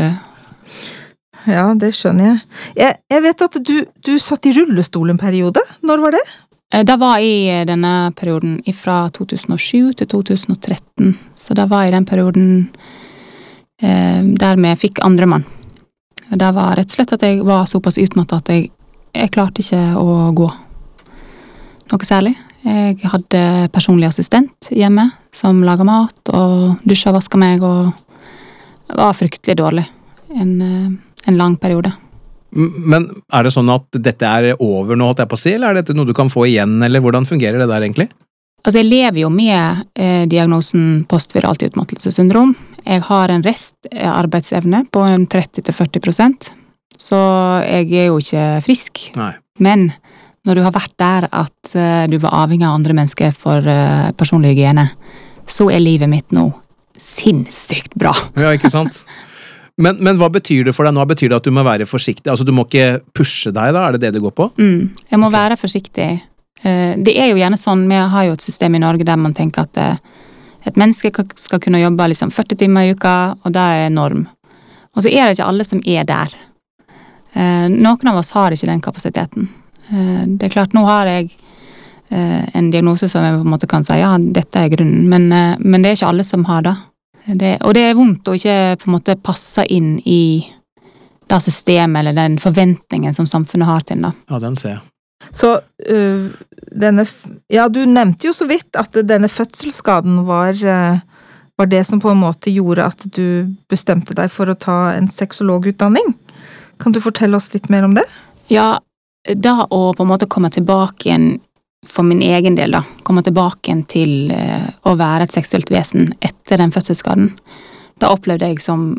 Ja, 1.48 1.70
det 1.80 1.94
skjønner 1.96 2.26
jeg. 2.34 2.42
Jeg, 2.82 2.98
jeg 3.16 3.24
vet 3.24 3.46
at 3.48 3.58
du, 3.64 3.76
du 4.04 4.12
satt 4.20 4.50
i 4.50 4.54
rullestol 4.58 5.14
en 5.14 5.22
periode. 5.22 5.64
Når 5.88 6.04
var 6.04 6.18
det? 6.18 6.26
Eh, 6.74 6.84
Det 6.84 6.98
var 7.00 7.24
i 7.24 7.64
denne 7.66 8.12
perioden 8.20 8.60
fra 8.76 9.06
2007 9.16 9.94
til 10.02 10.08
2013, 10.20 11.16
så 11.34 11.56
det 11.56 11.70
var 11.72 11.88
i 11.88 11.96
den 11.96 12.06
perioden 12.06 12.50
eh, 13.82 14.20
der 14.36 14.60
vi 14.60 14.76
fikk 14.76 15.00
andremann. 15.08 15.48
Det 16.30 16.52
var 16.54 16.76
rett 16.76 16.92
og 16.92 16.98
slett 17.00 17.14
at 17.16 17.24
jeg 17.24 17.40
var 17.48 17.66
såpass 17.72 17.98
utmatta 17.98 18.44
at 18.44 18.52
jeg, 18.52 18.68
jeg 19.16 19.32
klarte 19.32 19.64
ikke 19.64 19.96
å 19.98 20.34
gå 20.36 20.50
noe 21.92 22.08
særlig. 22.08 22.36
Jeg 22.60 23.08
hadde 23.08 23.42
personlig 23.72 24.10
assistent 24.10 24.68
hjemme 24.76 25.06
som 25.32 25.62
laga 25.64 25.86
mat 25.88 26.32
og 26.36 26.82
dusja 26.84 27.14
og 27.14 27.20
vaska 27.22 27.40
meg, 27.40 27.64
og 27.64 27.94
var 29.00 29.16
fryktelig 29.16 29.56
dårlig 29.62 29.86
en, 30.36 30.62
eh, 30.62 31.30
en 31.30 31.38
lang 31.38 31.56
periode. 31.58 31.94
Men 32.52 33.08
er 33.32 33.46
det 33.46 33.54
sånn 33.54 33.70
at 33.72 33.86
dette 33.94 34.26
er 34.26 34.56
over 34.60 34.98
nå, 34.98 35.06
holdt 35.08 35.22
jeg 35.24 35.30
på 35.30 35.38
å 35.38 35.44
si, 35.44 35.54
eller 35.54 35.70
er 35.70 35.80
dette 35.80 35.96
noe 35.96 36.10
du 36.10 36.16
kan 36.18 36.30
få 36.30 36.48
igjen, 36.50 36.82
eller 36.84 37.00
hvordan 37.00 37.30
fungerer 37.30 37.62
det 37.62 37.70
der 37.70 37.86
egentlig? 37.86 38.10
Altså, 38.66 38.82
jeg 38.82 38.90
lever 38.90 39.22
jo 39.22 39.30
med 39.32 39.86
eh, 39.96 40.26
diagnosen 40.28 41.06
postviralt 41.08 41.64
utmattelsessyndrom. 41.64 42.56
Jeg 42.84 43.06
har 43.08 43.32
en 43.32 43.46
rest 43.46 43.88
eh, 43.92 44.84
på 44.92 45.06
en 45.06 45.28
30-40% 45.28 46.50
så 47.00 47.20
jeg 47.64 47.94
er 47.96 48.10
jo 48.10 48.20
ikke 48.20 48.46
frisk. 48.66 49.06
Nei. 49.16 49.32
Men 49.64 49.90
når 50.48 50.60
du 50.60 50.64
har 50.66 50.74
vært 50.76 50.96
der 51.00 51.28
at 51.32 51.74
eh, 51.76 52.06
du 52.12 52.18
var 52.22 52.46
avhengig 52.46 52.68
av 52.68 52.78
andre 52.78 52.96
mennesker 52.98 53.34
for 53.36 53.66
eh, 53.68 54.12
personlig 54.18 54.54
hygiene, 54.56 54.88
så 55.50 55.70
er 55.74 55.82
livet 55.84 56.10
mitt 56.12 56.36
nå 56.36 56.48
sinnssykt 57.00 57.96
bra. 58.00 58.14
Ja, 58.40 58.54
ikke 58.56 58.72
sant? 58.72 59.04
Men, 59.80 59.96
men 60.04 60.18
hva 60.20 60.28
betyr 60.28 60.66
det 60.68 60.74
for 60.76 60.84
deg 60.84 60.92
nå? 60.92 61.06
Betyr 61.08 61.30
det 61.32 61.38
at 61.38 61.46
du 61.48 61.54
må 61.56 61.62
være 61.64 61.86
forsiktig? 61.88 62.28
Altså, 62.28 62.44
Du 62.44 62.50
må 62.52 62.66
ikke 62.66 62.98
pushe 63.16 63.48
deg, 63.56 63.70
da? 63.72 63.86
Er 63.88 63.96
det 63.96 64.02
det 64.02 64.10
det 64.18 64.22
går 64.26 64.34
på? 64.36 64.50
Mm, 64.60 64.90
jeg 65.08 65.20
må 65.22 65.30
være 65.32 65.56
forsiktig. 65.56 66.08
Eh, 66.68 66.98
Det 67.00 67.14
er 67.16 67.30
jo 67.30 67.38
gjerne 67.40 67.56
sånn, 67.56 67.86
vi 67.88 67.96
har 67.96 68.26
jo 68.28 68.34
et 68.36 68.44
system 68.44 68.76
i 68.76 68.82
Norge 68.84 69.08
der 69.08 69.16
man 69.16 69.32
tenker 69.38 69.64
at 69.64 69.80
et 70.68 70.76
menneske 70.76 71.14
skal 71.40 71.64
kunne 71.64 71.80
jobbe 71.80 72.10
liksom 72.12 72.28
40 72.36 72.60
timer 72.60 72.90
i 72.90 72.92
uka, 72.92 73.16
og 73.40 73.56
det 73.56 73.64
er 73.86 73.96
norm. 73.96 74.26
Og 74.98 75.06
så 75.06 75.14
er 75.16 75.30
det 75.30 75.38
ikke 75.38 75.48
alle 75.48 75.64
som 75.64 75.80
er 75.88 76.04
der. 76.12 76.36
Noen 77.72 78.12
av 78.12 78.20
oss 78.20 78.34
har 78.36 78.52
ikke 78.52 78.68
den 78.68 78.84
kapasiteten. 78.84 79.48
Eh, 79.92 80.28
Det 80.28 80.46
er 80.46 80.54
klart, 80.54 80.74
nå 80.74 80.86
har 80.86 81.10
jeg 81.10 81.32
eh, 82.10 82.46
en 82.54 82.70
diagnose 82.72 83.10
som 83.10 83.24
jeg 83.26 83.38
på 83.38 83.46
en 83.46 83.54
måte 83.54 83.70
kan 83.70 83.84
si 83.84 83.98
ja, 84.00 84.14
dette 84.18 84.62
er 84.62 84.70
grunnen, 84.70 85.10
men, 85.10 85.32
eh, 85.32 85.58
men 85.60 85.82
det 85.82 85.92
er 85.92 86.00
ikke 86.00 86.14
alle 86.14 86.24
som 86.24 86.46
har 86.46 86.62
det. 86.68 86.76
det. 87.28 87.58
Og 87.64 87.74
det 87.74 87.84
er 87.90 87.98
vondt 87.98 88.30
å 88.30 88.38
ikke 88.38 88.78
på 88.82 88.90
en 88.90 88.96
måte 88.98 89.18
passe 89.22 89.66
inn 89.70 89.98
i 90.06 90.46
det 91.30 91.42
systemet 91.46 92.02
eller 92.02 92.18
den 92.18 92.40
forventningen 92.42 93.14
som 93.14 93.28
samfunnet 93.30 93.70
har 93.70 93.86
til 93.86 94.00
en. 94.00 94.16
Ja, 94.30 94.40
den 94.40 94.56
ser 94.56 94.78
jeg. 94.78 94.86
Så 95.36 95.60
øh, 95.90 96.30
denne 96.72 97.06
Ja, 97.52 97.68
du 97.68 97.84
nevnte 97.86 98.30
jo 98.30 98.34
så 98.34 98.48
vidt 98.48 98.78
at 98.80 98.96
denne 99.04 99.28
fødselsskaden 99.28 100.24
var, 100.26 100.56
øh, 100.56 101.00
var 101.60 101.66
det 101.70 101.86
som 101.86 102.00
på 102.00 102.12
en 102.14 102.22
måte 102.22 102.54
gjorde 102.54 102.86
at 102.86 103.06
du 103.16 103.56
bestemte 103.70 104.16
deg 104.16 104.32
for 104.32 104.50
å 104.50 104.58
ta 104.58 104.94
en 104.96 105.08
sexologutdanning. 105.12 106.16
Kan 106.80 106.96
du 106.96 107.02
fortelle 107.04 107.36
oss 107.36 107.52
litt 107.54 107.70
mer 107.70 107.84
om 107.84 107.94
det? 107.98 108.06
Ja, 108.50 108.80
da 109.36 109.68
å 109.70 109.94
på 109.94 110.04
en 110.04 110.10
måte 110.10 110.30
komme 110.32 110.50
tilbake 110.54 111.10
igjen 111.10 111.30
for 111.88 112.04
min 112.04 112.22
egen 112.22 112.56
del, 112.56 112.76
da. 112.76 112.84
Komme 113.04 113.24
tilbake 113.24 113.70
igjen 113.70 113.84
til 113.88 114.32
eh, 114.36 114.68
å 114.84 114.96
være 115.00 115.28
et 115.28 115.36
seksuelt 115.36 115.72
vesen 115.72 116.12
etter 116.20 116.60
den 116.60 116.74
fødselsskaden. 116.76 117.32
Da 118.00 118.12
opplevde 118.16 118.48
jeg 118.48 118.62
som 118.64 118.94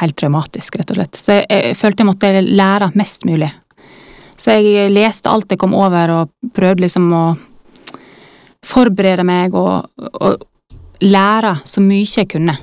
helt 0.00 0.16
traumatisk, 0.16 0.76
rett 0.76 0.92
og 0.92 1.00
slett. 1.00 1.16
Så 1.16 1.38
jeg, 1.38 1.46
jeg 1.50 1.76
følte 1.76 2.04
jeg 2.04 2.10
måtte 2.10 2.32
lære 2.44 2.90
mest 2.96 3.24
mulig. 3.28 3.50
Så 4.36 4.52
jeg 4.58 4.90
leste 4.92 5.32
alt 5.32 5.52
jeg 5.52 5.60
kom 5.60 5.76
over, 5.76 6.12
og 6.12 6.52
prøvde 6.56 6.84
liksom 6.84 7.08
å 7.16 7.24
forberede 8.66 9.24
meg 9.24 9.54
og, 9.56 9.86
og 10.20 11.04
lære 11.04 11.54
så 11.64 11.84
mye 11.84 12.08
jeg 12.08 12.28
kunne. 12.32 12.56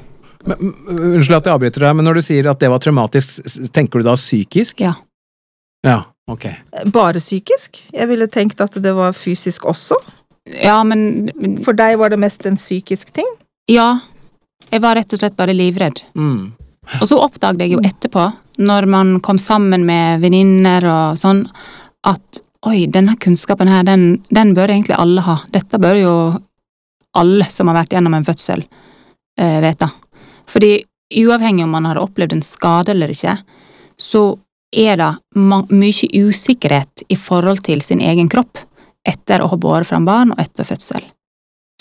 Men, 0.44 0.74
unnskyld 0.90 1.38
at 1.38 1.48
jeg 1.48 1.56
avbryter 1.56 1.86
deg, 1.86 1.96
men 1.98 2.10
når 2.10 2.20
du 2.20 2.26
sier 2.26 2.50
at 2.52 2.60
det 2.62 2.70
var 2.74 2.82
traumatisk, 2.84 3.46
tenker 3.74 4.02
du 4.02 4.10
da 4.10 4.18
psykisk? 4.20 4.84
Ja. 4.84 4.94
Ja, 5.84 6.02
ok. 6.32 6.48
Bare 6.94 7.22
psykisk? 7.22 7.82
Jeg 7.94 8.10
ville 8.10 8.28
tenkt 8.32 8.62
at 8.64 8.76
det 8.84 8.94
var 8.96 9.16
fysisk 9.18 9.66
også. 9.70 9.98
Ja, 10.64 10.82
men 10.84 11.30
For 11.64 11.76
deg 11.78 11.98
var 12.02 12.12
det 12.12 12.20
mest 12.20 12.46
en 12.46 12.60
psykisk 12.60 13.14
ting? 13.16 13.30
Ja. 13.72 14.00
Jeg 14.70 14.84
var 14.84 14.98
rett 14.98 15.14
og 15.14 15.22
slett 15.22 15.38
bare 15.40 15.56
livredd. 15.56 16.02
Mm. 16.16 16.54
Og 17.00 17.08
så 17.08 17.20
oppdaget 17.24 17.64
jeg 17.64 17.76
jo 17.76 17.84
etterpå, 17.86 18.26
når 18.64 18.88
man 18.92 19.20
kom 19.24 19.40
sammen 19.40 19.86
med 19.88 20.24
venninner 20.24 20.84
og 20.90 21.20
sånn, 21.20 21.46
at 22.04 22.42
oi, 22.68 22.86
denne 22.92 23.16
kunnskapen 23.20 23.72
her, 23.72 23.86
den, 23.88 24.24
den 24.34 24.54
bør 24.56 24.72
egentlig 24.74 24.98
alle 25.00 25.24
ha. 25.24 25.38
Dette 25.54 25.80
bør 25.82 26.00
jo 26.00 26.16
alle 27.20 27.48
som 27.52 27.70
har 27.70 27.82
vært 27.82 27.96
gjennom 27.96 28.16
en 28.18 28.26
fødsel, 28.26 28.66
eh, 29.40 29.60
vite. 29.64 29.90
Fordi 30.50 30.74
uavhengig 31.24 31.64
om 31.64 31.76
man 31.76 31.86
har 31.86 32.02
opplevd 32.02 32.38
en 32.38 32.46
skade 32.46 32.94
eller 32.96 33.14
ikke, 33.14 33.38
så 34.00 34.24
er 34.74 34.98
det 35.00 35.12
mye 35.38 36.10
usikkerhet 36.14 37.06
i 37.10 37.18
forhold 37.20 37.64
til 37.66 37.82
sin 37.86 38.02
egen 38.02 38.30
kropp 38.30 38.62
etter 39.08 39.44
å 39.44 39.50
ha 39.52 39.60
båret 39.60 39.88
fram 39.88 40.06
barn 40.08 40.32
og 40.34 40.42
etter 40.42 40.68
fødsel. 40.68 41.04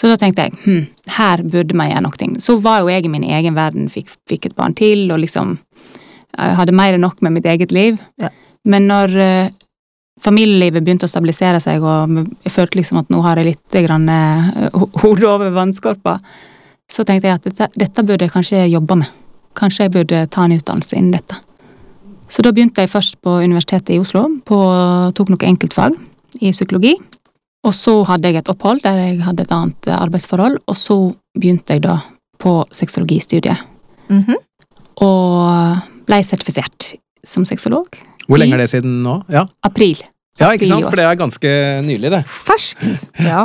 Så 0.00 0.08
da 0.10 0.16
tenkte 0.18 0.48
jeg 0.48 0.56
hm, 0.64 0.86
her 1.16 1.42
burde 1.46 1.76
man 1.78 1.90
gjøre 1.92 2.04
noe. 2.08 2.28
Så 2.42 2.56
var 2.62 2.80
jo 2.82 2.90
jeg 2.90 3.06
i 3.06 3.12
min 3.12 3.26
egen 3.28 3.54
verden, 3.54 3.90
fikk, 3.92 4.10
fikk 4.28 4.48
et 4.48 4.56
barn 4.58 4.74
til, 4.74 5.04
og 5.12 5.20
liksom 5.22 5.58
jeg 6.32 6.56
hadde 6.56 6.74
mer 6.74 6.96
enn 6.96 7.04
nok 7.04 7.20
med 7.22 7.36
mitt 7.36 7.46
eget 7.46 7.74
liv. 7.76 7.98
Ja. 8.22 8.30
Men 8.64 8.86
når 8.88 9.14
uh, 9.20 9.50
familielivet 10.22 10.84
begynte 10.84 11.08
å 11.08 11.12
stabilisere 11.12 11.60
seg, 11.60 11.84
og 11.84 12.16
jeg 12.42 12.54
følte 12.54 12.80
liksom 12.80 13.02
at 13.02 13.12
nå 13.12 13.20
har 13.26 13.40
jeg 13.40 13.52
litt 13.52 13.78
grann, 13.84 14.08
uh, 14.08 14.86
hodet 15.02 15.28
over 15.28 15.52
vannskorpa, 15.54 16.18
så 16.92 17.04
tenkte 17.08 17.28
jeg 17.28 17.40
at 17.40 17.48
dette, 17.48 17.68
dette 17.78 18.04
burde 18.06 18.26
jeg 18.26 18.34
kanskje 18.34 18.64
jobbe 18.72 18.98
med. 19.02 19.18
Kanskje 19.58 19.86
jeg 19.86 19.94
burde 19.94 20.26
ta 20.32 20.46
en 20.46 20.56
utdannelse 20.56 20.96
innen 20.96 21.16
dette. 21.18 21.36
Så 22.32 22.44
da 22.44 22.52
begynte 22.54 22.84
jeg 22.84 22.90
først 22.92 23.18
på 23.20 23.36
Universitetet 23.44 23.96
i 23.96 24.00
Oslo, 24.00 24.24
på, 24.48 24.58
tok 25.16 25.32
noe 25.32 25.48
enkeltfag 25.48 25.98
i 26.40 26.52
psykologi. 26.54 26.94
Og 27.62 27.74
så 27.76 27.98
hadde 28.08 28.30
jeg 28.30 28.40
et 28.40 28.50
opphold 28.50 28.80
der 28.82 28.98
jeg 28.98 29.20
hadde 29.22 29.44
et 29.44 29.52
annet 29.54 29.90
eh, 29.90 29.98
arbeidsforhold, 29.98 30.58
og 30.66 30.78
så 30.78 30.96
begynte 31.38 31.76
jeg 31.76 31.84
da 31.84 31.98
på 32.42 32.62
sexologistudiet. 32.74 33.60
Mhm. 34.10 34.40
Og 35.02 36.08
blei 36.08 36.20
sertifisert 36.26 36.92
som 37.24 37.44
sexolog. 37.48 37.86
Hvor 38.26 38.40
lenge 38.40 38.56
er 38.56 38.64
det 38.64 38.72
siden 38.72 39.00
nå? 39.04 39.20
Ja, 39.32 39.46
April. 39.66 40.00
Ja 40.40 40.48
ikke 40.56 40.66
sant? 40.66 40.86
For 40.88 40.96
det 40.98 41.04
er 41.04 41.18
ganske 41.20 41.50
nylig, 41.84 42.08
det. 42.14 42.20
Ferskt! 42.26 43.10
Ja. 43.22 43.42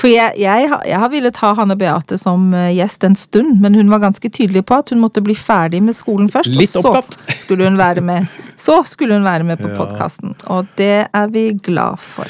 For 0.00 0.08
jeg, 0.08 0.32
jeg, 0.40 0.70
jeg 0.88 0.98
har 1.02 1.10
villet 1.12 1.36
ha 1.42 1.50
Hanne 1.58 1.76
Beate 1.78 2.16
som 2.18 2.48
eh, 2.56 2.70
gjest 2.76 3.04
en 3.06 3.14
stund, 3.18 3.60
men 3.62 3.76
hun 3.78 3.90
var 3.92 4.00
ganske 4.02 4.30
tydelig 4.32 4.64
på 4.66 4.78
at 4.80 4.90
hun 4.94 5.02
måtte 5.04 5.22
bli 5.22 5.36
ferdig 5.38 5.82
med 5.84 5.94
skolen 5.98 6.30
først, 6.32 6.50
Litt 6.56 6.72
og 6.80 6.86
så 6.88 7.36
skulle 7.44 7.68
hun 7.68 7.76
være 7.78 8.00
med, 8.06 8.26
så 8.58 8.80
skulle 8.88 9.18
hun 9.20 9.26
være 9.28 9.44
med 9.48 9.60
på 9.60 9.68
Ja. 9.70 9.76
podkasten. 9.76 10.32
Og 10.50 10.66
det 10.80 11.06
er 11.12 11.28
vi 11.34 11.44
glad 11.62 12.00
for. 12.02 12.26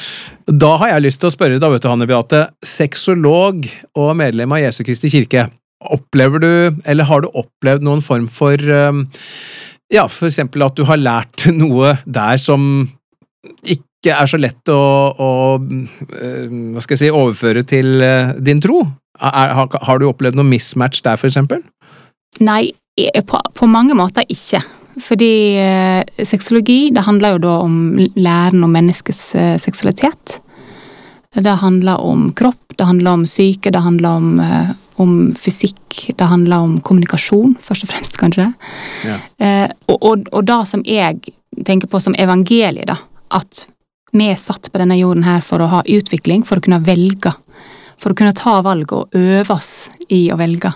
Da 0.50 0.74
har 0.82 0.96
jeg 0.96 1.06
lyst 1.06 1.22
til 1.22 1.30
å 1.30 1.34
spørre 1.36 1.60
da, 1.62 1.70
vet 1.72 1.82
du, 1.86 1.88
Hanne 1.92 2.08
Beate. 2.10 2.42
Sexolog 2.66 3.62
og 3.96 4.10
medlem 4.18 4.52
av 4.52 4.60
Jesu 4.64 4.82
Kristi 4.84 5.08
kirke. 5.14 5.46
Opplever 5.82 6.42
du, 6.42 6.50
eller 6.86 7.08
har 7.08 7.22
du 7.24 7.30
opplevd 7.32 7.82
noen 7.86 8.02
form 8.04 8.26
for 8.30 8.54
um, 8.70 9.06
Ja, 9.92 10.04
for 10.10 10.28
eksempel 10.28 10.62
at 10.66 10.76
du 10.78 10.84
har 10.90 11.00
lært 11.00 11.46
noe 11.54 11.96
der 12.06 12.38
som 12.42 12.90
ikke 13.62 13.86
er 14.10 14.26
så 14.26 14.40
lett 14.40 14.66
å, 14.72 14.82
å 15.14 15.30
uh, 15.62 16.46
hva 16.74 16.82
skal 16.82 16.96
jeg 16.96 17.04
si, 17.04 17.10
overføre 17.14 17.62
til 17.62 18.02
uh, 18.02 18.34
din 18.42 18.58
tro? 18.58 18.82
Er, 19.22 19.54
har, 19.54 19.68
har 19.86 20.00
du 20.00 20.08
opplevd 20.08 20.34
noe 20.34 20.48
mismatch 20.48 21.04
der, 21.06 21.20
for 21.20 21.30
eksempel? 21.30 21.62
Nei, 22.42 22.72
eh, 22.98 23.22
på, 23.22 23.38
på 23.54 23.68
mange 23.70 23.94
måter 23.94 24.26
ikke. 24.26 24.62
Fordi 25.00 25.56
eh, 25.56 26.24
sexologi, 26.26 26.90
det 26.92 27.04
handler 27.06 27.36
jo 27.36 27.42
da 27.46 27.52
om 27.64 27.76
læren 28.16 28.64
om 28.64 28.72
menneskets 28.72 29.34
eh, 29.38 29.54
seksualitet. 29.60 30.40
Det 31.32 31.54
handler 31.62 32.00
om 32.00 32.32
kropp, 32.36 32.74
det 32.76 32.84
handler 32.84 33.10
om 33.16 33.26
syke, 33.26 33.70
det 33.72 33.80
handler 33.80 34.18
om, 34.18 34.40
eh, 34.40 34.72
om 35.00 35.14
fysikk, 35.36 36.12
det 36.18 36.28
handler 36.28 36.66
om 36.66 36.74
kommunikasjon, 36.84 37.56
først 37.60 37.86
og 37.86 37.92
fremst, 37.92 38.18
kanskje. 38.20 38.50
Ja. 39.06 39.16
Eh, 39.38 39.68
og, 39.88 39.96
og, 40.02 40.28
og 40.32 40.44
det 40.48 40.60
som 40.68 40.84
jeg 40.84 41.22
tenker 41.64 41.88
på 41.88 42.00
som 42.00 42.16
evangeliet, 42.20 42.90
da, 42.90 42.98
at 43.32 43.66
vi 44.12 44.28
er 44.28 44.36
satt 44.40 44.68
på 44.72 44.80
denne 44.80 44.98
jorden 44.98 45.24
her 45.24 45.40
for 45.44 45.62
å 45.62 45.70
ha 45.72 45.80
utvikling, 45.88 46.44
for 46.44 46.60
å 46.60 46.64
kunne 46.64 46.82
velge. 46.84 47.32
For 48.00 48.12
å 48.12 48.18
kunne 48.18 48.36
ta 48.36 48.58
valg 48.64 48.92
og 48.92 49.14
øve 49.16 49.54
oss 49.54 49.90
i 50.12 50.26
å 50.32 50.38
velge. 50.40 50.72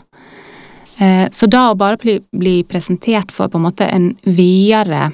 Eh, 0.98 1.26
så 1.32 1.48
da 1.50 1.68
å 1.70 1.76
bare 1.78 2.00
bli, 2.00 2.16
bli 2.32 2.62
presentert 2.64 3.32
for 3.34 3.52
på 3.52 3.60
en 3.60 3.66
måte 3.66 3.88
en 3.92 4.10
videre 4.24 5.10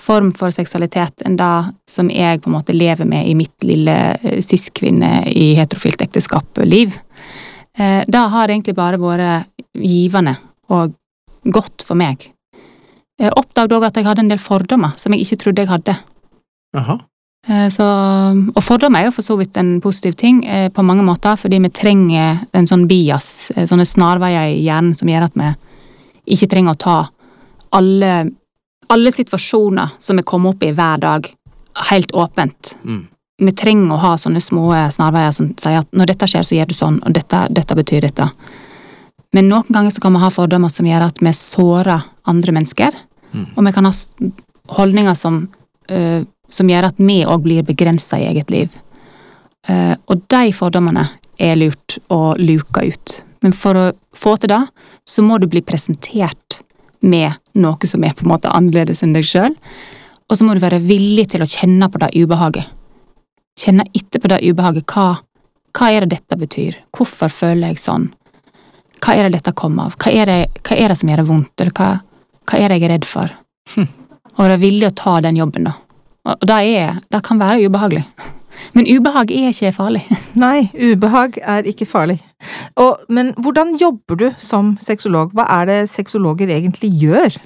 form 0.00 0.32
for 0.34 0.50
seksualitet 0.50 1.22
enn 1.22 1.36
det 1.38 1.52
som 1.86 2.10
jeg 2.10 2.40
på 2.42 2.50
en 2.50 2.56
måte 2.56 2.74
lever 2.74 3.06
med 3.06 3.28
i 3.30 3.36
mitt 3.38 3.62
lille 3.62 3.94
eh, 4.16 4.40
cis-kvinne 4.42 5.20
i 5.30 5.52
heterofilt 5.58 6.02
ekteskap-liv, 6.02 6.98
da 7.74 8.20
har 8.30 8.46
det 8.46 8.54
egentlig 8.54 8.76
bare 8.78 9.00
vært 9.02 9.48
givende 9.82 10.36
og 10.70 10.92
godt 11.42 11.82
for 11.82 11.98
meg. 11.98 12.28
Jeg 13.18 13.34
oppdaget 13.34 13.74
òg 13.74 13.86
at 13.88 13.98
jeg 13.98 14.06
hadde 14.06 14.22
en 14.22 14.30
del 14.30 14.38
fordommer 14.38 14.94
som 14.94 15.10
jeg 15.10 15.24
ikke 15.24 15.40
trodde 15.42 15.64
jeg 15.64 15.72
hadde. 15.72 15.96
Aha. 16.78 16.96
Eh, 17.46 17.68
Så, 17.68 17.84
og 18.54 18.62
fordommer 18.64 19.00
er 19.02 19.10
jo 19.10 19.16
for 19.18 19.26
så 19.26 19.36
vidt 19.36 19.56
en 19.60 19.80
positiv 19.84 20.16
ting 20.16 20.44
eh, 20.46 20.70
på 20.72 20.82
mange 20.82 21.04
måter, 21.04 21.36
fordi 21.36 21.58
vi 21.60 21.68
trenger 21.68 22.38
en 22.52 22.66
sånn 22.66 22.86
bias, 22.88 23.50
eh, 23.54 23.66
sånne 23.68 23.84
snarveier 23.84 24.48
i 24.54 24.62
hjernen 24.64 24.94
som 24.96 25.08
gjør 25.08 25.26
at 25.28 25.36
vi 25.36 25.50
ikke 26.36 26.48
trenger 26.54 26.72
å 26.72 26.80
ta 26.80 26.98
alle, 27.76 28.12
alle 28.88 29.12
situasjoner 29.12 29.98
som 29.98 30.16
vi 30.16 30.22
kommer 30.24 30.54
opp 30.54 30.62
i 30.64 30.72
hver 30.72 31.02
dag, 31.02 31.28
helt 31.90 32.12
åpent. 32.14 32.76
Mm. 32.84 33.02
Vi 33.44 33.52
trenger 33.52 33.92
å 33.96 34.00
ha 34.00 34.12
sånne 34.16 34.40
små 34.40 34.70
snarveier 34.94 35.32
som 35.34 35.50
sier 35.58 35.82
at 35.82 35.90
når 35.92 36.12
dette 36.12 36.28
skjer, 36.30 36.46
så 36.46 36.54
gjør 36.56 36.70
du 36.70 36.74
sånn, 36.78 37.00
og 37.04 37.12
dette, 37.12 37.48
dette 37.50 37.74
betyr 37.76 38.06
dette. 38.06 38.28
Men 39.34 39.48
noen 39.50 39.66
ganger 39.74 39.90
så 39.90 40.00
kan 40.00 40.14
vi 40.14 40.22
ha 40.22 40.30
fordommer 40.30 40.70
som 40.70 40.86
gjør 40.86 41.08
at 41.08 41.18
vi 41.20 41.32
sårer 41.34 42.06
andre 42.30 42.52
mennesker, 42.56 43.02
Mm. 43.34 43.46
og 43.56 43.64
vi 43.66 43.70
kan 43.72 43.84
ha 43.84 43.90
holdninger 44.76 45.14
som 45.18 45.48
øh, 45.90 46.24
som 46.50 46.70
gjør 46.70 46.88
at 46.90 47.00
vi 47.00 47.22
òg 47.26 47.44
blir 47.44 47.66
begrensa 47.66 48.18
i 48.20 48.28
eget 48.30 48.50
liv. 48.52 48.74
Eh, 49.68 49.94
og 50.10 50.24
de 50.30 50.52
fordommene 50.54 51.06
er 51.40 51.56
lurt 51.58 51.98
å 52.12 52.34
luke 52.38 52.84
ut. 52.84 53.16
Men 53.44 53.52
for 53.56 53.78
å 53.78 53.88
få 54.16 54.36
til 54.40 54.52
det, 54.54 54.62
så 55.08 55.24
må 55.24 55.38
du 55.38 55.48
bli 55.50 55.62
presentert 55.64 56.60
med 57.04 57.34
noe 57.60 57.88
som 57.90 58.04
er 58.04 58.14
på 58.16 58.24
en 58.24 58.32
måte 58.32 58.52
annerledes 58.52 59.02
enn 59.04 59.12
deg 59.16 59.26
sjøl. 59.28 59.54
Og 60.28 60.38
så 60.38 60.46
må 60.46 60.54
du 60.56 60.62
være 60.62 60.80
villig 60.84 61.28
til 61.34 61.44
å 61.44 61.48
kjenne 61.48 61.90
på 61.92 62.00
det 62.00 62.14
ubehaget. 62.16 62.70
Kjenne 63.60 63.84
etter 63.94 64.22
på 64.22 64.30
det 64.32 64.40
ubehaget. 64.42 64.86
Hva, 64.88 65.18
hva 65.76 65.90
er 65.92 66.04
det 66.04 66.16
dette 66.16 66.38
betyr? 66.40 66.78
Hvorfor 66.96 67.32
føler 67.32 67.72
jeg 67.74 67.82
sånn? 67.82 68.08
Hva 69.04 69.14
er 69.18 69.26
det 69.26 69.36
dette 69.36 69.52
kommer 69.56 69.90
av? 69.90 69.98
Hva 70.00 70.12
er 70.12 70.30
det, 70.30 70.38
hva 70.64 70.78
er 70.80 70.90
det 70.90 70.96
som 70.98 71.10
gjør 71.10 71.20
det 71.20 71.28
vondt? 71.28 71.54
Eller 71.60 71.76
hva, 71.76 71.90
hva 72.48 72.60
er 72.60 72.72
det 72.72 72.78
jeg 72.78 72.88
er 72.88 72.94
redd 72.96 73.08
for? 73.08 73.34
Og 74.34 74.40
være 74.40 74.60
villig 74.62 74.88
å 74.88 74.96
ta 74.96 75.18
den 75.22 75.38
jobben, 75.38 75.68
da. 75.68 75.74
Og 76.24 76.46
det, 76.48 76.56
er, 76.78 77.00
det 77.12 77.20
kan 77.26 77.40
være 77.40 77.66
ubehagelig. 77.68 78.04
Men 78.74 78.86
ubehag 78.88 79.30
er 79.34 79.50
ikke 79.52 79.72
farlig. 79.76 80.02
Nei, 80.44 80.66
ubehag 80.72 81.36
er 81.42 81.66
ikke 81.68 81.86
farlig. 81.86 82.18
Og, 82.80 83.02
men 83.12 83.34
hvordan 83.38 83.74
jobber 83.80 84.18
du 84.18 84.28
som 84.38 84.74
sexolog? 84.80 85.34
Hva 85.36 85.46
er 85.60 85.68
det 85.70 85.80
sexologer 85.92 86.50
egentlig 86.54 86.90
gjør? 87.02 87.36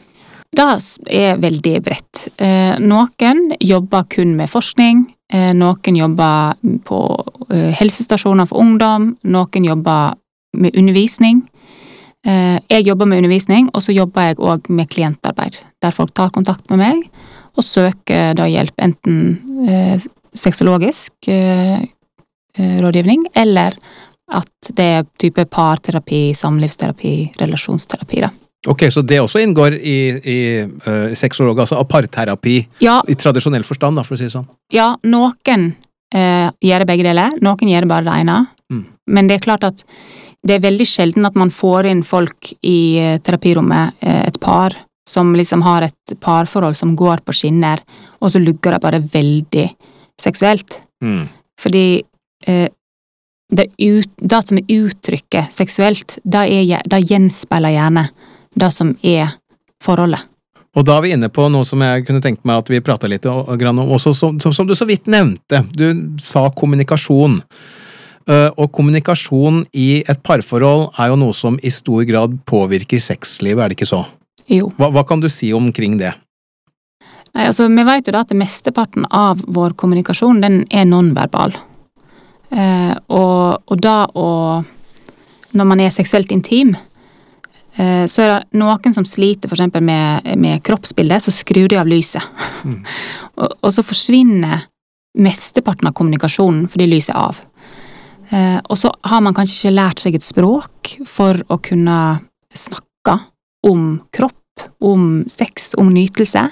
Det 0.56 0.66
er 1.12 1.40
veldig 1.42 1.74
bredt. 1.84 2.28
Eh, 2.40 2.78
Noen 2.80 3.50
jobber 3.60 4.06
kun 4.08 4.36
med 4.38 4.48
forskning. 4.48 5.04
eh, 5.32 5.50
Noen 5.52 5.98
jobber 5.98 6.54
på 6.88 7.00
eh, 7.50 7.74
helsestasjoner 7.76 8.48
for 8.48 8.62
ungdom. 8.62 9.10
Noen 9.28 9.68
jobber 9.68 10.14
med 10.56 10.76
undervisning. 10.78 11.44
Jeg 12.28 12.82
jobber 12.84 13.06
med 13.06 13.20
undervisning, 13.22 13.68
og 13.72 13.80
så 13.84 13.92
jobber 13.94 14.26
jeg 14.26 14.40
òg 14.42 14.66
med 14.74 14.88
klientarbeid. 14.90 15.60
Der 15.80 15.94
folk 15.94 16.10
tar 16.18 16.32
kontakt 16.34 16.66
med 16.68 16.80
meg 16.80 17.04
og 17.58 17.66
søker 17.66 18.36
da 18.38 18.46
hjelp, 18.48 18.76
enten 18.80 19.64
eh, 19.68 20.08
sexologisk 20.38 21.30
eh, 21.32 21.80
eh, 21.82 22.76
rådgivning, 22.82 23.26
eller 23.34 23.76
at 24.28 24.72
det 24.76 24.84
er 24.98 25.08
type 25.18 25.44
parterapi, 25.50 26.28
samlivsterapi, 26.36 27.14
relasjonsterapi. 27.40 28.20
da. 28.26 28.30
Ok, 28.68 28.84
så 28.92 29.02
det 29.06 29.20
også 29.22 29.40
inngår 29.40 29.78
i, 29.78 29.98
i 30.18 30.38
uh, 30.66 31.14
sexolog, 31.16 31.60
altså 31.62 31.78
parterapi 31.88 32.58
Ja, 32.82 32.98
i 33.08 33.14
tradisjonell 33.14 33.64
forstand, 33.64 33.96
da, 33.96 34.04
for 34.04 34.16
å 34.16 34.20
si 34.20 34.26
det 34.26 34.34
sånn. 34.34 34.48
Ja, 34.74 34.90
noen 35.08 35.70
eh, 36.12 36.48
gjør 36.60 36.82
det 36.82 36.88
begge 36.90 37.06
deler, 37.06 37.38
noen 37.44 37.70
gjør 37.70 37.86
det 37.86 37.92
bare 37.92 38.08
det 38.08 38.16
ene. 38.24 38.40
Mm. 38.68 38.82
Men 39.14 39.30
det 39.30 39.38
er 39.38 39.46
klart 39.46 39.64
at 39.68 39.84
det 40.44 40.58
er 40.58 40.66
veldig 40.66 40.86
sjelden 40.86 41.28
at 41.28 41.38
man 41.38 41.52
får 41.54 41.88
inn 41.88 42.02
folk 42.06 42.52
i 42.60 42.80
eh, 43.00 43.16
terapirommet, 43.24 44.02
et 44.02 44.36
par, 44.42 44.74
som 45.08 45.32
liksom 45.36 45.64
har 45.64 45.88
et 45.88 46.14
parforhold 46.20 46.76
som 46.76 46.94
går 46.96 47.24
på 47.24 47.34
skinner, 47.36 47.80
og 48.20 48.32
så 48.32 48.42
lugger 48.42 48.76
det 48.76 48.82
bare 48.84 49.00
veldig 49.00 49.66
seksuelt. 50.20 50.80
Mm. 51.04 51.24
Fordi 51.60 51.86
eh, 52.46 52.68
det, 53.52 53.66
ut, 53.78 54.10
det 54.16 54.40
som 54.44 54.60
er 54.60 54.72
uttrykket 54.76 55.52
seksuelt, 55.54 56.18
det, 56.24 56.44
er, 56.44 56.82
det 56.84 57.04
gjenspeiler 57.08 57.76
gjerne 57.76 58.08
det 58.58 58.72
som 58.74 58.92
er 59.06 59.38
forholdet. 59.82 60.26
Og 60.76 60.84
da 60.86 60.98
er 60.98 61.06
vi 61.06 61.12
inne 61.16 61.30
på 61.32 61.48
noe 61.50 61.66
som 61.66 61.80
jeg 61.82 62.04
kunne 62.06 62.22
tenkt 62.22 62.44
meg 62.46 62.60
at 62.60 62.68
vi 62.70 62.82
prata 62.84 63.08
litt 63.10 63.24
om, 63.26 63.80
også 63.88 64.12
som, 64.14 64.36
som, 64.42 64.52
som 64.54 64.68
du 64.68 64.76
så 64.78 64.86
vidt 64.86 65.08
nevnte. 65.10 65.64
Du 65.74 66.18
sa 66.22 66.44
kommunikasjon. 66.54 67.40
Eh, 68.28 68.50
og 68.60 68.68
kommunikasjon 68.76 69.62
i 69.72 70.04
et 70.04 70.20
parforhold 70.22 70.90
er 71.00 71.10
jo 71.10 71.18
noe 71.18 71.34
som 71.34 71.56
i 71.64 71.72
stor 71.72 72.04
grad 72.08 72.36
påvirker 72.46 73.00
sexlivet, 73.00 73.64
er 73.64 73.72
det 73.72 73.78
ikke 73.78 73.88
så? 73.88 74.04
Jo. 74.46 74.70
Hva, 74.78 74.90
hva 74.94 75.04
kan 75.08 75.20
du 75.20 75.28
si 75.32 75.52
omkring 75.52 75.98
det? 76.00 76.14
Nei, 77.34 77.46
altså, 77.46 77.68
vi 77.68 77.84
vet 77.86 78.08
jo 78.08 78.14
da 78.14 78.22
at 78.24 78.34
mesteparten 78.36 79.06
av 79.14 79.42
vår 79.46 79.76
kommunikasjon, 79.78 80.40
den 80.44 80.62
er 80.70 80.86
nonverbal. 80.88 81.56
Eh, 82.48 82.94
og, 83.12 83.64
og 83.68 83.80
da 83.84 84.04
å 84.16 84.28
Når 85.48 85.64
man 85.64 85.80
er 85.80 85.88
seksuelt 85.88 86.28
intim, 86.28 86.74
eh, 87.80 88.04
så 88.04 88.20
er 88.20 88.28
det 88.28 88.58
noen 88.60 88.92
som 88.92 89.06
sliter 89.08 89.48
eksempel 89.48 89.80
med, 89.80 90.26
med 90.36 90.60
kroppsbildet, 90.62 91.24
så 91.24 91.32
skrur 91.32 91.70
de 91.72 91.78
av 91.80 91.88
lyset. 91.88 92.20
og, 93.40 93.54
og 93.64 93.72
så 93.72 93.82
forsvinner 93.82 94.66
mesteparten 95.18 95.88
av 95.88 95.96
kommunikasjonen 95.96 96.66
fordi 96.68 96.90
lyset 96.90 97.14
er 97.14 97.22
av. 97.22 97.40
Eh, 98.28 98.58
og 98.68 98.76
så 98.76 98.92
har 99.08 99.24
man 99.24 99.36
kanskje 99.36 99.56
ikke 99.56 99.76
lært 99.78 100.04
seg 100.04 100.18
et 100.18 100.26
språk 100.26 100.92
for 101.08 101.40
å 101.48 101.56
kunne 101.64 101.98
snakke 102.52 103.16
om 103.66 104.00
kropp, 104.14 104.34
om 104.80 105.24
sex, 105.30 105.72
om 105.78 105.90
nytelse. 105.92 106.44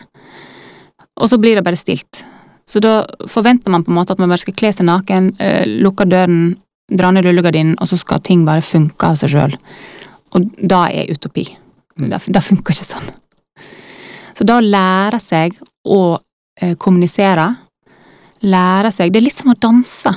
Og 1.16 1.28
så 1.30 1.38
blir 1.40 1.56
det 1.56 1.64
bare 1.66 1.78
stilt. 1.78 2.24
Så 2.66 2.80
da 2.82 3.04
forventer 3.30 3.70
man 3.70 3.84
på 3.84 3.92
en 3.92 3.98
måte 4.00 4.14
at 4.14 4.20
man 4.22 4.30
bare 4.32 4.42
skal 4.42 4.56
kle 4.58 4.72
seg 4.74 4.88
naken, 4.88 5.34
eh, 5.40 5.66
lukke 5.66 6.06
døren, 6.08 6.56
dra 6.90 7.10
ned 7.10 7.26
rullegardinen, 7.26 7.76
og 7.80 7.88
så 7.88 7.98
skal 7.98 8.22
ting 8.22 8.44
bare 8.46 8.62
funke 8.62 9.06
av 9.06 9.18
seg 9.18 9.32
sjøl. 9.32 9.54
Og 10.34 10.50
da 10.58 10.86
er 10.90 11.10
utopi. 11.10 11.46
Det, 11.96 12.20
det 12.26 12.42
funker 12.44 12.74
ikke 12.74 12.88
sånn. 12.90 13.14
Så 14.36 14.44
da 14.44 14.58
å 14.58 14.64
lære 14.64 15.20
seg 15.22 15.54
å 15.88 16.00
eh, 16.60 16.74
kommunisere, 16.76 17.46
lære 18.44 18.90
seg 18.92 19.12
Det 19.12 19.20
er 19.20 19.24
litt 19.24 19.36
som 19.36 19.54
å 19.54 19.56
danse. 19.56 20.12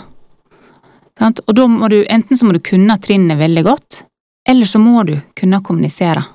Sant? 1.20 1.40
Og 1.48 1.56
da 1.56 1.68
må 1.72 1.88
du, 1.92 2.02
enten 2.10 2.36
så 2.36 2.48
må 2.48 2.56
du 2.56 2.60
kunne 2.64 2.98
trinnet 3.00 3.40
veldig 3.40 3.64
godt, 3.64 4.04
eller 4.50 4.68
så 4.68 4.82
må 4.82 5.06
du 5.08 5.16
kunne 5.38 5.62
kommunisere. 5.64 6.26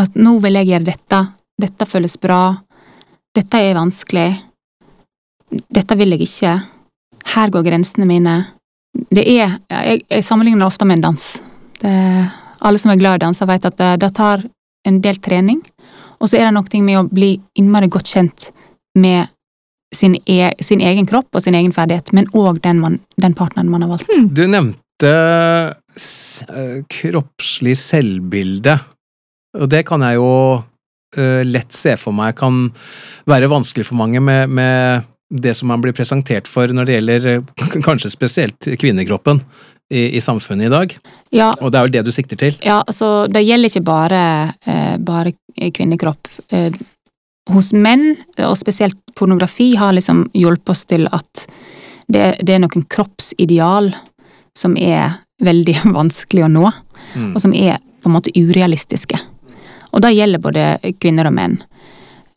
At 0.00 0.16
nå 0.18 0.36
vil 0.44 0.58
jeg 0.58 0.70
gjøre 0.70 0.88
dette, 0.90 1.20
dette 1.60 1.88
føles 1.88 2.16
bra, 2.20 2.40
dette 3.36 3.60
er 3.60 3.76
vanskelig, 3.76 4.28
dette 5.72 5.96
vil 5.96 6.14
jeg 6.14 6.26
ikke, 6.26 6.56
her 7.36 7.52
går 7.52 7.64
grensene 7.66 8.08
mine. 8.08 8.34
Det 8.92 9.24
er, 9.24 9.56
jeg, 9.70 10.02
jeg 10.08 10.24
sammenligner 10.24 10.64
det 10.64 10.68
ofte 10.68 10.88
med 10.88 10.98
en 10.98 11.06
dans. 11.08 11.24
Det, 11.80 11.94
alle 12.66 12.80
som 12.80 12.92
er 12.92 13.00
glad 13.00 13.16
i 13.16 13.20
å 13.20 13.24
danse 13.26 13.48
vet 13.48 13.68
at 13.68 13.78
det, 13.80 13.90
det 14.04 14.12
tar 14.16 14.44
en 14.86 15.00
del 15.02 15.18
trening, 15.22 15.60
og 16.20 16.30
så 16.30 16.38
er 16.38 16.48
det 16.48 16.54
noe 16.56 16.82
med 16.84 17.00
å 17.00 17.06
bli 17.08 17.34
innmari 17.60 17.90
godt 17.92 18.12
kjent 18.14 18.50
med 18.96 19.28
sin, 19.94 20.16
e, 20.26 20.52
sin 20.64 20.80
egen 20.80 21.06
kropp 21.08 21.36
og 21.36 21.44
sin 21.44 21.56
egen 21.56 21.72
ferdighet, 21.74 22.12
men 22.16 22.28
òg 22.36 22.60
den, 22.64 23.00
den 23.16 23.36
partneren 23.36 23.70
man 23.70 23.84
har 23.84 23.94
valgt. 23.94 24.12
Du 24.32 24.44
nevnte 24.48 25.12
eh, 25.12 26.78
kroppslig 26.92 27.76
selvbilde, 27.80 28.78
og 29.56 29.68
det 29.72 29.84
kan 29.88 30.02
jeg 30.06 30.18
jo 30.18 30.30
uh, 30.60 31.42
lett 31.46 31.72
se 31.74 31.96
for 32.00 32.16
meg 32.16 32.36
kan 32.38 32.66
være 33.28 33.50
vanskelig 33.52 33.86
for 33.88 33.98
mange 33.98 34.20
med, 34.22 34.50
med 34.50 35.06
det 35.30 35.54
som 35.58 35.70
man 35.72 35.82
blir 35.82 35.96
presentert 35.96 36.46
for 36.50 36.70
når 36.70 36.86
det 36.86 36.98
gjelder 36.98 37.30
eh, 37.32 37.64
kanskje 37.86 38.12
spesielt 38.12 38.68
kvinnekroppen 38.78 39.40
i, 39.90 40.16
i 40.18 40.20
samfunnet 40.22 40.66
i 40.66 40.70
dag, 40.72 40.92
Ja, 41.34 41.52
og 41.60 41.70
det 41.70 41.78
er 41.78 41.86
jo 41.86 41.92
det 41.94 42.02
du 42.06 42.12
sikter 42.14 42.38
til. 42.40 42.56
Ja, 42.66 42.80
altså, 42.82 43.26
det 43.30 43.44
gjelder 43.46 43.70
ikke 43.70 43.84
bare, 43.86 44.22
uh, 44.66 44.96
bare 44.98 45.32
kvinnekropp. 45.74 46.30
Uh, 46.50 46.74
hos 47.54 47.70
menn, 47.70 48.16
og 48.42 48.56
spesielt 48.58 48.98
pornografi, 49.14 49.68
har 49.78 49.94
liksom 49.94 50.24
hjulpet 50.34 50.72
oss 50.74 50.84
til 50.90 51.06
at 51.14 51.46
Det, 52.06 52.36
det 52.46 52.54
er 52.54 52.60
noen 52.62 52.84
kroppsideal 52.86 53.88
som 54.54 54.76
er 54.78 55.16
veldig 55.42 55.74
vanskelig 55.98 56.44
å 56.46 56.50
nå, 56.50 56.72
Mm. 57.16 57.30
og 57.36 57.40
som 57.40 57.52
er 57.54 57.78
på 58.02 58.10
en 58.10 58.14
måte 58.16 58.32
urealistiske. 58.34 59.16
Og 59.96 60.02
det 60.04 60.12
gjelder 60.12 60.42
både 60.44 60.64
kvinner 61.00 61.30
og 61.30 61.34
menn. 61.38 61.56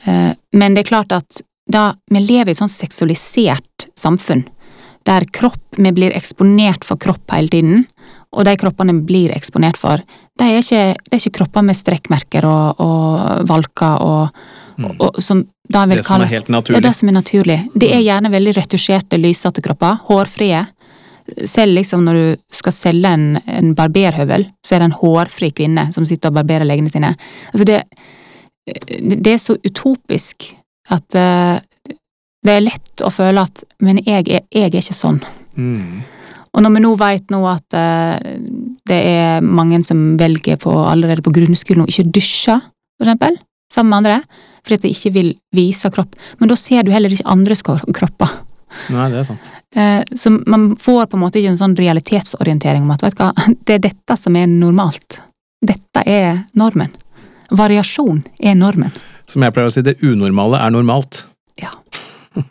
Eh, 0.07 0.32
Men 0.55 0.74
det 0.74 0.86
er 0.86 0.89
klart 0.95 1.12
at 1.12 1.41
da 1.70 1.91
vi 2.10 2.22
lever 2.24 2.49
i 2.49 2.55
et 2.55 2.57
sånn 2.62 2.72
seksualisert 2.72 3.89
samfunn, 3.99 4.45
der 5.05 5.26
kropp, 5.34 5.60
vi 5.78 5.91
blir 5.95 6.16
eksponert 6.16 6.84
for 6.88 6.97
kropp 6.97 7.30
hele 7.36 7.51
tiden, 7.51 7.84
og 8.34 8.45
de 8.45 8.55
kroppene 8.57 8.93
vi 8.99 9.05
blir 9.12 9.36
eksponert 9.36 9.78
for, 9.78 10.01
de 10.39 10.45
er 10.47 10.60
ikke, 10.62 10.82
det 10.97 11.14
er 11.18 11.22
ikke 11.22 11.38
kropper 11.39 11.66
med 11.66 11.76
strekkmerker 11.78 12.45
og, 12.47 12.80
og 12.82 13.47
valker 13.49 14.01
og, 14.05 14.41
og, 14.80 14.91
og 14.99 15.22
som 15.22 15.45
Mm. 15.70 15.89
Det 15.91 16.03
som 16.03 16.16
er 16.16 16.26
kalle- 16.26 16.30
helt 16.32 16.47
naturlig. 16.49 16.82
det 16.82 16.95
som 16.95 17.10
er 17.10 17.14
naturlig. 17.14 17.70
Det 17.78 17.91
er 17.93 17.99
gjerne 18.01 18.32
veldig 18.34 18.53
retusjerte, 18.57 19.18
lysete 19.22 19.62
kropper, 19.62 19.99
hårfrie. 20.07 20.64
Selv 21.47 21.75
liksom 21.77 22.05
når 22.05 22.19
du 22.19 22.55
skal 22.55 22.75
selge 22.75 23.11
en, 23.15 23.25
en 23.47 23.73
barberhøvel, 23.77 24.47
så 24.65 24.75
er 24.75 24.84
det 24.84 24.89
en 24.89 24.99
hårfri 25.01 25.51
kvinne 25.55 25.88
som 25.95 26.05
sitter 26.07 26.32
og 26.32 26.39
barberer 26.39 26.67
leggene 26.67 26.91
sine. 26.91 27.13
Altså 27.53 27.67
det, 27.69 27.80
det 29.19 29.34
er 29.34 29.41
så 29.41 29.57
utopisk 29.65 30.49
at 30.93 31.17
eh, 31.19 31.59
det 32.45 32.55
er 32.55 32.63
lett 32.63 33.03
å 33.03 33.11
føle 33.11 33.43
at 33.43 33.63
men 33.84 33.99
jeg 34.05 34.25
er, 34.27 34.45
jeg 34.47 34.69
er 34.71 34.80
ikke 34.80 34.95
sånn. 34.95 35.19
Mm. 35.59 35.99
Og 36.49 36.63
når 36.65 36.73
vi 36.75 36.82
nå 36.82 36.91
vet 36.97 37.34
nå 37.34 37.43
at 37.49 37.77
eh, 37.77 38.38
det 38.89 38.99
er 39.11 39.45
mange 39.45 39.82
som 39.86 40.15
velger 40.19 40.57
på, 40.61 40.71
allerede 40.89 41.21
på 41.25 41.34
grunnskolen 41.36 41.86
å 41.86 41.89
ikke 41.91 42.07
dusje, 42.15 42.55
for 42.97 43.05
eksempel, 43.05 43.38
sammen 43.69 43.91
med 43.93 43.99
andre, 43.99 44.45
fordi 44.63 44.80
at 44.80 44.86
de 44.88 44.93
ikke 44.95 45.11
vil 45.15 45.30
vise 45.55 45.91
kropp, 45.93 46.15
men 46.39 46.49
da 46.49 46.57
ser 46.59 46.84
du 46.88 46.89
heller 46.93 47.13
ikke 47.13 47.30
andres 47.30 47.61
kro- 47.65 47.93
kropper. 47.95 48.32
Nei, 48.93 49.09
det 49.11 49.22
er 49.22 49.28
sant. 49.28 49.51
Eh, 49.76 50.01
Så 50.15 50.32
man 50.45 50.76
får 50.80 51.07
på 51.09 51.17
en 51.17 51.24
måte 51.24 51.41
ikke 51.41 51.53
en 51.55 51.61
sånn 51.61 51.78
realitetsorientering 51.80 52.86
om 52.86 52.93
at 52.95 53.03
vet 53.05 53.17
du 53.17 53.24
hva, 53.24 53.32
det 53.65 53.80
er 53.80 53.86
dette 53.89 54.17
som 54.20 54.38
er 54.39 54.49
normalt. 54.51 55.22
Dette 55.65 56.05
er 56.07 56.43
normen. 56.57 56.93
Variasjon 57.49 58.24
er 58.39 58.55
normen. 58.55 58.93
Som 59.30 59.43
jeg 59.45 59.53
pleier 59.53 59.70
å 59.70 59.74
si, 59.74 59.86
det 59.86 59.99
unormale 60.05 60.61
er 60.61 60.74
normalt. 60.74 61.26
Ja. 61.59 61.74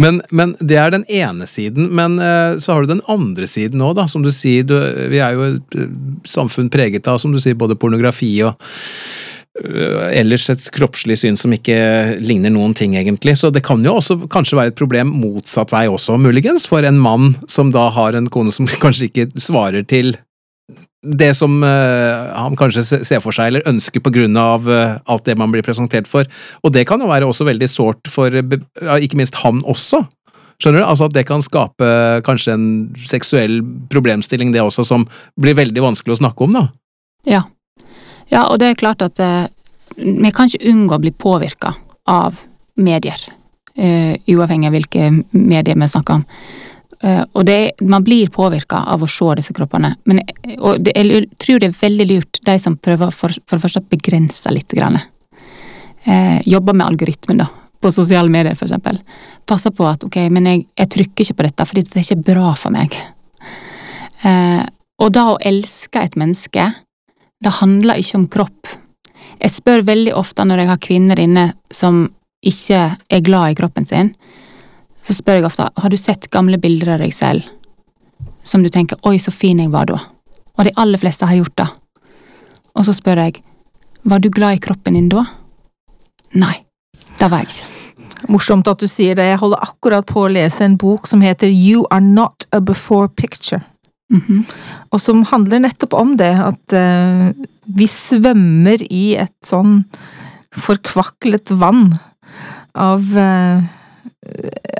Men, 0.00 0.22
men 0.30 0.54
det 0.58 0.76
er 0.80 0.90
den 0.90 1.04
ene 1.12 1.46
siden, 1.46 1.90
men 1.94 2.16
eh, 2.18 2.56
så 2.58 2.72
har 2.72 2.82
du 2.82 2.92
den 2.94 3.02
andre 3.12 3.46
siden 3.46 3.82
òg, 3.84 3.92
da. 3.98 4.06
Som 4.10 4.24
du 4.24 4.30
sier, 4.34 4.64
du, 4.66 4.74
vi 5.12 5.20
er 5.22 5.36
jo 5.36 5.44
et 5.50 5.76
eh, 5.78 5.90
samfunn 6.26 6.70
preget 6.72 7.06
av, 7.10 7.20
som 7.22 7.30
du 7.34 7.38
sier, 7.42 7.58
både 7.58 7.76
pornografi 7.78 8.30
og 8.46 8.56
ellers 9.52 10.46
et 10.48 10.64
kroppslig 10.72 11.18
syn 11.20 11.36
som 11.36 11.52
ikke 11.52 11.76
ligner 12.24 12.52
noen 12.54 12.72
ting, 12.76 12.94
egentlig. 12.96 13.34
Så 13.36 13.50
det 13.52 13.64
kan 13.66 13.84
jo 13.84 13.98
også 13.98 14.16
kanskje 14.32 14.56
være 14.56 14.72
et 14.72 14.78
problem 14.80 15.12
motsatt 15.12 15.74
vei 15.74 15.84
også, 15.92 16.16
muligens, 16.16 16.64
for 16.70 16.84
en 16.88 17.00
mann 17.00 17.34
som 17.44 17.72
da 17.74 17.90
har 17.92 18.16
en 18.16 18.30
kone 18.32 18.54
som 18.54 18.68
kanskje 18.84 19.10
ikke 19.10 19.28
svarer 19.36 19.84
til 19.84 20.14
det 21.02 21.32
som 21.34 21.62
øh, 21.66 22.30
han 22.30 22.56
kanskje 22.56 23.02
ser 23.02 23.20
for 23.22 23.34
seg 23.34 23.50
eller 23.50 23.66
ønsker 23.66 24.02
på 24.02 24.12
grunn 24.14 24.36
av 24.38 24.68
øh, 24.70 24.98
alt 25.10 25.26
det 25.26 25.34
man 25.38 25.50
blir 25.50 25.64
presentert 25.66 26.06
for. 26.06 26.28
Og 26.62 26.72
det 26.74 26.86
kan 26.86 27.02
jo 27.02 27.10
være 27.10 27.26
også 27.26 27.46
veldig 27.48 27.68
sårt 27.70 28.10
for 28.10 28.30
øh, 28.30 28.98
ikke 29.02 29.18
minst 29.18 29.40
han 29.42 29.64
også. 29.66 30.04
Skjønner 30.62 30.84
du? 30.84 30.86
Altså 30.86 31.08
at 31.10 31.16
det 31.16 31.26
kan 31.26 31.42
skape 31.42 31.88
kanskje 32.26 32.54
en 32.54 32.68
seksuell 32.94 33.58
problemstilling, 33.90 34.52
det 34.54 34.62
også, 34.62 34.86
som 34.86 35.08
blir 35.40 35.58
veldig 35.58 35.82
vanskelig 35.82 36.14
å 36.14 36.20
snakke 36.22 36.46
om, 36.46 36.54
da. 36.54 36.68
Ja. 37.26 37.42
Ja, 38.32 38.46
og 38.48 38.58
det 38.62 38.72
er 38.72 38.80
klart 38.80 39.04
at 39.04 39.20
eh, 39.22 39.46
vi 39.96 40.32
kan 40.32 40.48
ikke 40.48 40.72
unngå 40.72 40.96
å 40.96 41.04
bli 41.04 41.12
påvirka 41.12 41.74
av 42.08 42.42
medier. 42.80 43.20
eh, 43.76 44.16
uavhengig 44.26 44.68
av 44.68 44.76
hvilke 44.76 45.08
medier 45.30 45.76
vi 45.78 45.88
snakker 45.88 46.14
om. 46.14 46.24
Eh, 47.02 47.22
og 47.32 47.46
det, 47.46 47.72
man 47.80 48.04
blir 48.04 48.30
påvirka 48.30 48.84
av 48.92 49.02
å 49.02 49.08
se 49.10 49.34
disse 49.38 49.54
kroppene. 49.56 49.94
Men, 50.04 50.20
eh, 50.20 50.58
og 50.58 50.82
det, 50.84 50.94
jeg 50.96 51.28
tror 51.40 51.62
det 51.62 51.70
er 51.70 51.80
veldig 51.80 52.06
lurt, 52.10 52.42
de 52.44 52.58
som 52.58 52.76
prøver 52.76 53.10
for, 53.10 53.34
for 53.46 53.56
det 53.56 53.64
første 53.64 53.82
å 53.82 53.90
begrense 53.90 54.52
litt. 54.52 54.70
Grann. 54.72 55.00
Eh, 56.04 56.38
jobber 56.46 56.76
med 56.76 56.86
algoritmen, 56.86 57.42
da. 57.42 57.48
På 57.82 57.90
sosiale 57.90 58.30
medier, 58.30 58.54
eksempel. 58.54 59.00
Passer 59.46 59.74
på 59.74 59.86
at 59.88 60.04
ok, 60.06 60.20
men 60.30 60.46
jeg, 60.46 60.66
jeg 60.78 60.92
trykker 60.94 61.26
ikke 61.26 61.40
på 61.40 61.48
dette, 61.48 61.66
fordi 61.66 61.82
det 61.88 61.98
er 61.98 62.06
ikke 62.06 62.28
bra 62.30 62.52
for 62.54 62.74
meg. 62.74 62.94
Eh, 64.22 64.62
og 65.02 65.10
da 65.10 65.24
å 65.32 65.40
elske 65.42 66.04
et 66.04 66.14
menneske, 66.20 66.68
det 67.42 67.58
handler 67.58 68.00
ikke 68.00 68.18
om 68.20 68.28
kropp. 68.30 68.70
Jeg 69.42 69.50
spør 69.50 69.82
veldig 69.86 70.14
ofte 70.14 70.44
når 70.46 70.62
jeg 70.62 70.70
har 70.70 70.82
kvinner 70.82 71.18
inne 71.18 71.46
som 71.72 72.04
ikke 72.42 72.80
er 73.10 73.24
glad 73.24 73.52
i 73.52 73.58
kroppen 73.58 73.86
sin, 73.86 74.12
så 75.02 75.14
spør 75.16 75.40
jeg 75.40 75.48
ofte 75.48 75.66
har 75.66 75.90
du 75.90 75.98
sett 75.98 76.30
gamle 76.30 76.58
bilder 76.62 76.94
av 76.94 77.02
deg 77.02 77.14
selv 77.14 77.46
som 78.42 78.62
du 78.62 78.68
tenker 78.68 78.98
'oi, 79.02 79.18
så 79.18 79.30
fin 79.30 79.58
jeg 79.58 79.70
var 79.70 79.86
da'. 79.86 80.00
Og 80.58 80.64
de 80.64 80.72
aller 80.76 80.98
fleste 80.98 81.26
har 81.26 81.36
gjort 81.36 81.56
det. 81.56 81.68
Og 82.74 82.84
så 82.84 82.92
spør 82.92 83.24
jeg 83.24 83.42
'var 84.04 84.18
du 84.18 84.28
glad 84.30 84.56
i 84.56 84.58
kroppen 84.58 84.94
din 84.94 85.08
da'? 85.08 85.26
Nei, 86.34 86.64
det 87.18 87.30
var 87.30 87.38
jeg 87.38 87.48
ikke. 87.48 87.66
Morsomt 88.28 88.68
at 88.68 88.78
du 88.78 88.86
sier 88.86 89.14
det. 89.14 89.24
Jeg 89.24 89.38
holder 89.38 89.58
akkurat 89.62 90.06
på 90.06 90.24
å 90.24 90.32
lese 90.32 90.64
en 90.64 90.76
bok 90.76 91.06
som 91.06 91.20
heter 91.20 91.48
You 91.48 91.86
Are 91.90 92.00
Not 92.00 92.46
a 92.52 92.60
Before 92.60 93.08
Picture. 93.08 93.62
Mhm. 94.12 94.42
Og 94.92 95.00
som 95.00 95.22
handler 95.24 95.62
nettopp 95.64 95.94
om 95.96 96.16
det, 96.20 96.32
at 96.36 96.76
uh, 96.76 97.32
vi 97.64 97.88
svømmer 97.88 98.82
i 98.92 99.16
et 99.22 99.38
sånn 99.46 99.82
forkvaklet 100.52 101.54
vann 101.56 101.94
av 102.76 103.06
uh, 103.16 103.62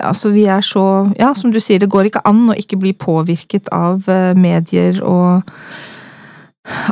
Altså, 0.03 0.31
vi 0.31 0.45
er 0.47 0.63
så 0.63 1.11
Ja, 1.19 1.33
som 1.35 1.51
du 1.51 1.59
sier, 1.59 1.81
det 1.83 1.91
går 1.91 2.07
ikke 2.07 2.23
an 2.29 2.45
å 2.53 2.55
ikke 2.55 2.79
bli 2.79 2.93
påvirket 2.95 3.67
av 3.75 4.07
uh, 4.07 4.39
medier 4.39 5.01
og 5.03 5.43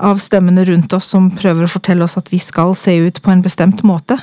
av 0.02 0.18
stemmene 0.18 0.64
rundt 0.66 0.92
oss 0.96 1.12
som 1.12 1.28
prøver 1.30 1.66
å 1.66 1.70
fortelle 1.70 2.02
oss 2.02 2.18
at 2.18 2.32
vi 2.32 2.40
skal 2.42 2.74
se 2.74 2.96
ut 3.06 3.20
på 3.22 3.30
en 3.30 3.44
bestemt 3.44 3.84
måte. 3.86 4.16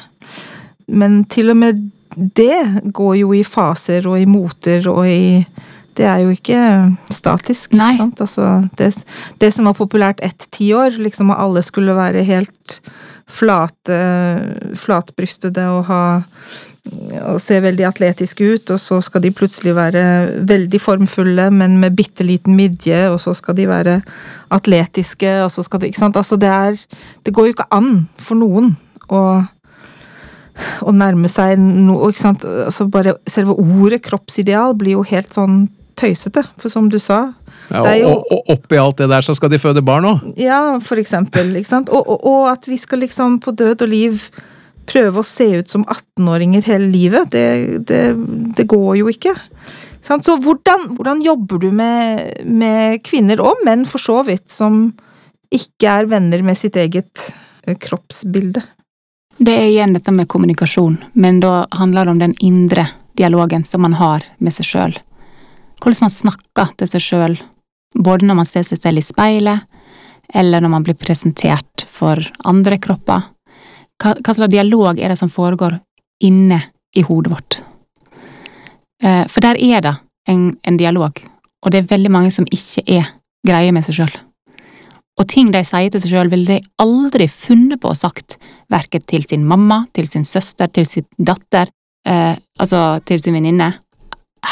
Men 0.92 1.22
til 1.32 1.54
og 1.54 1.62
med 1.62 1.86
det 2.18 2.92
går 2.92 3.16
jo 3.22 3.32
i 3.38 3.46
faser 3.48 4.08
og 4.10 4.20
i 4.20 4.28
moter 4.28 4.88
og 4.92 5.08
i 5.08 5.46
Det 5.98 6.06
er 6.06 6.22
jo 6.22 6.34
ikke 6.34 6.62
statisk. 7.10 7.74
Sant? 7.74 8.22
Altså, 8.22 8.68
det, 8.78 8.92
det 9.42 9.52
som 9.56 9.66
var 9.70 9.78
populært 9.80 10.22
ett 10.26 10.48
tiår, 10.54 11.00
liksom 11.02 11.34
at 11.34 11.42
alle 11.42 11.64
skulle 11.66 11.98
være 11.98 12.26
helt 12.28 12.80
flate, 13.28 14.00
flatbrystede 14.78 15.68
og 15.74 15.86
ha 15.90 16.02
og 17.28 17.42
se 17.44 17.58
veldig 17.60 17.84
atletiske 17.84 18.46
ut, 18.48 18.72
og 18.72 18.80
så 18.80 19.02
skal 19.04 19.20
de 19.26 19.34
plutselig 19.36 19.74
være 19.76 20.04
veldig 20.48 20.80
formfulle, 20.80 21.50
men 21.52 21.76
med 21.82 21.98
bitte 21.98 22.24
liten 22.24 22.56
midje, 22.56 23.02
og 23.12 23.20
så 23.20 23.34
skal 23.36 23.58
de 23.58 23.68
være 23.68 23.98
atletiske, 24.56 25.34
og 25.44 25.52
så 25.52 25.66
skal 25.68 25.82
de 25.82 25.92
Ikke 25.92 26.00
sant? 26.00 26.16
Altså, 26.16 26.40
det 26.40 26.48
er 26.48 26.80
Det 27.26 27.34
går 27.34 27.46
jo 27.46 27.56
ikke 27.58 27.72
an 27.76 28.08
for 28.16 28.40
noen 28.40 28.78
å 29.10 29.44
å 30.82 30.90
nærme 30.90 31.30
seg 31.30 31.60
noe 31.60 32.10
ikke 32.10 32.24
sant? 32.24 32.46
Altså 32.46 32.88
bare 32.90 33.18
Selve 33.30 33.54
ordet 33.54 34.02
kroppsideal 34.02 34.74
blir 34.80 34.98
jo 34.98 35.04
helt 35.06 35.36
sånn 35.36 35.68
tøysete, 35.98 36.44
for 36.62 36.74
som 36.74 36.90
du 36.90 37.00
sa 37.02 37.34
Ja, 37.68 37.82
Det 37.84 37.92
er 37.92 37.98
jo- 38.00 38.12
og, 38.16 38.28
og 38.32 38.52
oppi 38.54 38.78
alt 38.80 38.98
det 39.02 39.10
der 39.12 39.26
så 39.26 39.34
skal 39.36 39.50
de 39.52 39.58
føde 39.60 39.82
barn 39.84 40.06
òg. 40.08 40.22
Ja, 40.40 40.80
for 40.80 40.96
eksempel. 41.02 41.50
Ikke 41.60 41.68
sant? 41.68 41.90
Og, 41.90 42.08
og, 42.08 42.24
og 42.24 42.46
at 42.54 42.64
vi 42.70 42.78
skal 42.80 43.02
liksom 43.04 43.42
på 43.44 43.52
død 43.52 43.82
og 43.84 43.90
liv 43.92 44.30
prøve 44.88 45.20
å 45.20 45.26
se 45.28 45.50
ut 45.60 45.68
som 45.68 45.84
18-åringer 45.84 46.64
hele 46.64 46.88
livet, 46.88 47.30
det, 47.34 47.84
det, 47.90 48.16
det 48.56 48.68
går 48.72 48.94
jo 49.02 49.10
ikke. 49.12 49.34
Så 50.08 50.38
hvordan, 50.40 50.88
hvordan 50.96 51.22
jobber 51.22 51.60
du 51.60 51.72
med, 51.76 52.40
med 52.48 53.04
kvinner, 53.04 53.42
og 53.44 53.60
menn 53.68 53.84
for 53.86 54.00
så 54.00 54.22
vidt, 54.24 54.48
som 54.54 54.94
ikke 55.52 55.92
er 55.92 56.08
venner 56.08 56.44
med 56.44 56.58
sitt 56.60 56.80
eget 56.80 57.28
eh, 57.66 57.76
kroppsbilde? 57.76 58.64
Det 59.38 59.54
er 59.54 59.68
igjen 59.68 59.94
dette 59.94 60.14
med 60.16 60.30
kommunikasjon, 60.32 60.98
men 61.20 61.42
da 61.44 61.66
handler 61.78 62.08
det 62.08 62.16
om 62.16 62.24
den 62.24 62.38
indre 62.40 62.88
dialogen 63.18 63.66
som 63.68 63.84
man 63.84 63.98
har 64.00 64.24
med 64.40 64.56
seg 64.56 64.66
sjøl. 64.72 64.96
Hvordan 65.78 66.08
man 66.08 66.14
snakker 66.14 66.74
til 66.78 66.90
seg 66.90 67.04
sjøl, 67.04 67.38
både 67.96 68.28
når 68.28 68.40
man 68.42 68.50
ser 68.50 68.66
seg 68.68 68.82
selv 68.82 69.02
i 69.02 69.06
speilet, 69.06 69.66
eller 70.34 70.62
når 70.62 70.74
man 70.74 70.84
blir 70.84 70.98
presentert 71.00 71.86
for 71.88 72.20
andre 72.46 72.80
kropper. 72.84 73.30
Hva, 73.98 74.14
slags 74.22 74.52
dialog 74.52 75.00
er 75.00 75.14
det 75.14 75.20
som 75.20 75.32
foregår 75.32 75.78
inne 76.28 76.60
i 76.98 77.04
hodet 77.08 77.32
vårt? 77.32 77.60
Eh, 79.04 79.26
For 79.30 79.42
der 79.42 79.58
er 79.62 79.82
det 79.82 79.96
en, 80.28 80.52
en 80.64 80.78
dialog, 80.78 81.22
og 81.64 81.72
det 81.72 81.82
er 81.82 81.92
veldig 81.96 82.12
mange 82.12 82.32
som 82.32 82.48
ikke 82.52 82.84
er 83.00 83.14
greie 83.48 83.72
med 83.72 83.86
seg 83.86 84.02
sjøl. 84.02 84.18
Og 85.18 85.26
ting 85.26 85.50
de 85.54 85.64
sier 85.66 85.90
til 85.90 86.04
seg 86.04 86.14
sjøl, 86.14 86.30
ville 86.30 86.60
de 86.60 86.66
aldri 86.84 87.26
funnet 87.32 87.82
på 87.82 87.90
å 87.90 87.98
sagt, 87.98 88.38
verken 88.70 89.02
til 89.08 89.24
sin 89.26 89.48
mamma, 89.48 89.86
til 89.94 90.10
sin 90.10 90.26
søster, 90.28 90.70
til 90.70 90.86
sin 90.86 91.08
datter, 91.18 91.72
eh, 92.06 92.36
altså 92.60 93.00
til 93.06 93.22
sin 93.22 93.34
venninne. 93.34 93.72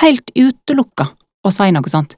Helt 0.01 0.31
utelukka 0.35 1.07
å 1.45 1.51
si 1.53 1.69
noe 1.71 1.91
sånt. 1.91 2.17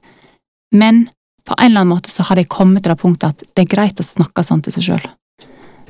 Men 0.74 1.06
på 1.48 1.54
en 1.56 1.70
eller 1.70 1.84
annen 1.84 1.94
måte 1.94 2.10
så 2.12 2.26
har 2.28 2.36
de 2.36 2.44
kommet 2.44 2.84
til 2.84 2.92
det 2.92 3.00
punktet 3.00 3.30
at 3.30 3.54
det 3.56 3.64
er 3.64 3.74
greit 3.74 4.00
å 4.00 4.06
snakke 4.06 4.44
sånn 4.44 4.62
til 4.64 4.74
seg 4.74 4.88
sjøl. 4.88 5.06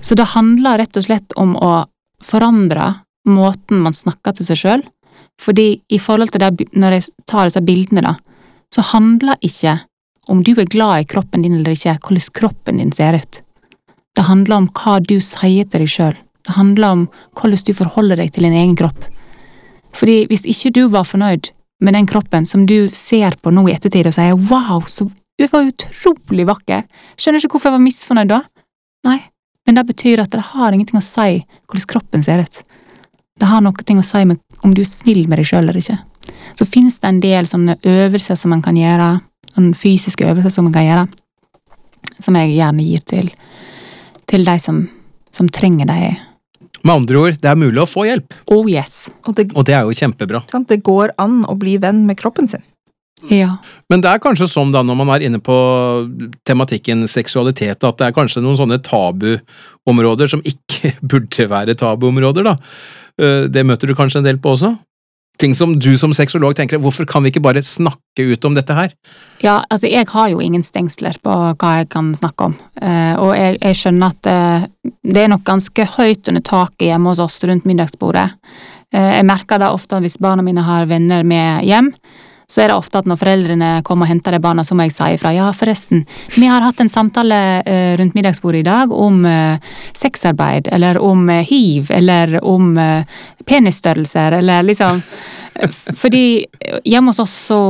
Så 0.00 0.14
det 0.14 0.30
handler 0.34 0.78
rett 0.78 0.96
og 0.96 1.06
slett 1.06 1.34
om 1.40 1.56
å 1.56 1.72
forandre 2.22 2.92
måten 3.28 3.82
man 3.82 3.96
snakker 3.96 4.36
til 4.38 4.48
seg 4.50 4.62
sjøl, 4.62 4.86
Fordi 5.38 5.82
i 5.88 5.98
forhold 6.02 6.32
til 6.34 6.42
det, 6.42 6.66
når 6.74 6.96
jeg 6.96 7.04
tar 7.30 7.46
disse 7.46 7.60
bildene, 7.62 8.02
da, 8.02 8.14
så 8.74 8.82
handler 8.90 9.38
ikke 9.38 9.76
om 10.28 10.40
du 10.42 10.50
er 10.58 10.66
glad 10.66 11.02
i 11.02 11.06
kroppen 11.06 11.44
din 11.44 11.54
eller 11.60 11.76
ikke, 11.76 11.94
hvordan 12.02 12.32
kroppen 12.34 12.80
din 12.82 12.90
ser 12.92 13.14
ut. 13.14 13.38
Det 14.18 14.26
handler 14.26 14.56
om 14.56 14.66
hva 14.74 14.98
du 14.98 15.20
sier 15.22 15.68
til 15.70 15.84
deg 15.84 15.92
sjøl. 15.92 16.16
Det 16.42 16.56
handler 16.56 16.96
om 16.96 17.04
hvordan 17.38 17.64
du 17.68 17.72
forholder 17.76 18.18
deg 18.18 18.32
til 18.34 18.48
din 18.48 18.56
egen 18.58 18.74
kropp. 18.76 19.06
Fordi 19.94 20.26
hvis 20.26 20.42
ikke 20.42 20.74
du 20.74 20.82
var 20.90 21.06
fornøyd 21.06 21.52
med 21.80 21.94
den 21.94 22.06
kroppen 22.06 22.46
som 22.46 22.66
du 22.66 22.90
ser 22.92 23.36
på 23.42 23.52
nå 23.54 23.68
i 23.68 23.74
ettertid 23.76 24.08
og 24.10 24.14
sier 24.16 24.38
wow, 24.50 24.82
så 24.86 25.06
du 25.38 25.46
var 25.52 25.68
utrolig 25.68 26.46
vakker, 26.48 26.82
skjønner 27.14 27.38
ikke 27.42 27.54
hvorfor 27.54 27.70
jeg 27.70 27.76
var 27.76 27.84
misfornøyd 27.84 28.32
da? 28.32 28.40
Nei, 29.06 29.20
men 29.66 29.78
det 29.78 29.84
betyr 29.86 30.24
at 30.24 30.34
det 30.34 30.42
har 30.50 30.74
ingenting 30.74 30.98
å 30.98 31.04
si 31.04 31.44
hvordan 31.68 31.88
kroppen 31.92 32.24
ser 32.26 32.42
ut. 32.42 32.60
Det 33.38 33.46
har 33.46 33.62
noe 33.62 33.98
å 34.00 34.02
si 34.02 34.24
med 34.26 34.40
om 34.66 34.74
du 34.74 34.82
er 34.82 34.88
snill 34.90 35.28
med 35.28 35.38
deg 35.38 35.46
sjøl 35.46 35.62
eller 35.62 35.78
ikke. 35.78 35.98
Så 36.58 36.66
finnes 36.66 36.98
det 36.98 37.06
en 37.06 37.20
del 37.22 37.46
sånne 37.46 37.78
øvelser 37.86 38.38
som 38.38 38.50
man 38.50 38.62
kan 38.64 38.76
gjøre, 38.76 39.12
sånne 39.54 39.78
fysiske 39.78 40.26
øvelser 40.26 40.56
som 40.56 40.66
man 40.66 40.74
kan 40.74 40.88
gjøre, 40.88 41.04
som 42.18 42.38
jeg 42.40 42.56
gjerne 42.56 42.86
gir 42.88 43.04
til, 43.06 43.28
til 44.26 44.48
de 44.48 44.56
som, 44.58 44.82
som 45.30 45.50
trenger 45.54 45.86
det. 45.86 46.16
Med 46.84 46.94
andre 46.94 47.16
ord, 47.20 47.38
det 47.42 47.48
er 47.50 47.56
mulig 47.58 47.80
å 47.82 47.88
få 47.90 48.04
hjelp, 48.06 48.34
Oh 48.54 48.68
yes. 48.70 49.08
Og 49.26 49.34
det, 49.36 49.48
og 49.54 49.64
det 49.66 49.74
er 49.74 49.82
jo 49.88 49.94
kjempebra. 49.98 50.42
sant, 50.50 50.68
det 50.68 50.82
går 50.86 51.10
an 51.18 51.40
å 51.48 51.56
bli 51.58 51.76
venn 51.82 52.04
med 52.06 52.16
kroppen 52.20 52.46
sin. 52.48 52.62
Ja. 53.28 53.56
Men 53.90 54.00
det 54.00 54.12
er 54.12 54.20
kanskje 54.22 54.46
sånn 54.46 54.70
da, 54.70 54.84
når 54.86 54.94
man 54.94 55.08
er 55.16 55.24
inne 55.26 55.40
på 55.42 55.54
tematikken 56.46 57.02
seksualitet, 57.10 57.82
at 57.82 57.98
det 57.98 58.06
er 58.06 58.14
kanskje 58.14 58.42
noen 58.44 58.56
sånne 58.60 58.78
tabuområder 58.86 60.30
som 60.30 60.42
ikke 60.46 60.92
burde 61.10 61.48
være 61.50 61.74
tabuområder, 61.78 62.46
da. 62.52 62.56
Eh, 63.20 63.48
Det 63.50 63.64
møter 63.66 63.90
du 63.90 63.96
kanskje 63.98 64.22
en 64.22 64.28
del 64.30 64.38
på 64.38 64.54
også? 64.54 64.76
Ting 65.38 65.52
som 65.54 65.76
du 65.78 65.92
som 65.98 66.10
sexolog 66.14 66.56
tenker, 66.58 66.80
hvorfor 66.82 67.06
kan 67.06 67.22
vi 67.22 67.30
ikke 67.30 67.42
bare 67.44 67.60
snakke 67.62 68.24
ut 68.26 68.44
om 68.48 68.56
dette 68.58 68.74
her? 68.74 68.90
Ja, 69.42 69.60
altså 69.70 69.86
jeg 69.86 70.08
har 70.10 70.32
jo 70.32 70.40
ingen 70.42 70.64
stengsler 70.66 71.14
på 71.22 71.30
hva 71.30 71.74
jeg 71.78 71.88
kan 71.94 72.08
snakke 72.18 72.48
om, 72.50 72.56
eh, 72.82 73.14
og 73.18 73.36
jeg, 73.38 73.58
jeg 73.62 73.78
skjønner 73.78 74.14
at 74.16 74.30
eh, 74.32 74.66
det 75.08 75.24
er 75.24 75.30
nok 75.32 75.44
ganske 75.46 75.86
høyt 75.96 76.28
under 76.28 76.44
taket 76.44 76.90
hjemme 76.90 77.12
hos 77.12 77.22
oss 77.22 77.40
rundt 77.48 77.66
middagsbordet. 77.68 78.28
Eh, 78.92 79.12
jeg 79.18 79.28
merker 79.28 79.60
det 79.60 79.70
ofte 79.72 80.00
hvis 80.04 80.18
barna 80.20 80.44
mine 80.44 80.64
har 80.64 80.88
venner 80.90 81.24
med 81.24 81.64
hjem, 81.68 81.92
så 82.48 82.62
er 82.62 82.70
det 82.70 82.78
ofte 82.80 83.00
at 83.02 83.08
når 83.08 83.18
foreldrene 83.20 83.70
kommer 83.84 84.06
og 84.06 84.12
henter 84.12 84.32
de 84.32 84.40
barna, 84.40 84.64
så 84.64 84.76
må 84.76 84.86
jeg 84.86 84.94
si 84.96 85.08
ifra. 85.16 85.34
Ja, 85.36 85.50
forresten, 85.52 86.06
vi 86.36 86.48
har 86.48 86.64
hatt 86.64 86.80
en 86.80 86.92
samtale 86.92 87.40
eh, 87.60 87.92
rundt 88.00 88.16
middagsbordet 88.16 88.62
i 88.62 88.68
dag 88.68 88.92
om 88.92 89.20
eh, 89.28 89.74
sexarbeid, 89.96 90.70
eller 90.72 91.00
om 91.04 91.28
hiv, 91.28 91.92
eller 91.92 92.38
om 92.44 92.72
penisstørrelser, 93.48 94.40
eller 94.40 94.64
liksom 94.68 95.02
Fordi 96.02 96.46
hjemme 96.86 97.10
hos 97.10 97.18
oss 97.18 97.32
så 97.48 97.60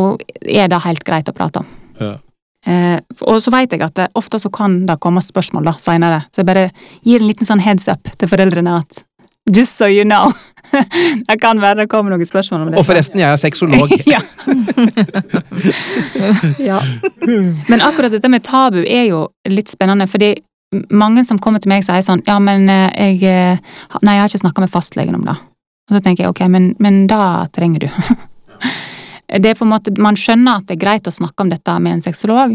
er 0.44 0.68
det 0.68 0.82
helt 0.84 1.06
greit 1.08 1.30
å 1.30 1.32
prate 1.32 1.62
om. 1.62 1.70
Ja. 1.96 2.10
Eh, 2.66 2.98
og 3.22 3.42
så 3.42 3.52
vet 3.54 3.72
jeg 3.72 3.84
at 3.86 3.94
det, 3.96 4.08
ofte 4.18 4.40
så 4.42 4.50
kan 4.50 4.80
det 4.88 4.98
komme 5.02 5.22
spørsmål 5.22 5.70
da, 5.70 5.76
senere, 5.78 6.24
så 6.32 6.42
jeg 6.42 6.48
bare 6.48 6.64
gir 7.06 7.22
en 7.22 7.30
liten 7.30 7.46
sånn 7.46 7.62
heads 7.62 7.86
up 7.92 8.10
til 8.18 8.30
foreldrene 8.30 8.80
at 8.80 9.04
just 9.54 9.76
so 9.76 9.86
you 9.86 10.04
know. 10.04 10.32
det 11.28 11.38
kan 11.40 11.60
være 11.60 11.82
det 11.82 11.88
kommer 11.88 12.12
noen 12.12 12.26
spørsmål 12.26 12.66
om 12.66 12.72
det. 12.72 12.78
Og 12.78 12.86
forresten, 12.86 13.20
jeg 13.20 13.30
er 13.30 13.36
sexolog. 13.40 13.88
ja. 14.14 14.20
ja. 16.60 16.80
Men 17.70 17.80
akkurat 17.80 18.12
dette 18.12 18.28
med 18.28 18.44
tabu 18.44 18.82
er 18.82 19.08
jo 19.08 19.28
litt 19.48 19.70
spennende, 19.72 20.06
fordi 20.10 20.34
mange 20.92 21.24
som 21.24 21.38
kommer 21.40 21.62
til 21.64 21.72
meg 21.72 21.80
sier 21.86 22.02
sånn 22.04 22.20
Ja, 22.26 22.34
men 22.44 22.68
eh, 22.68 22.90
jeg 22.92 23.22
eh, 23.24 23.60
Nei, 24.02 24.18
jeg 24.18 24.20
har 24.20 24.28
ikke 24.28 24.42
snakka 24.42 24.64
med 24.66 24.72
fastlegen 24.72 25.16
om 25.16 25.24
det. 25.24 25.38
Og 25.88 25.96
så 25.96 26.02
tenker 26.04 26.26
jeg 26.26 26.34
ok, 26.34 26.42
men, 26.52 26.74
men 26.84 27.06
da 27.08 27.46
trenger 27.54 27.86
du. 27.86 27.88
det 29.28 29.50
er 29.50 29.58
på 29.58 29.66
en 29.66 29.72
måte, 29.74 29.92
Man 30.00 30.16
skjønner 30.16 30.58
at 30.60 30.68
det 30.68 30.78
er 30.78 30.84
greit 30.86 31.08
å 31.08 31.14
snakke 31.14 31.44
om 31.44 31.50
dette 31.52 31.74
med 31.84 31.98
en 31.98 32.04
sexolog, 32.04 32.54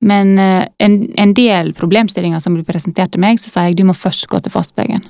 men 0.00 0.38
eh, 0.38 0.66
en, 0.78 1.00
en 1.18 1.34
del 1.34 1.72
problemstillinger 1.74 2.42
som 2.42 2.54
blir 2.54 2.66
presentert 2.66 3.12
til 3.14 3.22
meg, 3.22 3.40
så 3.42 3.50
sier 3.50 3.70
jeg 3.70 3.80
du 3.80 3.86
må 3.88 3.96
først 3.96 4.28
gå 4.30 4.40
til 4.42 4.54
fastlegen. 4.54 5.02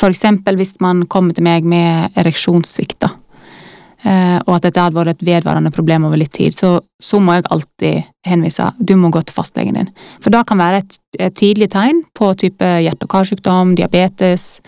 Eksempel 0.00 0.56
hvis 0.60 0.76
man 0.80 1.04
kommer 1.10 1.36
til 1.36 1.44
meg 1.44 1.66
med 1.68 2.16
ereksjonssvikt, 2.20 3.08
eh, 3.08 4.38
og 4.46 4.54
at 4.56 4.68
dette 4.68 4.84
hadde 4.84 4.96
vært 4.96 5.16
et 5.16 5.26
vedvarende 5.26 5.72
problem 5.74 6.06
over 6.08 6.20
litt 6.20 6.32
tid, 6.36 6.56
så, 6.56 6.78
så 7.00 7.20
må 7.20 7.36
jeg 7.36 7.48
alltid 7.50 8.10
henvise 8.28 8.70
du 8.78 8.94
må 9.00 9.12
gå 9.12 9.24
til 9.24 9.36
fastlegen 9.36 9.80
din. 9.80 9.92
For 10.20 10.32
det 10.32 10.44
kan 10.48 10.60
være 10.60 10.84
et, 10.84 11.00
et 11.18 11.36
tidlig 11.36 11.72
tegn 11.72 12.04
på 12.16 12.32
type 12.40 12.74
hjerte- 12.84 13.08
og 13.08 13.12
karsykdom, 13.16 13.74
diabetes. 13.80 14.60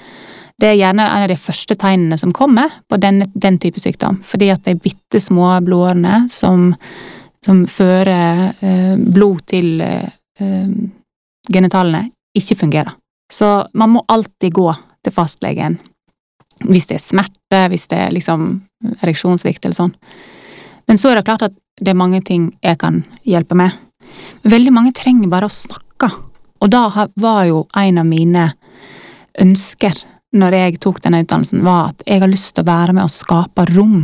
Det 0.62 0.68
er 0.70 0.76
gjerne 0.78 1.02
en 1.10 1.24
av 1.24 1.26
de 1.26 1.34
første 1.42 1.74
tegnene 1.74 2.14
som 2.20 2.30
kommer 2.30 2.70
på 2.86 2.94
den, 3.02 3.24
den 3.34 3.56
type 3.58 3.80
sykdom, 3.82 4.20
fordi 4.22 4.52
at 4.54 4.62
de 4.62 4.76
bitte 4.78 5.18
små 5.18 5.48
blodårene 5.66 6.28
som, 6.30 6.68
som 7.42 7.64
fører 7.66 8.52
eh, 8.62 8.92
blod 8.94 9.40
til 9.50 9.82
eh, 9.82 10.68
genitalene, 11.50 12.04
ikke 12.38 12.60
fungerer. 12.60 12.92
Så 13.26 13.48
man 13.74 13.90
må 13.96 14.04
alltid 14.06 14.54
gå 14.54 14.68
til 15.02 15.14
fastlegen 15.16 15.80
hvis 16.68 16.86
det 16.86 17.00
er 17.00 17.02
smerte, 17.02 17.64
hvis 17.72 17.88
det 17.90 17.98
er 17.98 18.14
liksom 18.14 18.46
ereksjonssvikt 19.00 19.66
eller 19.66 19.74
sånn. 19.80 19.90
Men 20.86 21.00
så 21.00 21.10
er 21.10 21.18
det 21.18 21.26
klart 21.26 21.48
at 21.48 21.58
det 21.80 21.90
er 21.90 21.98
mange 21.98 22.20
ting 22.22 22.52
jeg 22.62 22.78
kan 22.78 23.00
hjelpe 23.26 23.58
med. 23.58 23.74
Veldig 24.46 24.76
mange 24.78 24.94
trenger 24.94 25.32
bare 25.32 25.50
å 25.50 25.56
snakke, 25.56 26.12
og 26.62 26.70
da 26.70 26.86
var 27.18 27.42
jo 27.50 27.64
en 27.82 27.98
av 27.98 28.06
mine 28.06 28.46
ønsker 29.42 30.04
når 30.32 30.56
jeg 30.56 30.80
tok 30.82 31.00
denne 31.04 31.22
utdannelsen, 31.22 31.62
var 31.64 31.92
at 31.92 32.04
jeg 32.08 32.22
har 32.22 32.30
lyst 32.30 32.54
til 32.56 32.64
å 32.64 32.70
være 32.70 32.96
med 32.96 33.04
og 33.04 33.12
skape 33.12 33.66
rom 33.74 34.02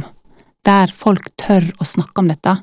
der 0.67 0.91
folk 0.93 1.31
tør 1.41 1.65
å 1.81 1.87
snakke 1.87 2.21
om 2.21 2.29
dette. 2.29 2.55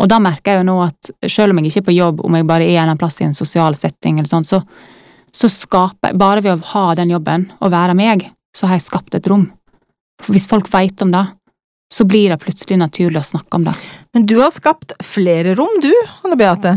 Og 0.00 0.08
da 0.08 0.20
merker 0.22 0.54
jeg 0.54 0.62
jo 0.62 0.68
nå 0.70 0.76
at 0.84 1.10
selv 1.28 1.52
om 1.52 1.60
jeg 1.60 1.70
ikke 1.70 1.82
er 1.82 1.88
på 1.88 1.96
jobb, 1.96 2.22
om 2.24 2.36
jeg 2.36 2.48
bare 2.48 2.68
er 2.70 2.86
en 2.86 3.00
plass 3.00 3.20
i 3.20 3.26
en 3.26 3.36
sosial 3.36 3.76
setting, 3.76 4.20
eller 4.20 4.30
sånn, 4.30 4.46
så, 4.46 4.62
så 5.32 5.50
skaper 5.50 6.12
jeg, 6.12 6.20
bare 6.20 6.44
ved 6.44 6.54
å 6.54 6.70
ha 6.72 6.84
den 6.96 7.12
jobben 7.12 7.50
og 7.58 7.74
være 7.74 7.96
meg, 7.98 8.24
så 8.56 8.70
har 8.70 8.78
jeg 8.78 8.86
skapt 8.86 9.18
et 9.18 9.28
rom. 9.30 9.48
For 10.20 10.36
hvis 10.36 10.48
folk 10.48 10.70
vet 10.72 11.02
om 11.04 11.12
det, 11.12 11.26
så 11.90 12.06
blir 12.06 12.30
det 12.30 12.38
plutselig 12.40 12.78
naturlig 12.78 13.18
å 13.20 13.26
snakke 13.32 13.58
om 13.58 13.66
det. 13.66 13.74
Men 14.14 14.26
du 14.30 14.36
har 14.38 14.52
skapt 14.54 14.94
flere 15.04 15.56
rom, 15.58 15.80
du, 15.82 15.90
Anne 16.24 16.38
Beate. 16.38 16.76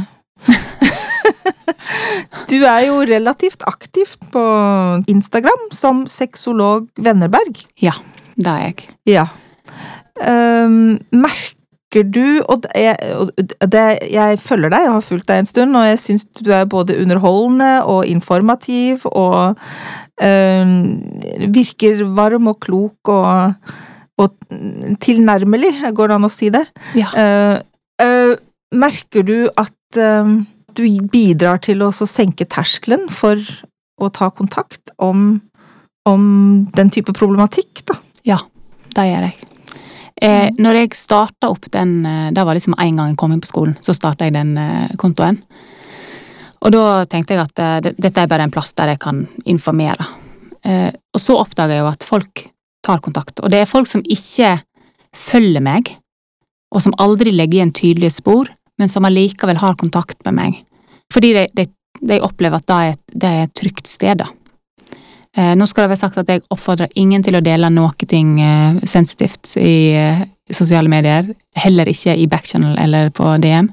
du 2.51 2.57
er 2.61 2.88
jo 2.88 2.99
relativt 3.07 3.63
aktivt 3.69 4.24
på 4.34 4.43
Instagram 5.11 5.69
som 5.76 6.05
sexolog 6.09 6.89
Vennerberg. 6.99 7.57
Ja, 7.82 7.95
det 8.36 8.49
er 8.49 8.67
jeg. 8.67 8.89
Ja. 9.09 9.28
Um, 10.24 10.99
merker 11.09 12.03
du 12.05 12.41
og 12.49 12.65
og 12.65 13.32
det, 13.69 13.82
Jeg 14.09 14.39
følger 14.41 14.69
deg, 14.69 14.86
jeg 14.86 14.93
har 14.93 15.05
fulgt 15.05 15.28
deg 15.30 15.41
en 15.41 15.49
stund, 15.49 15.78
og 15.78 15.88
jeg 15.88 15.99
syns 16.01 16.26
du 16.39 16.51
er 16.53 16.69
både 16.69 16.97
underholdende 17.01 17.84
og 17.86 18.05
informativ 18.09 19.05
og 19.05 19.57
um, 20.21 20.74
virker 21.53 22.05
varm 22.15 22.49
og 22.49 22.59
klok 22.65 23.13
og, 23.13 23.53
og 24.17 24.34
tilnærmelig, 25.01 25.76
går 25.93 26.09
det 26.09 26.17
an 26.17 26.30
å 26.30 26.34
si 26.34 26.49
det? 26.53 26.65
Ja. 26.97 27.13
Uh, 27.13 27.61
uh, 28.01 28.34
merker 28.74 29.26
du 29.26 29.38
at 29.59 29.99
eh, 29.99 30.30
du 30.78 30.86
bidrar 31.11 31.61
til 31.63 31.84
å 31.86 31.91
senke 31.93 32.47
terskelen 32.49 33.09
for 33.13 33.39
å 34.01 34.09
ta 34.13 34.30
kontakt 34.34 34.93
om, 34.97 35.41
om 36.09 36.24
den 36.76 36.91
type 36.93 37.13
problematikk, 37.15 37.84
da? 37.89 37.97
Ja, 38.28 38.39
det 38.95 39.07
gjør 39.09 39.28
jeg. 39.28 39.49
Eh, 40.24 40.49
når 40.61 40.80
jeg 40.80 40.95
starta 40.95 41.49
opp 41.49 41.65
den 41.74 42.05
eh, 42.05 42.28
Det 42.32 42.43
var 42.45 42.53
liksom 42.55 42.76
en 42.78 42.99
gang 42.99 43.09
jeg 43.09 43.17
kom 43.19 43.32
inn 43.34 43.41
på 43.43 43.49
skolen, 43.49 43.74
så 43.82 43.95
starta 43.97 44.28
jeg 44.28 44.36
den 44.36 44.53
eh, 44.61 44.91
kontoen. 45.01 45.39
Og 46.63 46.71
da 46.71 47.03
tenkte 47.09 47.36
jeg 47.36 47.43
at 47.43 47.59
eh, 47.59 47.93
dette 47.97 48.21
er 48.21 48.30
bare 48.32 48.45
en 48.47 48.53
plass 48.53 48.71
der 48.78 48.93
jeg 48.93 49.01
kan 49.03 49.24
informere. 49.49 50.05
Eh, 50.63 50.91
og 50.93 51.19
så 51.19 51.36
oppdaga 51.41 51.76
jeg 51.76 51.84
jo 51.84 51.91
at 51.91 52.07
folk 52.07 52.45
tar 52.84 53.01
kontakt, 53.03 53.39
og 53.39 53.51
det 53.51 53.63
er 53.63 53.69
folk 53.69 53.88
som 53.88 54.03
ikke 54.03 54.57
følger 55.15 55.63
meg, 55.63 55.93
og 56.74 56.82
som 56.84 56.95
aldri 57.01 57.32
legger 57.32 57.61
igjen 57.61 57.76
tydelige 57.76 58.17
spor, 58.17 58.49
men 58.80 58.89
som 58.89 59.05
allikevel 59.05 59.57
har 59.61 59.76
kontakt 59.80 60.19
med 60.26 60.34
meg. 60.38 60.61
Fordi 61.13 61.34
de, 61.38 61.47
de, 61.53 61.65
de 62.01 62.19
opplever 62.26 62.57
at 62.61 62.67
det 62.67 62.76
er, 62.80 62.93
et- 62.95 63.17
det 63.24 63.30
er 63.30 63.43
et 63.47 63.53
trygt 63.59 63.88
sted, 63.88 64.17
da. 64.24 64.28
Eh, 65.38 65.55
nå 65.57 65.65
skal 65.65 65.84
det 65.88 65.93
være 65.95 66.01
sagt 66.03 66.17
at 66.21 66.30
jeg 66.30 66.43
oppfordrer 66.53 66.91
ingen 67.01 67.24
til 67.26 67.36
å 67.39 67.41
dele 67.41 67.69
noe 67.74 68.05
ting 68.09 68.36
eh, 68.41 68.76
sensitivt 68.86 69.55
i 69.57 69.93
eh, 69.97 70.24
sosiale 70.53 70.89
medier, 70.91 71.32
heller 71.57 71.89
ikke 71.89 72.13
i 72.21 72.28
backchannel 72.30 72.78
eller 72.78 73.09
på 73.09 73.32
DM. 73.41 73.69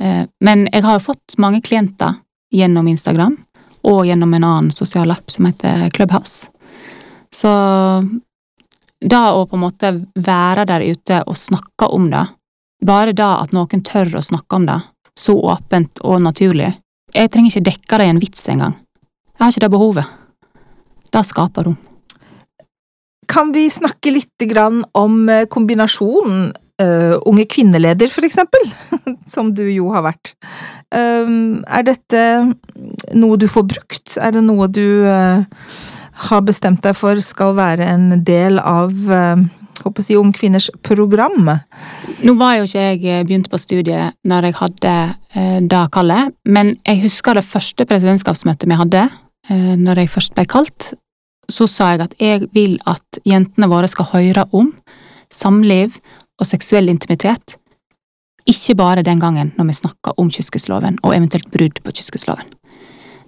Eh, 0.00 0.24
men 0.46 0.68
jeg 0.72 0.84
har 0.86 1.02
fått 1.02 1.34
mange 1.42 1.60
klienter 1.66 2.14
gjennom 2.54 2.86
Instagram, 2.88 3.34
og 3.88 4.04
gjennom 4.06 4.32
en 4.34 4.44
annen 4.44 4.70
sosial 4.74 5.10
app 5.14 5.30
som 5.30 5.46
heter 5.46 5.88
Clubhouse. 5.94 6.48
Så 7.34 7.50
da 8.98 9.20
å 9.34 9.44
på 9.46 9.54
en 9.58 9.62
måte 9.62 9.90
være 10.18 10.64
der 10.66 10.82
ute 10.90 11.20
og 11.30 11.36
snakke 11.38 11.86
om 11.94 12.08
det, 12.10 12.24
bare 12.84 13.14
da 13.16 13.38
at 13.42 13.54
noen 13.56 13.82
tør 13.84 14.18
å 14.18 14.24
snakke 14.24 14.58
om 14.58 14.68
det, 14.68 14.78
så 15.18 15.34
åpent 15.34 16.02
og 16.06 16.22
naturlig 16.22 16.74
Jeg 17.14 17.30
trenger 17.32 17.50
ikke 17.50 17.70
dekke 17.70 17.98
det 17.98 18.06
i 18.06 18.10
en 18.12 18.20
vits 18.20 18.48
engang. 18.52 18.74
Jeg 19.38 19.40
har 19.40 19.52
ikke 19.52 19.64
det 19.64 19.70
behovet. 19.72 20.16
Det 21.08 21.24
skaper 21.24 21.64
rom. 21.70 21.76
kan 23.28 23.52
vi 23.52 23.70
snakke 23.70 24.10
litt 24.10 24.44
om 24.92 25.28
eh, 25.28 25.46
kombinasjonen 25.46 26.52
uh, 26.82 27.18
unge 27.26 27.44
kvinneleder, 27.44 28.08
for 28.08 28.24
eksempel, 28.24 28.64
som 29.34 29.52
du 29.54 29.64
jo 29.70 29.90
har 29.92 30.06
vært. 30.06 30.34
Uh, 30.94 31.60
er 31.66 31.86
dette 31.86 32.24
noe 33.14 33.38
du 33.38 33.48
får 33.50 33.66
brukt? 33.68 34.16
Er 34.16 34.36
det 34.36 34.44
noe 34.46 34.68
du 34.70 35.04
uh, 35.04 35.44
har 36.28 36.42
bestemt 36.46 36.82
deg 36.86 36.96
for 36.98 37.20
skal 37.22 37.56
være 37.58 37.86
en 37.86 38.22
del 38.26 38.58
av 38.58 38.94
håper 39.84 40.02
å 40.02 40.06
si, 40.06 40.16
Ung 40.18 40.32
kvinners 40.34 40.68
program? 40.86 41.50
Nå 42.24 42.34
var 42.40 42.58
jo 42.58 42.68
ikke 42.68 42.84
jeg 42.84 43.26
begynt 43.28 43.50
på 43.52 43.60
studiet 43.60 44.16
når 44.28 44.48
jeg 44.48 44.58
hadde 44.60 44.94
eh, 45.34 45.58
det 45.64 45.82
kallet, 45.94 46.34
men 46.44 46.74
jeg 46.82 47.02
husker 47.04 47.38
det 47.38 47.46
første 47.46 47.86
presidentskapsmøtet 47.88 48.68
vi 48.70 48.80
hadde, 48.80 49.04
eh, 49.50 49.74
når 49.78 50.02
jeg 50.02 50.12
først 50.14 50.36
ble 50.36 50.46
kalt. 50.50 50.92
Så 51.48 51.68
sa 51.70 51.94
jeg 51.94 52.04
at 52.04 52.18
jeg 52.20 52.50
vil 52.52 52.76
at 52.88 53.22
jentene 53.28 53.70
våre 53.70 53.88
skal 53.88 54.10
høre 54.12 54.44
om 54.52 54.72
samliv 55.32 55.96
og 56.38 56.46
seksuell 56.46 56.90
intimitet, 56.92 57.56
ikke 58.48 58.78
bare 58.78 59.04
den 59.04 59.20
gangen 59.20 59.52
når 59.58 59.68
vi 59.68 59.80
snakker 59.82 60.20
om 60.20 60.30
kyskhusloven 60.32 61.00
og 61.02 61.16
eventuelt 61.16 61.50
brudd 61.52 61.82
på 61.84 61.92
kyskhusloven. 61.98 62.48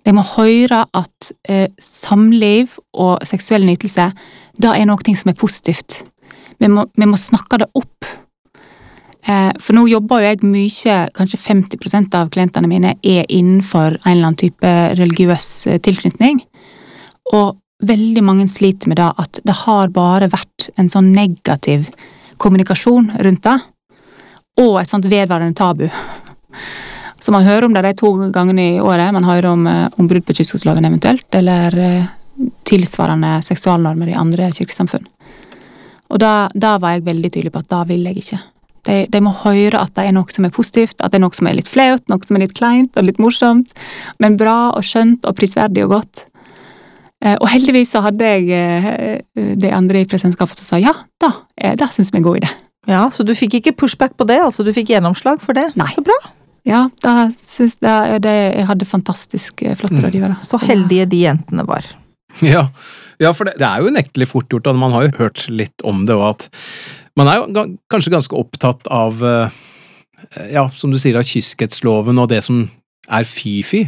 De 0.06 0.14
må 0.16 0.24
høre 0.24 0.84
at 0.96 1.32
eh, 1.48 1.68
samliv 1.80 2.78
og 2.96 3.20
seksuell 3.28 3.66
nytelse 3.68 4.06
da 4.60 4.72
er 4.76 4.88
noe 4.88 5.16
som 5.16 5.32
er 5.32 5.38
positivt. 5.38 6.00
Vi 6.60 6.68
må, 6.68 6.84
vi 6.96 7.08
må 7.08 7.18
snakke 7.18 7.60
det 7.62 7.70
opp. 7.78 8.08
Eh, 9.24 9.50
for 9.60 9.76
nå 9.76 9.86
jobber 9.88 10.20
jo 10.20 10.28
jeg 10.30 10.44
mye, 10.44 10.98
kanskje 11.16 11.40
50% 11.40 12.16
av 12.18 12.30
klientene 12.32 12.68
mine 12.70 12.94
er 13.00 13.24
innenfor 13.28 13.98
en 14.00 14.12
eller 14.12 14.30
annen 14.30 14.40
type 14.40 14.74
religiøs 15.00 15.48
eh, 15.70 15.80
tilknytning. 15.84 16.42
Og 17.32 17.56
veldig 17.86 18.22
mange 18.24 18.48
sliter 18.48 18.90
med 18.90 19.00
det 19.00 19.08
at 19.22 19.40
det 19.46 19.56
har 19.62 19.92
bare 19.94 20.28
vært 20.32 20.68
en 20.76 20.90
sånn 20.92 21.12
negativ 21.16 21.88
kommunikasjon 22.40 23.12
rundt 23.24 23.44
det, 23.46 23.56
og 24.60 24.80
et 24.80 24.90
sånt 24.90 25.08
vedvarende 25.08 25.56
tabu. 25.56 25.86
Så 27.20 27.32
man 27.32 27.44
hører 27.44 27.66
om 27.68 27.74
det 27.76 27.84
de 27.84 27.92
to 28.00 28.14
gangene 28.32 28.62
i 28.74 28.80
året. 28.80 29.12
Man 29.12 29.28
hører 29.28 29.50
om, 29.52 29.66
eh, 29.66 29.88
om 30.00 30.08
brudd 30.08 30.24
på 30.26 30.36
kystgodsloven 30.40 30.88
eventuelt, 30.88 31.28
eller 31.36 31.76
eh, 31.78 32.08
tilsvarende 32.64 33.38
seksualnormer 33.44 34.08
i 34.08 34.16
andre 34.16 34.48
kirkesamfunn. 34.56 35.04
Og 36.10 36.18
da, 36.22 36.48
da, 36.54 36.76
var 36.82 36.96
jeg 36.96 37.06
veldig 37.06 37.30
tydelig 37.30 37.52
på 37.54 37.62
at 37.62 37.70
da 37.70 37.84
vil 37.88 38.06
jeg 38.08 38.22
ikke. 38.22 38.40
De, 38.88 38.96
de, 39.12 39.20
må 39.22 39.32
høre 39.42 39.82
at 39.82 39.92
det 39.98 40.06
er 40.08 40.16
noe 40.16 40.32
som 40.32 40.46
er 40.48 40.54
positivt, 40.54 40.96
at 40.98 41.12
det 41.12 41.20
er 41.20 41.24
noe 41.26 41.36
som 41.36 41.50
er 41.50 41.58
litt 41.58 41.68
flaut, 41.68 42.02
noe 42.10 42.24
som 42.26 42.38
er 42.38 42.46
litt 42.46 42.56
kleint 42.56 42.96
og 42.96 43.06
litt 43.06 43.20
morsomt, 43.20 43.74
men 44.22 44.38
bra 44.40 44.72
og 44.72 44.86
skjønt 44.86 45.28
og 45.28 45.36
prisverdig 45.38 45.84
og 45.84 45.98
godt. 45.98 46.24
Eh, 47.20 47.36
og 47.36 47.46
heldigvis 47.52 47.92
så 47.92 48.00
hadde 48.06 48.32
jeg 48.32 48.48
eh, 48.56 49.54
de 49.60 49.72
andre 49.76 50.00
i 50.00 50.08
presidentskapet 50.08 50.56
som 50.56 50.70
sa 50.72 50.80
ja, 50.80 50.94
da, 51.20 51.34
da 51.60 51.76
det 51.76 51.90
syns 51.92 52.08
vi 52.08 52.16
er 52.16 52.22
en 52.22 52.28
god 52.30 52.40
idé. 52.40 52.52
Ja, 52.88 53.02
Så 53.12 53.26
du 53.28 53.34
fikk 53.36 53.58
ikke 53.58 53.76
pushback 53.76 54.16
på 54.16 54.24
det? 54.24 54.40
altså 54.40 54.64
Du 54.64 54.72
fikk 54.72 54.88
gjennomslag 54.94 55.42
for 55.44 55.52
det? 55.52 55.66
Nei. 55.76 55.90
Så 55.92 56.00
bra. 56.02 56.16
Ja, 56.64 56.86
da 57.04 57.28
syns 57.36 57.76
jeg 57.84 58.22
det, 58.24 58.36
jeg 58.56 58.66
hadde 58.68 58.88
fantastisk 58.88 59.60
flotte 59.76 60.00
rådgivere. 60.00 60.40
Så 60.40 60.60
heldige 60.64 61.06
de 61.12 61.20
jentene 61.26 61.66
var. 61.68 61.84
Ja, 62.52 62.68
ja 63.20 63.34
for 63.36 63.48
det, 63.48 63.58
det, 63.60 63.66
er 63.66 63.82
jo 63.82 63.90
unektelig 63.92 64.30
fort 64.30 64.48
gjort, 64.52 64.70
og 64.70 64.80
man 64.80 64.94
har 64.96 65.08
jo 65.08 65.16
hørt 65.18 65.46
litt 65.52 65.84
om 65.86 66.04
det, 66.08 66.16
og 66.16 66.30
at 66.32 66.48
man 67.18 67.28
er 67.28 67.40
jo 67.40 67.64
kanskje 67.90 68.14
ganske 68.14 68.38
opptatt 68.38 68.86
av 68.92 69.20
ja, 70.52 70.64
som 70.72 70.92
du 70.92 70.98
sier, 71.00 71.18
av 71.18 71.26
kyskhetsloven 71.26 72.20
og 72.20 72.30
det 72.32 72.42
som 72.46 72.62
er 73.10 73.26
fy-fy. 73.28 73.86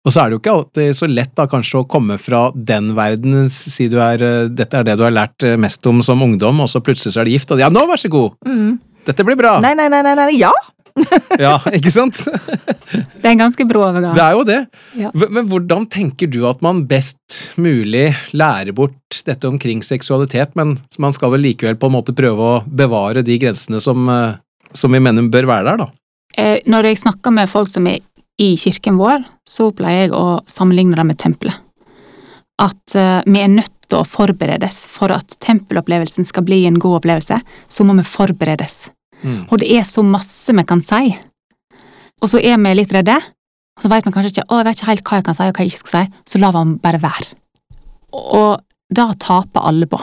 Og 0.00 0.12
så 0.14 0.22
er 0.22 0.30
det 0.30 0.36
jo 0.36 0.40
ikke 0.40 0.52
alltid 0.54 0.96
så 0.96 1.08
lett 1.10 1.32
da 1.36 1.44
kanskje 1.50 1.82
å 1.82 1.88
komme 1.90 2.16
fra 2.20 2.46
den 2.54 2.94
verden, 2.96 3.50
si 3.52 3.88
du 3.92 3.98
er, 4.00 4.22
eh, 4.24 4.48
dette 4.48 4.78
er 4.78 4.86
det 4.88 4.96
du 4.96 5.04
har 5.04 5.12
lært 5.12 5.44
eh, 5.44 5.58
mest 5.60 5.84
om 5.90 6.00
som 6.04 6.22
ungdom, 6.24 6.62
og 6.64 6.70
så 6.72 6.80
plutselig 6.84 7.12
så 7.14 7.20
er 7.20 7.28
det 7.28 7.36
gift, 7.36 7.52
og 7.52 7.60
ja, 7.60 7.68
nå, 7.72 7.84
vær 7.88 8.00
så 8.00 8.08
god! 8.12 8.38
Mm. 8.48 8.78
Dette 9.04 9.26
blir 9.28 9.36
bra! 9.36 9.58
Nei, 9.60 9.74
nei, 9.76 9.90
nei, 9.92 10.00
nei, 10.06 10.14
nei. 10.16 10.30
ja! 10.40 10.52
ja, 11.44 11.54
ikke 11.76 11.92
sant? 11.94 12.24
det 12.26 13.24
er 13.24 13.32
en 13.32 13.44
ganske 13.44 13.66
brå 13.68 13.84
overgang. 13.88 14.14
Det 14.16 14.24
er 14.24 14.36
jo 14.36 14.44
det. 14.48 14.60
Ja. 14.98 15.12
Men 15.28 15.48
hvordan 15.50 15.86
tenker 15.90 16.30
du 16.30 16.42
at 16.50 16.62
man 16.64 16.84
best 16.90 17.18
mulig 17.60 18.10
lærer 18.36 18.72
bort 18.76 19.22
dette 19.26 19.48
omkring 19.48 19.82
seksualitet, 19.84 20.54
men 20.58 20.76
man 21.02 21.14
skal 21.16 21.34
vel 21.34 21.44
likevel 21.44 21.78
på 21.80 21.90
en 21.90 21.96
måte 21.98 22.14
prøve 22.16 22.52
å 22.56 22.60
bevare 22.66 23.24
de 23.26 23.38
grensene 23.42 23.80
som, 23.82 24.08
eh, 24.08 24.38
som 24.72 24.92
vi 24.92 25.02
mener 25.02 25.30
bør 25.32 25.50
være 25.50 25.66
der, 25.70 25.84
da? 25.86 25.90
Når 26.70 26.86
jeg 26.86 27.00
snakker 27.00 27.34
med 27.34 27.50
folk 27.50 27.66
som 27.66 27.88
er 27.90 27.98
i 28.40 28.54
kirken 28.56 28.96
vår, 28.96 29.24
så 29.44 29.68
pleier 29.76 30.06
jeg 30.06 30.14
å 30.16 30.40
sammenligne 30.48 30.96
det 30.96 31.04
med 31.08 31.18
tempelet. 31.20 31.58
At 32.60 32.96
uh, 32.96 33.20
vi 33.26 33.42
er 33.42 33.52
nødt 33.52 33.74
til 33.90 34.00
å 34.00 34.06
forberedes. 34.06 34.84
For 34.88 35.12
at 35.12 35.36
tempelopplevelsen 35.44 36.28
skal 36.28 36.46
bli 36.46 36.62
en 36.68 36.78
god 36.80 37.00
opplevelse, 37.00 37.40
så 37.68 37.86
må 37.86 37.96
vi 37.98 38.06
forberedes. 38.06 38.90
Mm. 39.22 39.42
Og 39.48 39.58
det 39.60 39.68
er 39.76 39.84
så 39.88 40.04
masse 40.06 40.54
vi 40.56 40.64
kan 40.68 40.82
si. 40.84 41.12
Og 42.20 42.30
så 42.30 42.40
er 42.40 42.58
vi 42.60 42.72
litt 42.76 42.92
redde, 42.94 43.16
og 43.16 43.84
så 43.84 43.90
vet 43.92 44.06
vi 44.06 44.12
kanskje 44.14 44.32
ikke 44.34 44.48
å, 44.48 44.60
jeg 44.60 44.68
vet 44.68 44.78
ikke 44.78 44.90
helt 44.90 45.04
hva 45.08 45.20
jeg 45.20 45.26
kan 45.28 45.36
si 45.36 45.46
og 45.46 45.54
hva 45.54 45.64
jeg 45.64 45.72
ikke 45.72 45.82
skal 45.82 45.94
si, 45.94 46.24
så 46.32 46.40
lar 46.42 46.56
man 46.56 46.74
bare 46.82 47.00
være. 47.00 47.28
Og 48.16 48.60
da 48.90 49.06
taper 49.20 49.68
alle 49.70 49.88
på. 49.88 50.00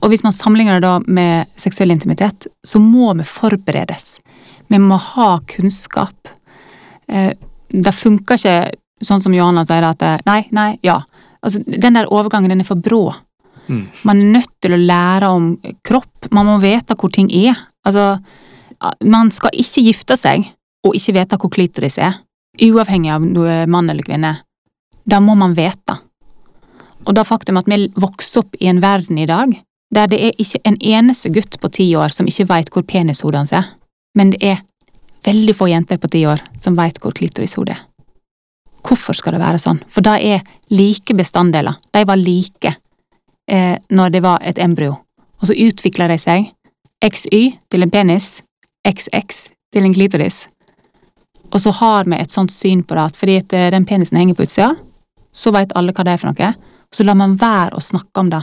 Og 0.00 0.12
hvis 0.12 0.22
man 0.24 0.34
sammenligner 0.34 0.78
det 0.78 0.86
da 0.86 0.98
med 1.06 1.50
seksuell 1.58 1.92
intimitet, 1.92 2.46
så 2.64 2.80
må 2.80 3.12
vi 3.18 3.26
forberedes. 3.26 4.20
Vi 4.70 4.78
må 4.78 5.00
ha 5.02 5.30
kunnskap 5.50 6.30
eh, 7.10 7.34
det 7.70 7.94
funker 7.94 8.38
ikke 8.38 9.06
sånn 9.06 9.22
som 9.22 9.34
Johanna 9.34 9.64
sier, 9.66 9.86
at 9.86 10.04
eh, 10.04 10.20
nei, 10.26 10.42
nei, 10.56 10.70
ja. 10.86 11.00
Altså, 11.40 11.62
den 11.64 11.96
der 11.96 12.10
overgangen, 12.12 12.52
den 12.52 12.62
er 12.62 12.68
for 12.68 12.80
brå. 12.80 13.04
Mm. 13.70 13.84
Man 14.04 14.22
er 14.22 14.32
nødt 14.38 14.54
til 14.60 14.74
å 14.76 14.80
lære 14.80 15.30
om 15.32 15.52
kropp, 15.86 16.30
man 16.34 16.48
må 16.48 16.58
vite 16.62 16.96
hvor 16.98 17.12
ting 17.14 17.30
er. 17.32 17.58
Altså, 17.86 18.18
man 19.04 19.30
skal 19.32 19.56
ikke 19.56 19.84
gifte 19.88 20.16
seg 20.16 20.46
og 20.86 20.96
ikke 20.96 21.16
vite 21.16 21.38
hvor 21.40 21.52
klitoris 21.52 21.98
er, 22.00 22.14
uavhengig 22.60 23.12
av 23.12 23.24
noe 23.24 23.64
mann 23.70 23.90
eller 23.92 24.04
kvinne. 24.04 24.34
Det 25.04 25.20
må 25.22 25.34
man 25.38 25.56
vite. 25.56 25.96
Og 27.06 27.16
det 27.16 27.26
faktum 27.28 27.58
at 27.60 27.68
vi 27.68 27.86
vokser 27.96 28.44
opp 28.44 28.56
i 28.60 28.68
en 28.70 28.82
verden 28.82 29.18
i 29.18 29.28
dag 29.28 29.52
der 29.90 30.06
det 30.06 30.20
er 30.22 30.36
ikke 30.38 30.60
en 30.68 30.76
eneste 30.78 31.32
gutt 31.34 31.56
på 31.60 31.68
ti 31.74 31.88
år 31.98 32.12
som 32.14 32.28
ikke 32.30 32.46
veit 32.46 32.68
hvor 32.70 32.84
penishodet 32.86 33.40
hans 33.40 33.54
er, 33.58 33.64
men 34.14 34.30
det 34.30 34.42
er 34.46 34.60
veldig 35.26 35.54
få 35.56 35.66
jenter 35.70 35.98
på 35.98 36.10
ti 36.12 36.24
år 36.30 36.42
som 36.62 36.76
veit 36.78 37.00
hvor 37.02 37.14
klitorishodet 37.16 37.74
er. 37.74 37.86
Hvorfor 38.86 39.16
skal 39.16 39.34
det 39.36 39.42
være 39.42 39.58
sånn? 39.60 39.80
For 39.90 40.04
det 40.04 40.14
er 40.24 40.44
like 40.72 41.14
bestanddeler. 41.16 41.76
De 41.92 42.04
var 42.08 42.16
like 42.16 42.72
eh, 43.50 43.76
når 43.90 44.14
det 44.14 44.22
var 44.24 44.40
et 44.40 44.58
embryo. 44.62 44.94
Og 45.40 45.50
så 45.50 45.56
utvikla 45.66 46.06
de 46.08 46.16
seg. 46.20 46.48
XY 47.04 47.56
til 47.72 47.82
en 47.82 47.90
penis, 47.90 48.40
XX 48.86 49.50
til 49.72 49.86
en 49.86 49.94
klitoris. 49.94 50.46
Og 51.50 51.60
så 51.60 51.72
har 51.80 52.04
vi 52.04 52.18
et 52.20 52.30
sånt 52.30 52.52
syn 52.52 52.82
på 52.84 52.94
det 52.94 53.06
at 53.10 53.16
fordi 53.18 53.36
at 53.40 53.52
eh, 53.56 53.70
den 53.74 53.86
penisen 53.88 54.18
henger 54.20 54.36
på 54.38 54.46
utsida, 54.46 54.74
så 55.32 55.52
veit 55.54 55.72
alle 55.78 55.94
hva 55.96 56.04
det 56.06 56.14
er 56.14 56.20
for 56.20 56.30
noe. 56.30 56.50
Så 56.92 57.06
lar 57.06 57.18
man 57.18 57.38
være 57.38 57.78
å 57.78 57.82
snakke 57.82 58.22
om 58.22 58.30
det 58.30 58.42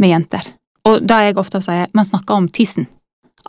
med 0.00 0.12
jenter. 0.12 0.46
Og 0.86 1.02
det 1.02 1.20
jeg 1.24 1.38
ofte 1.40 1.60
sier, 1.64 1.88
man 1.96 2.06
snakker 2.06 2.36
om 2.36 2.48
tissen 2.48 2.86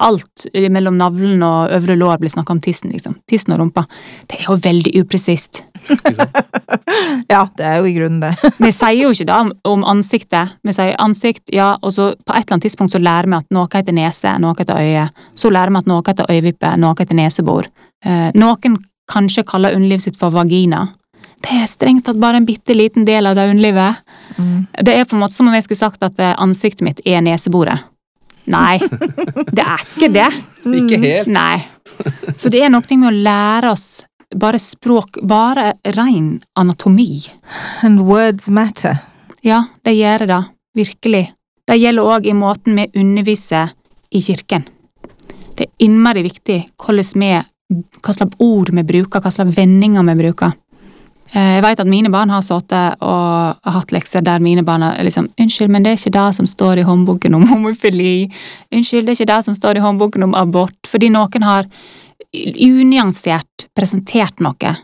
alt 0.04 0.46
mellom 0.70 0.98
navlen 1.00 1.42
og 1.46 1.72
øvre 1.74 1.96
lår 1.98 2.20
blir 2.22 2.32
snakka 2.32 2.54
om 2.54 2.62
tissen, 2.62 2.92
liksom. 2.94 3.16
Tissen 3.30 3.54
og 3.56 3.62
rumpa. 3.62 3.86
Det 4.28 4.40
er 4.40 4.50
jo 4.50 4.58
veldig 4.62 4.94
upresist. 5.02 5.64
ja, 7.34 7.42
det 7.58 7.66
er 7.66 7.80
jo 7.80 7.88
i 7.90 7.96
grunnen 7.96 8.20
det. 8.22 8.34
vi 8.66 8.72
sier 8.76 9.00
jo 9.00 9.14
ikke 9.14 9.30
det 9.30 9.40
om 9.72 9.86
ansiktet. 9.88 10.58
Vi 10.68 10.76
sier 10.76 10.96
ansikt, 11.02 11.48
ja, 11.56 11.74
og 11.82 11.96
så 11.96 12.12
på 12.14 12.36
et 12.36 12.44
eller 12.44 12.58
annet 12.58 12.68
tidspunkt 12.70 12.96
så 12.96 13.02
lærer 13.02 13.30
vi 13.32 13.40
at 13.40 13.50
noe 13.56 13.72
heter 13.74 13.96
nese, 13.96 14.36
noe 14.44 14.58
heter 14.60 14.84
øye. 14.84 15.08
Så 15.38 15.52
lærer 15.54 15.74
vi 15.74 15.82
at 15.82 15.90
noe 15.90 16.06
heter 16.06 16.32
øyevippe, 16.32 16.76
noe 16.82 16.96
heter 17.00 17.18
nesebor. 17.18 17.70
Eh, 18.06 18.30
noen 18.38 18.80
kanskje 19.12 19.46
kaller 19.48 19.76
underlivet 19.76 20.10
sitt 20.10 20.20
for 20.20 20.36
vagina. 20.36 20.86
Det 21.44 21.54
er 21.62 21.70
strengt 21.70 22.08
tatt 22.08 22.18
bare 22.20 22.42
en 22.42 22.48
bitte 22.48 22.74
liten 22.76 23.06
del 23.06 23.30
av 23.30 23.38
det 23.38 23.46
underlivet. 23.52 24.02
Mm. 24.38 24.66
Det 24.84 24.94
er 24.94 25.06
på 25.06 25.16
en 25.16 25.22
måte 25.22 25.38
som 25.38 25.48
om 25.48 25.56
jeg 25.56 25.68
skulle 25.68 25.86
sagt 25.86 26.04
at 26.06 26.20
eh, 26.20 26.36
ansiktet 26.42 26.86
mitt 26.86 27.04
er 27.06 27.22
neseboret. 27.26 27.86
Nei, 28.48 28.78
det 28.80 29.64
er 29.64 29.82
ikke 29.84 30.12
det. 30.14 30.28
Ikke 30.80 31.00
helt. 31.00 31.32
Nei. 31.32 31.60
Så 32.38 32.52
det 32.52 32.62
er 32.64 32.72
noe 32.72 32.98
med 33.00 33.10
å 33.10 33.16
lære 33.16 33.72
oss 33.72 33.88
bare 34.36 34.60
språk, 34.60 35.20
bare 35.24 35.74
ren 35.96 36.42
anatomi. 36.60 37.24
And 37.84 38.02
words 38.08 38.50
matter. 38.50 38.98
Ja, 39.42 39.64
det 39.84 39.96
gjør 39.98 40.28
det. 40.28 40.42
Virkelig. 40.76 41.26
Det 41.68 41.78
gjelder 41.78 42.10
òg 42.16 42.28
i 42.28 42.36
måten 42.36 42.78
vi 42.80 42.88
underviser 43.00 43.72
i 44.12 44.22
kirken. 44.24 44.68
Det 45.58 45.68
er 45.68 45.86
innmari 45.88 46.24
viktig 46.24 46.60
hva 46.78 48.14
slags 48.14 48.38
ord 48.40 48.72
vi 48.72 48.84
bruker, 48.88 49.22
hva 49.22 49.32
slags 49.34 49.56
vendinger 49.58 50.06
vi 50.12 50.16
bruker. 50.22 50.54
Eh, 51.34 51.58
jeg 51.58 51.64
vet 51.66 51.82
at 51.84 51.90
mine 51.90 52.12
barn 52.14 52.32
har 52.32 52.44
sittet 52.46 53.02
og 53.04 53.72
hatt 53.76 53.92
lekser 53.92 54.24
der 54.24 54.40
mine 54.44 54.64
barn 54.64 54.86
har 54.86 54.96
liksom 55.04 55.28
'Unnskyld, 55.36 55.70
men 55.70 55.84
det 55.84 55.92
er 55.92 56.00
ikke 56.00 56.18
det 56.20 56.36
som 56.36 56.48
står 56.48 56.80
i 56.80 56.88
håndboken 56.88 57.36
om 57.36 57.48
homofili.' 57.52 58.32
'Unnskyld, 58.72 59.06
det 59.06 59.10
er 59.10 59.20
ikke 59.22 59.36
det 59.36 59.44
som 59.46 59.56
står 59.56 59.78
i 59.78 59.86
håndboken 59.86 60.24
om 60.24 60.36
abort.' 60.36 60.88
Fordi 60.88 61.10
noen 61.10 61.44
har 61.44 61.66
unyansert 62.34 63.68
presentert 63.76 64.40
noe. 64.40 64.76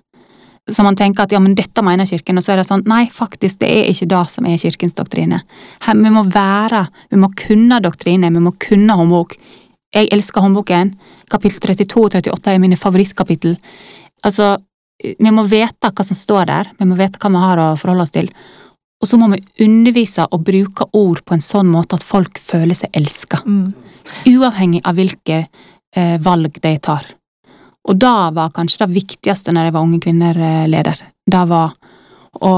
så 0.72 0.84
man 0.84 0.96
tenker 0.96 1.24
at 1.24 1.32
ja, 1.32 1.40
men 1.40 1.56
dette 1.56 1.82
mener 1.84 2.06
kirken, 2.06 2.38
og 2.38 2.44
så 2.44 2.54
er 2.54 2.62
det 2.62 2.68
sånn 2.68 2.86
nei, 2.88 3.10
faktisk, 3.12 3.60
det 3.60 3.68
er 3.68 3.90
ikke 3.92 4.08
det 4.08 4.30
som 4.32 4.46
er 4.46 4.58
kirkens 4.58 4.94
doktrine. 4.96 5.42
Her, 5.84 5.96
vi 5.96 6.10
må 6.10 6.24
være, 6.24 6.86
vi 7.12 7.18
må 7.20 7.28
kunne 7.36 7.82
doktrine, 7.84 8.32
vi 8.32 8.40
må 8.40 8.54
kunne 8.56 8.96
håndbok. 8.96 9.36
Jeg 9.94 10.08
elsker 10.16 10.42
håndboken. 10.42 10.94
Kapittel 11.30 11.60
32 11.60 12.00
og 12.00 12.16
38 12.16 12.54
er 12.54 12.64
mine 12.64 12.80
favorittkapittel. 12.80 13.58
Altså, 14.24 14.56
vi 15.04 15.32
må 15.32 15.46
vite 15.50 15.92
hva 15.92 16.06
som 16.06 16.18
står 16.18 16.46
der, 16.50 16.70
vi 16.80 16.88
må 16.90 16.98
vite 17.00 17.20
hva 17.22 17.32
vi 17.34 17.44
har 17.44 17.62
å 17.62 17.70
forholde 17.80 18.06
oss 18.08 18.14
til. 18.16 18.30
Og 19.04 19.10
så 19.10 19.20
må 19.20 19.28
vi 19.34 19.42
undervise 19.66 20.26
og 20.32 20.46
bruke 20.48 20.88
ord 20.96 21.24
på 21.28 21.36
en 21.36 21.44
sånn 21.44 21.68
måte 21.72 21.98
at 21.98 22.06
folk 22.06 22.40
føler 22.40 22.78
seg 22.78 22.94
elska. 22.96 23.42
Mm. 23.44 23.74
Uavhengig 24.32 24.84
av 24.88 24.96
hvilke 24.96 25.40
eh, 25.44 26.16
valg 26.24 26.60
de 26.64 26.74
tar. 26.80 27.10
Og 27.84 28.00
det 28.00 28.20
var 28.38 28.54
kanskje 28.56 28.86
det 28.86 28.96
viktigste 28.96 29.52
når 29.52 29.68
jeg 29.68 29.76
var 29.76 29.88
Unge 29.88 30.00
kvinner-leder. 30.06 31.02
Det 31.28 31.42
var 31.50 31.74
å 32.40 32.54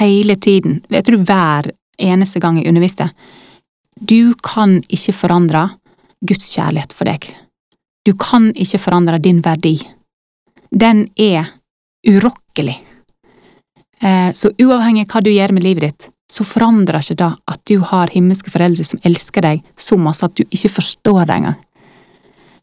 hele 0.00 0.36
tiden, 0.40 0.80
jeg 0.90 1.04
tror 1.06 1.20
hver 1.22 1.68
eneste 2.02 2.40
gang 2.42 2.56
jeg 2.58 2.70
underviste, 2.72 3.10
du 4.00 4.34
kan 4.44 4.78
ikke 4.92 5.14
forandre 5.16 5.68
Guds 6.26 6.48
kjærlighet 6.56 6.96
for 6.96 7.08
deg. 7.08 7.28
Du 8.06 8.12
kan 8.18 8.48
ikke 8.54 8.80
forandre 8.80 9.20
din 9.22 9.42
verdi. 9.44 9.76
Den 10.70 11.06
er 11.16 11.52
urokkelig. 12.06 12.76
Eh, 14.00 14.32
så 14.32 14.50
uavhengig 14.60 15.06
av 15.06 15.14
hva 15.14 15.24
du 15.24 15.30
gjør 15.32 15.54
med 15.56 15.64
livet 15.64 15.88
ditt, 15.88 16.08
så 16.30 16.44
forandrer 16.44 17.00
ikke 17.00 17.18
det 17.22 17.30
at 17.52 17.60
du 17.70 17.78
har 17.86 18.10
himmelske 18.12 18.50
foreldre 18.50 18.84
som 18.84 19.00
elsker 19.06 19.44
deg 19.46 19.62
så 19.78 19.98
masse 20.00 20.26
at 20.26 20.34
du 20.36 20.42
ikke 20.48 20.72
forstår 20.76 21.22
det 21.28 21.36
engang. 21.38 21.58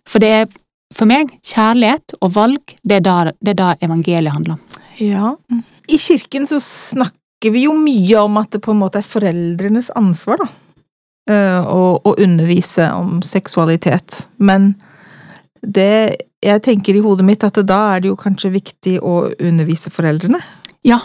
For 0.08 0.20
det 0.20 0.32
er 0.42 0.48
for 0.94 1.10
meg 1.10 1.32
kjærlighet 1.42 2.18
og 2.22 2.34
valg, 2.36 2.76
det 2.84 3.00
er 3.00 3.32
er 3.32 3.34
det 3.42 3.70
evangeliet 3.82 4.34
handler 4.34 4.58
om. 4.58 4.60
Ja. 5.02 5.36
I 5.90 5.98
kirken 5.98 6.46
så 6.46 6.60
snakker 6.62 7.52
vi 7.52 7.66
jo 7.66 7.74
mye 7.74 8.20
om 8.22 8.38
at 8.38 8.52
det 8.52 8.62
på 8.62 8.72
en 8.72 8.80
måte 8.84 9.02
er 9.02 9.08
foreldrenes 9.08 9.90
ansvar, 9.98 10.38
da. 10.44 10.48
eh, 11.34 11.62
Å, 11.66 12.00
å 12.04 12.16
undervise 12.20 12.92
om 12.94 13.22
seksualitet. 13.26 14.28
Men 14.38 14.76
det 15.64 16.18
Jeg 16.44 16.60
tenker 16.60 16.96
i 16.96 17.02
hodet 17.04 17.24
mitt 17.24 17.44
at 17.48 17.56
da 17.64 17.80
er 17.94 18.04
det 18.04 18.10
jo 18.10 18.20
kanskje 18.20 18.52
viktig 18.52 18.98
å 19.00 19.30
undervise 19.32 19.88
foreldrene. 19.94 20.42
Ja, 20.84 20.98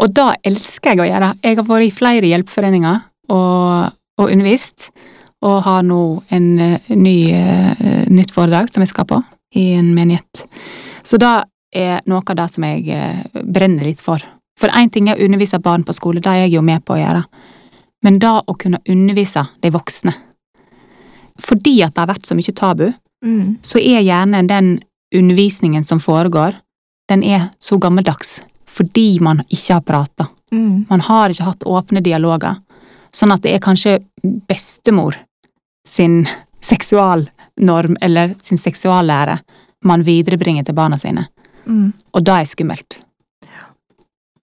og 0.00 0.14
det 0.16 0.26
elsker 0.48 0.94
jeg 0.94 1.02
å 1.02 1.08
gjøre. 1.10 1.34
Jeg 1.44 1.58
har 1.58 1.66
vært 1.68 1.84
i 1.84 1.92
flere 1.92 2.30
hjelpeforeninger 2.30 3.02
og, 3.34 3.90
og 4.16 4.32
undervist, 4.32 4.88
og 5.44 5.60
har 5.66 5.84
nå 5.86 6.00
en 6.34 6.46
uh, 6.56 6.92
ny, 6.96 7.16
uh, 7.34 8.06
nytt 8.08 8.32
foredrag 8.34 8.70
som 8.72 8.82
jeg 8.82 8.92
skal 8.94 9.06
på, 9.10 9.20
i 9.60 9.74
en 9.76 9.90
menighet. 9.94 10.44
Så 11.04 11.20
det 11.20 11.34
er 11.76 12.00
noe 12.08 12.24
av 12.24 12.38
det 12.40 12.48
som 12.54 12.64
jeg 12.64 12.88
uh, 12.88 13.42
brenner 13.44 13.86
litt 13.90 14.00
for. 14.02 14.22
For 14.58 14.72
én 14.74 14.90
ting 14.90 15.10
er 15.10 15.18
å 15.18 15.28
undervise 15.28 15.60
barn 15.62 15.84
på 15.86 15.94
skole, 15.94 16.22
det 16.24 16.32
er 16.32 16.46
jeg 16.46 16.56
jo 16.56 16.64
med 16.66 16.82
på 16.86 16.96
å 16.96 17.02
gjøre, 17.02 17.26
men 18.06 18.18
det 18.22 18.32
å 18.32 18.56
kunne 18.58 18.80
undervise 18.88 19.44
de 19.62 19.74
voksne. 19.74 20.14
Fordi 21.38 21.76
at 21.84 21.94
det 21.94 22.02
har 22.02 22.10
vært 22.10 22.26
så 22.26 22.34
mye 22.38 22.54
tabu, 22.56 22.88
Mm. 23.24 23.56
så 23.62 23.80
er 23.82 24.04
gjerne 24.06 24.44
den 24.46 24.78
undervisningen 25.14 25.84
som 25.84 26.00
foregår, 26.00 26.54
den 27.08 27.24
er 27.24 27.48
så 27.58 27.78
gammeldags 27.78 28.42
fordi 28.68 29.18
man 29.24 29.40
ikke 29.48 29.74
har 29.74 29.80
prata. 29.80 30.26
Mm. 30.52 30.86
Man 30.90 31.00
har 31.00 31.32
ikke 31.32 31.46
hatt 31.48 31.64
åpne 31.66 32.02
dialoger. 32.04 32.60
Sånn 33.10 33.32
at 33.32 33.42
det 33.42 33.54
er 33.56 33.64
kanskje 33.64 33.96
bestemor 34.22 35.16
sin 35.88 36.20
seksualnorm 36.60 37.96
eller 38.04 38.36
sin 38.44 38.60
seksuallære 38.60 39.38
man 39.88 40.04
viderebringer 40.04 40.68
til 40.68 40.76
barna 40.76 40.98
sine. 41.00 41.26
Mm. 41.66 41.92
Og 42.12 42.24
det 42.24 42.36
er 42.36 42.50
skummelt. 42.52 43.00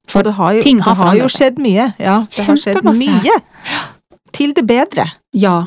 For 0.10 0.26
det 0.26 0.36
har 0.38 0.54
jo, 0.58 0.62
ting 0.64 0.82
har 0.82 0.94
det 0.94 1.02
har 1.02 1.18
jo 1.20 1.30
skjedd 1.32 1.62
mye. 1.62 1.88
Ja, 2.02 2.20
det 2.30 2.46
har 2.46 2.60
skjedd 2.62 2.86
mye. 2.86 3.40
Til 4.36 4.54
det 4.58 4.66
bedre. 4.68 5.08
Ja. 5.34 5.66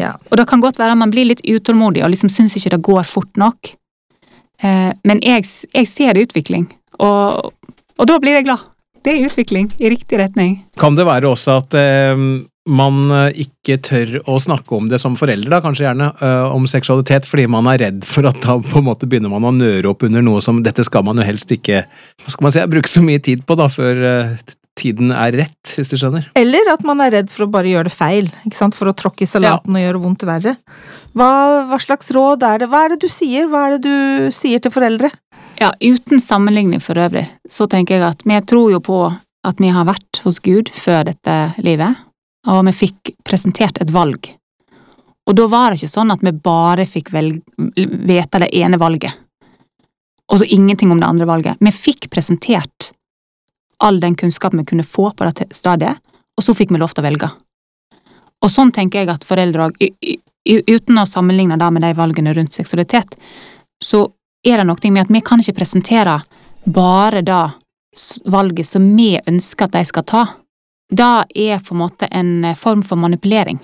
Ja. 0.00 0.14
Og 0.30 0.40
det 0.40 0.48
kan 0.50 0.62
godt 0.62 0.80
være 0.80 0.96
at 0.96 1.00
man 1.00 1.12
blir 1.12 1.28
litt 1.28 1.44
utålmodig 1.44 2.04
og 2.06 2.12
liksom 2.14 2.32
syns 2.32 2.56
ikke 2.58 2.74
det 2.76 2.82
går 2.88 3.06
fort 3.08 3.40
nok. 3.40 3.72
Eh, 4.64 4.90
men 5.08 5.22
jeg, 5.24 5.46
jeg 5.74 5.88
ser 5.88 6.20
utvikling, 6.20 6.68
og, 7.00 7.52
og 7.96 8.08
da 8.08 8.18
blir 8.20 8.38
jeg 8.38 8.48
glad. 8.48 8.66
Det 9.00 9.14
er 9.14 9.30
utvikling 9.30 9.70
i 9.80 9.88
riktig 9.88 10.18
retning. 10.20 10.58
Kan 10.80 10.96
det 10.98 11.06
være 11.08 11.30
også 11.30 11.60
at 11.62 11.76
eh, 11.80 12.24
man 12.68 12.98
eh, 13.08 13.40
ikke 13.46 13.78
tør 13.84 14.18
å 14.28 14.36
snakke 14.42 14.76
om 14.76 14.90
det 14.90 15.00
som 15.00 15.16
foreldre, 15.18 15.50
da, 15.52 15.62
kanskje 15.64 15.86
gjerne, 15.86 16.10
eh, 16.20 16.52
om 16.52 16.66
seksualitet, 16.68 17.28
fordi 17.28 17.46
man 17.50 17.68
er 17.72 17.80
redd 17.86 18.04
for 18.06 18.28
at 18.28 18.38
da 18.44 18.58
på 18.60 18.80
en 18.82 18.88
måte 18.90 19.08
begynner 19.10 19.32
man 19.32 19.48
å 19.48 19.54
nøre 19.56 19.92
opp 19.92 20.04
under 20.06 20.24
noe 20.24 20.42
som 20.44 20.60
dette 20.64 20.84
skal 20.86 21.06
man 21.06 21.20
jo 21.20 21.26
helst 21.26 21.52
ikke 21.56 21.84
hva 21.86 22.34
skal 22.34 22.46
man 22.46 22.54
si, 22.54 22.66
bruke 22.74 22.92
så 22.92 23.04
mye 23.04 23.22
tid 23.24 23.46
på 23.48 23.56
da, 23.58 23.70
før 23.72 24.04
eh, 24.10 24.34
tiden 24.80 25.12
er 25.14 25.36
rett, 25.42 25.72
hvis 25.76 25.90
du 25.92 25.96
skjønner. 26.00 26.26
Eller 26.38 26.72
at 26.72 26.84
man 26.86 27.02
er 27.04 27.12
redd 27.18 27.30
for 27.32 27.46
å 27.46 27.52
bare 27.52 27.70
gjøre 27.70 27.90
det 27.90 27.94
feil, 27.94 28.30
ikke 28.48 28.58
sant? 28.58 28.76
for 28.76 28.90
å 28.90 28.96
tråkke 28.96 29.26
i 29.26 29.30
salaten 29.30 29.76
og 29.76 29.84
gjøre 29.84 30.02
vondt 30.02 30.26
verre. 30.28 30.56
Hva, 31.16 31.30
hva 31.68 31.78
slags 31.82 32.10
råd 32.16 32.46
er 32.48 32.62
det? 32.62 32.70
Hva 32.72 32.84
er 32.86 32.94
det 32.94 33.00
du 33.04 33.10
sier? 33.12 33.48
Hva 33.50 33.66
er 33.66 33.76
det 33.76 33.82
du 33.86 34.30
sier 34.34 34.62
til 34.62 34.72
foreldre? 34.74 35.12
Ja, 35.60 35.74
uten 35.80 36.20
sammenligning 36.20 36.80
for 36.80 36.96
øvrig, 36.96 37.26
så 37.50 37.68
tenker 37.68 37.98
jeg 37.98 38.06
at 38.06 38.22
vi 38.24 38.38
tror 38.48 38.70
jo 38.72 38.80
på 38.80 39.00
at 39.46 39.60
vi 39.60 39.72
har 39.72 39.88
vært 39.88 40.22
hos 40.24 40.40
Gud 40.44 40.70
før 40.72 41.04
dette 41.10 41.36
livet, 41.64 42.00
og 42.48 42.62
vi 42.68 42.76
fikk 42.76 43.14
presentert 43.24 43.80
et 43.82 43.92
valg. 43.92 44.30
Og 45.28 45.36
da 45.36 45.46
var 45.52 45.70
det 45.70 45.80
ikke 45.80 45.92
sånn 45.92 46.12
at 46.14 46.24
vi 46.24 46.32
bare 46.32 46.88
fikk 46.88 47.12
vite 47.12 48.40
det 48.40 48.48
ene 48.56 48.80
valget, 48.80 49.12
og 50.30 50.40
så 50.40 50.46
ingenting 50.46 50.92
om 50.94 51.00
det 51.02 51.08
andre 51.08 51.28
valget. 51.28 51.60
Vi 51.60 51.72
fikk 51.74 52.08
presentert 52.12 52.92
all 53.80 54.00
den 54.00 54.14
kunnskapen 54.14 54.60
vi 54.60 54.64
kunne 54.72 54.84
få 54.86 55.10
på 55.16 55.24
det 55.28 55.48
stadiet, 55.56 55.96
og 56.36 56.44
så 56.44 56.54
fikk 56.56 56.72
vi 56.72 56.80
lov 56.80 56.94
til 56.94 57.04
å 57.04 57.08
velge. 57.08 57.30
Og 58.40 58.50
sånn 58.50 58.72
tenker 58.72 59.02
jeg 59.02 59.12
at 59.12 59.24
foreldre 59.28 59.68
òg, 59.68 59.80
uten 60.48 60.98
å 60.98 61.06
sammenligne 61.06 61.58
det 61.60 61.70
med 61.72 61.82
de 61.84 61.92
valgene 61.96 62.34
rundt 62.36 62.56
seksualitet, 62.56 63.16
så 63.84 64.06
er 64.46 64.60
det 64.60 64.66
noe 64.68 64.92
med 64.92 65.02
at 65.02 65.12
vi 65.12 65.20
kan 65.20 65.40
ikke 65.42 65.58
presentere 65.58 66.20
bare 66.64 67.20
det 67.22 67.42
valget 68.30 68.66
som 68.66 68.86
vi 68.96 69.18
ønsker 69.26 69.66
at 69.66 69.76
de 69.76 69.84
skal 69.84 70.06
ta. 70.06 70.22
Det 70.90 71.10
er 71.36 71.60
på 71.60 71.74
en 71.74 71.82
måte 71.82 72.08
en 72.10 72.54
form 72.56 72.82
for 72.82 72.96
manipulering. 72.96 73.58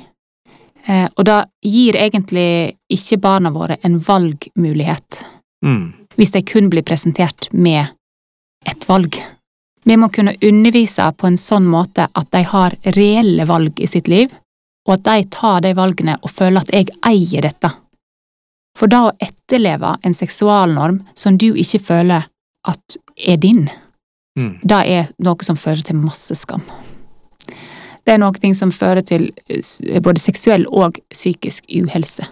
Eh, 0.86 1.08
Og 1.16 1.24
det 1.24 1.44
gir 1.62 1.96
egentlig 1.96 2.76
ikke 2.90 3.18
barna 3.20 3.50
våre 3.50 3.78
en 3.82 3.98
valgmulighet, 3.98 5.24
Mm. 5.64 5.92
hvis 6.16 6.30
de 6.32 6.42
kun 6.42 6.68
blir 6.70 6.82
presentert 6.82 7.48
med 7.52 7.88
et 8.66 8.88
valg. 8.88 9.16
Vi 9.86 9.96
må 9.96 10.08
kunne 10.10 10.34
undervise 10.42 11.12
på 11.14 11.28
en 11.30 11.38
sånn 11.38 11.66
måte 11.70 12.08
at 12.12 12.30
de 12.34 12.42
har 12.48 12.74
reelle 12.96 13.46
valg 13.46 13.78
i 13.78 13.86
sitt 13.86 14.08
liv, 14.10 14.32
og 14.86 14.96
at 14.96 15.04
de 15.06 15.28
tar 15.30 15.62
de 15.62 15.74
valgene 15.78 16.16
og 16.22 16.30
føler 16.30 16.62
at 16.64 16.72
jeg 16.74 16.90
eier 17.06 17.46
dette. 17.46 17.70
For 18.76 18.90
da 18.90 19.06
å 19.06 19.14
etterleve 19.22 19.94
en 20.04 20.14
seksualnorm 20.14 21.00
som 21.14 21.38
du 21.38 21.52
ikke 21.54 21.80
føler 21.82 22.26
at 22.66 22.98
er 23.16 23.38
din, 23.42 23.68
Mm. 24.36 24.58
det 24.60 24.82
er 24.92 25.06
noe 25.24 25.44
som 25.46 25.56
fører 25.56 25.80
til 25.80 25.96
masse 25.96 26.34
skam. 26.36 26.60
Det 28.04 28.12
er 28.14 28.18
noe 28.20 28.54
som 28.54 28.70
fører 28.70 29.00
til 29.00 29.30
eh, 29.48 30.00
både 30.04 30.20
seksuell 30.20 30.66
og 30.68 31.00
psykisk 31.08 31.64
uhelse. 31.72 32.26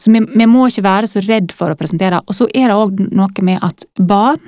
Så 0.00 0.12
vi, 0.12 0.20
vi 0.20 0.46
må 0.46 0.66
ikke 0.68 0.84
være 0.84 1.08
så 1.08 1.22
redd 1.24 1.54
for 1.56 1.72
å 1.72 1.78
presentere. 1.78 2.20
Og 2.28 2.36
så 2.36 2.48
er 2.52 2.68
det 2.68 2.76
òg 2.76 3.00
noe 3.14 3.46
med 3.46 3.64
at 3.64 3.86
barn 3.96 4.42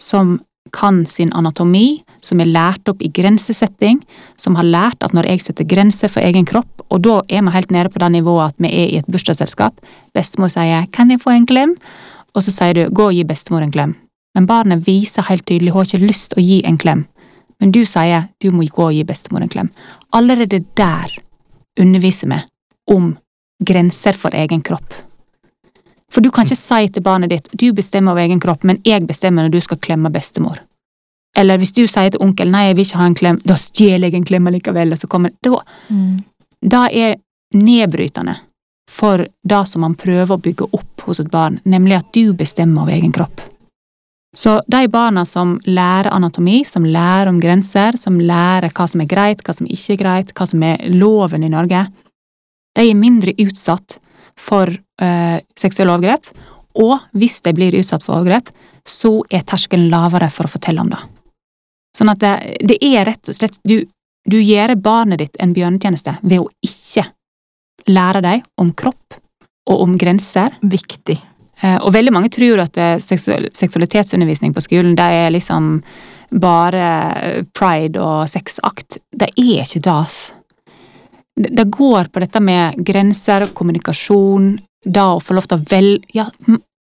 som 0.00 0.40
kan 0.72 1.04
sin 1.06 1.32
anatomi, 1.36 2.02
som 2.20 2.40
er 2.40 2.50
lært 2.50 2.88
opp 2.88 3.02
i 3.02 3.10
grensesetting, 3.12 4.00
som 4.36 4.56
har 4.58 4.66
lært 4.66 5.04
at 5.04 5.14
når 5.16 5.28
jeg 5.30 5.44
setter 5.44 5.68
grenser 5.68 6.12
for 6.12 6.24
egen 6.26 6.46
kropp, 6.48 6.84
og 6.90 7.02
da 7.06 7.20
er 7.28 7.44
vi 7.46 7.54
helt 7.54 7.74
nede 7.74 7.92
på 7.92 8.02
det 8.02 8.10
nivået 8.14 8.52
at 8.52 8.62
vi 8.62 8.70
er 8.70 8.88
i 8.94 8.98
et 9.00 9.10
bursdagsselskap, 9.10 9.80
bestemor 10.14 10.48
sier 10.48 10.86
'kan 10.92 11.10
jeg 11.10 11.20
få 11.20 11.30
en 11.30 11.46
klem', 11.46 11.76
og 12.34 12.42
så 12.42 12.52
sier 12.52 12.74
du 12.74 12.86
'gå 12.86 13.06
og 13.06 13.12
gi 13.12 13.24
bestemor 13.24 13.62
en 13.62 13.72
klem'. 13.72 13.94
Men 14.34 14.46
barnet 14.46 14.86
viser 14.86 15.22
helt 15.22 15.46
tydelig 15.46 15.72
hun 15.72 15.84
har 15.84 15.84
ikke 15.84 16.06
lyst 16.06 16.30
til 16.30 16.42
å 16.42 16.46
gi 16.46 16.62
en 16.64 16.78
klem, 16.78 17.06
men 17.60 17.72
du 17.72 17.84
sier 17.84 18.28
'du 18.40 18.50
må 18.50 18.64
gå 18.68 18.86
og 18.86 18.92
gi 18.92 19.04
bestemor 19.04 19.42
en 19.42 19.48
klem'. 19.48 19.70
Allerede 20.12 20.64
der 20.76 21.10
underviser 21.80 22.28
vi 22.28 22.42
om 22.86 23.18
grenser 23.64 24.12
for 24.12 24.30
egen 24.34 24.62
kropp. 24.62 25.05
For 26.16 26.24
du 26.24 26.30
kan 26.32 26.48
ikke 26.48 26.56
si 26.56 26.88
til 26.88 27.02
barnet 27.04 27.28
ditt 27.28 27.48
'du 27.52 27.74
bestemmer 27.76 28.14
over 28.14 28.22
egen 28.22 28.40
kropp, 28.40 28.62
men 28.64 28.78
jeg 28.88 29.04
bestemmer 29.04 29.44
når 29.44 29.52
du 29.52 29.60
skal 29.60 29.76
klemme 29.76 30.08
bestemor'. 30.08 30.62
Eller 31.36 31.58
hvis 31.58 31.74
du 31.76 31.82
sier 31.86 32.08
til 32.10 32.22
onkel 32.24 32.48
'nei, 32.48 32.68
jeg 32.68 32.76
vil 32.76 32.86
ikke 32.86 32.98
ha 32.98 33.06
en 33.06 33.14
klem', 33.14 33.40
da 33.44 33.54
stjeler 33.54 34.08
jeg 34.08 34.14
en 34.14 34.24
klem 34.24 34.48
likevel, 34.48 34.92
og 34.92 34.98
så 34.98 35.06
kommer 35.06 35.30
da, 35.42 35.60
Det 36.62 36.96
er 36.96 37.16
nedbrytende 37.52 38.36
for 38.90 39.26
det 39.44 39.68
som 39.68 39.80
man 39.80 39.94
prøver 39.94 40.32
å 40.32 40.40
bygge 40.40 40.68
opp 40.72 41.00
hos 41.04 41.20
et 41.20 41.30
barn, 41.30 41.60
nemlig 41.64 41.96
at 41.98 42.12
du 42.12 42.32
bestemmer 42.32 42.82
over 42.82 42.92
egen 42.92 43.12
kropp. 43.12 43.40
Så 44.36 44.62
de 44.66 44.88
barna 44.88 45.24
som 45.24 45.60
lærer 45.64 46.10
anatomi, 46.12 46.64
som 46.64 46.84
lærer 46.84 47.28
om 47.28 47.40
grenser, 47.40 47.96
som 47.96 48.18
lærer 48.20 48.70
hva 48.70 48.88
som 48.88 49.00
er 49.00 49.06
greit, 49.06 49.42
hva 49.42 49.52
som 49.52 49.66
ikke 49.66 49.92
er 49.92 49.96
greit, 49.96 50.32
hva 50.32 50.46
som 50.46 50.62
er 50.62 50.78
loven 50.88 51.44
i 51.44 51.48
Norge, 51.48 51.86
de 52.76 52.90
er 52.90 52.94
mindre 52.94 53.32
utsatt 53.38 53.98
for 54.36 54.72
eh, 55.02 55.40
seksuelle 55.58 55.94
overgrep, 55.94 56.30
og 56.82 56.98
hvis 57.16 57.40
de 57.44 57.54
blir 57.56 57.76
utsatt 57.78 58.04
for 58.04 58.20
overgrep, 58.20 58.50
så 58.86 59.18
er 59.30 59.44
terskelen 59.46 59.88
lavere 59.90 60.28
for 60.30 60.46
å 60.46 60.52
fortelle 60.52 60.82
om 60.82 60.90
det. 60.92 61.00
Sånn 61.96 62.12
at 62.12 62.20
det, 62.22 62.34
det 62.60 62.76
er 62.84 63.06
rett 63.08 63.30
og 63.30 63.34
slett 63.34 63.56
Du, 63.64 63.80
du 64.28 64.36
gjør 64.36 64.74
barnet 64.76 65.22
ditt 65.22 65.38
en 65.40 65.54
bjørnetjeneste 65.56 66.18
ved 66.22 66.42
å 66.44 66.50
ikke 66.64 67.06
lære 67.88 68.20
dem 68.24 68.44
om 68.60 68.72
kropp 68.76 69.16
og 69.70 69.82
om 69.82 69.96
grenser. 69.98 70.58
Viktig. 70.62 71.16
Eh, 71.62 71.78
Og 71.80 71.92
veldig 71.94 72.12
mange 72.14 72.30
tror 72.34 72.62
at 72.66 72.76
eh, 72.76 72.98
seksual, 73.02 73.48
seksualitetsundervisning 73.54 74.54
på 74.54 74.62
skolen 74.64 74.96
det 74.98 75.08
er 75.22 75.32
liksom 75.34 75.80
bare 76.30 77.44
pride 77.54 78.02
og 78.02 78.26
sexakt. 78.28 78.98
Det 79.10 79.30
er 79.30 79.62
ikke. 79.64 79.80
Det 81.36 81.50
det 81.56 81.66
går 81.70 82.08
på 82.08 82.20
dette 82.20 82.40
med 82.40 82.78
grenser, 82.80 83.46
kommunikasjon, 83.52 84.54
da 84.84 85.12
å 85.14 85.20
få 85.22 85.36
lov 85.36 85.48
til 85.48 85.60
å 85.60 85.68
vel... 85.70 85.92
ja, 86.14 86.28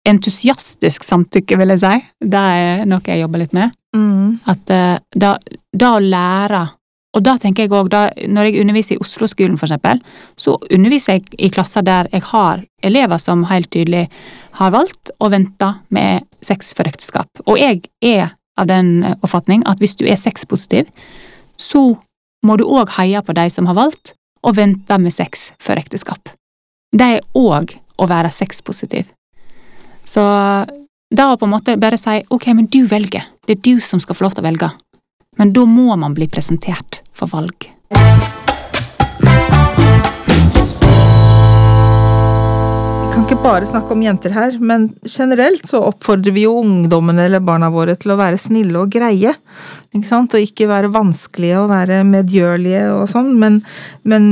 Entusiastisk 0.06 1.02
samtykke, 1.02 1.56
vil 1.58 1.72
jeg 1.72 1.80
si. 1.82 1.96
Det 2.30 2.38
er 2.38 2.84
noe 2.86 3.02
jeg 3.02 3.24
jobber 3.24 3.40
litt 3.42 3.54
med. 3.56 3.72
Mm. 3.96 4.36
At 4.46 4.70
eh, 4.70 4.98
da, 5.18 5.32
da 5.74 5.88
å 5.96 6.02
lære 6.02 6.60
Og 7.16 7.24
da 7.24 7.32
tenker 7.40 7.64
jeg 7.64 7.72
òg, 7.72 7.94
når 8.28 8.46
jeg 8.46 8.60
underviser 8.60 8.98
i 8.98 9.00
Oslo-skolen 9.00 9.56
eksempel, 9.56 10.02
så 10.36 10.58
underviser 10.68 11.16
jeg 11.16 11.38
i 11.46 11.48
klasser 11.48 11.82
der 11.82 12.10
jeg 12.12 12.26
har 12.28 12.60
elever 12.84 13.18
som 13.18 13.46
helt 13.48 13.70
tydelig 13.72 14.02
har 14.60 14.74
valgt 14.74 15.14
å 15.18 15.30
vente 15.32 15.70
med 15.88 16.26
sex 16.44 16.74
for 16.76 16.84
ekteskap. 16.84 17.40
Og 17.48 17.56
jeg 17.56 17.86
er 18.04 18.34
av 18.60 18.68
den 18.68 19.00
oppfatning 19.22 19.64
at 19.64 19.80
hvis 19.80 19.96
du 19.96 20.04
er 20.04 20.20
sexpositiv, 20.20 20.92
så 21.56 21.96
må 22.44 22.58
du 22.60 22.66
òg 22.68 22.92
heie 22.98 23.24
på 23.24 23.32
de 23.32 23.48
som 23.48 23.64
har 23.70 23.80
valgt 23.80 24.12
å 24.44 24.52
vente 24.52 25.00
med 25.00 25.14
sex 25.14 25.50
for 25.56 25.80
ekteskap. 25.80 26.36
Det 26.92 27.06
er 27.16 27.24
òg 27.34 27.76
å 27.96 28.08
være 28.08 28.30
sexpositiv. 28.32 29.08
Så 30.06 30.22
da 31.10 31.28
å 31.32 31.38
på 31.38 31.46
en 31.46 31.54
måte 31.54 31.76
bare 31.80 31.98
si 32.00 32.18
ok, 32.30 32.50
men 32.54 32.70
du 32.70 32.84
velger, 32.90 33.26
det 33.46 33.58
er 33.58 33.64
du 33.66 33.80
som 33.80 34.02
skal 34.02 34.18
få 34.18 34.26
lov 34.26 34.36
til 34.36 34.44
å 34.44 34.48
velge. 34.48 34.70
Men 35.36 35.52
da 35.52 35.66
må 35.68 35.96
man 35.96 36.14
bli 36.16 36.28
presentert 36.32 37.02
for 37.12 37.30
valg. 37.32 37.70
Kan 43.16 43.24
ikke 43.24 43.44
bare 43.46 43.64
snakke 43.64 43.94
om 43.94 44.02
jenter 44.04 44.32
her, 44.36 44.56
men 44.60 44.90
generelt 45.08 45.64
så 45.64 45.78
oppfordrer 45.86 46.34
vi 46.36 46.42
jo 46.42 46.58
ungdommene 46.60 47.22
eller 47.24 47.40
barna 47.40 47.70
våre 47.72 47.94
til 47.96 48.12
å 48.12 48.16
være 48.18 48.36
snille 48.36 48.76
og 48.76 48.90
greie. 48.92 49.30
Ikke 49.96 50.08
sant? 50.08 50.34
Og 50.36 50.42
ikke 50.44 50.66
være 50.68 50.90
vanskelige 50.92 51.62
og 51.62 51.70
være 51.70 52.02
medgjørlige 52.04 52.82
og 52.92 53.06
sånn, 53.08 53.30
men, 53.40 53.62
men 54.04 54.26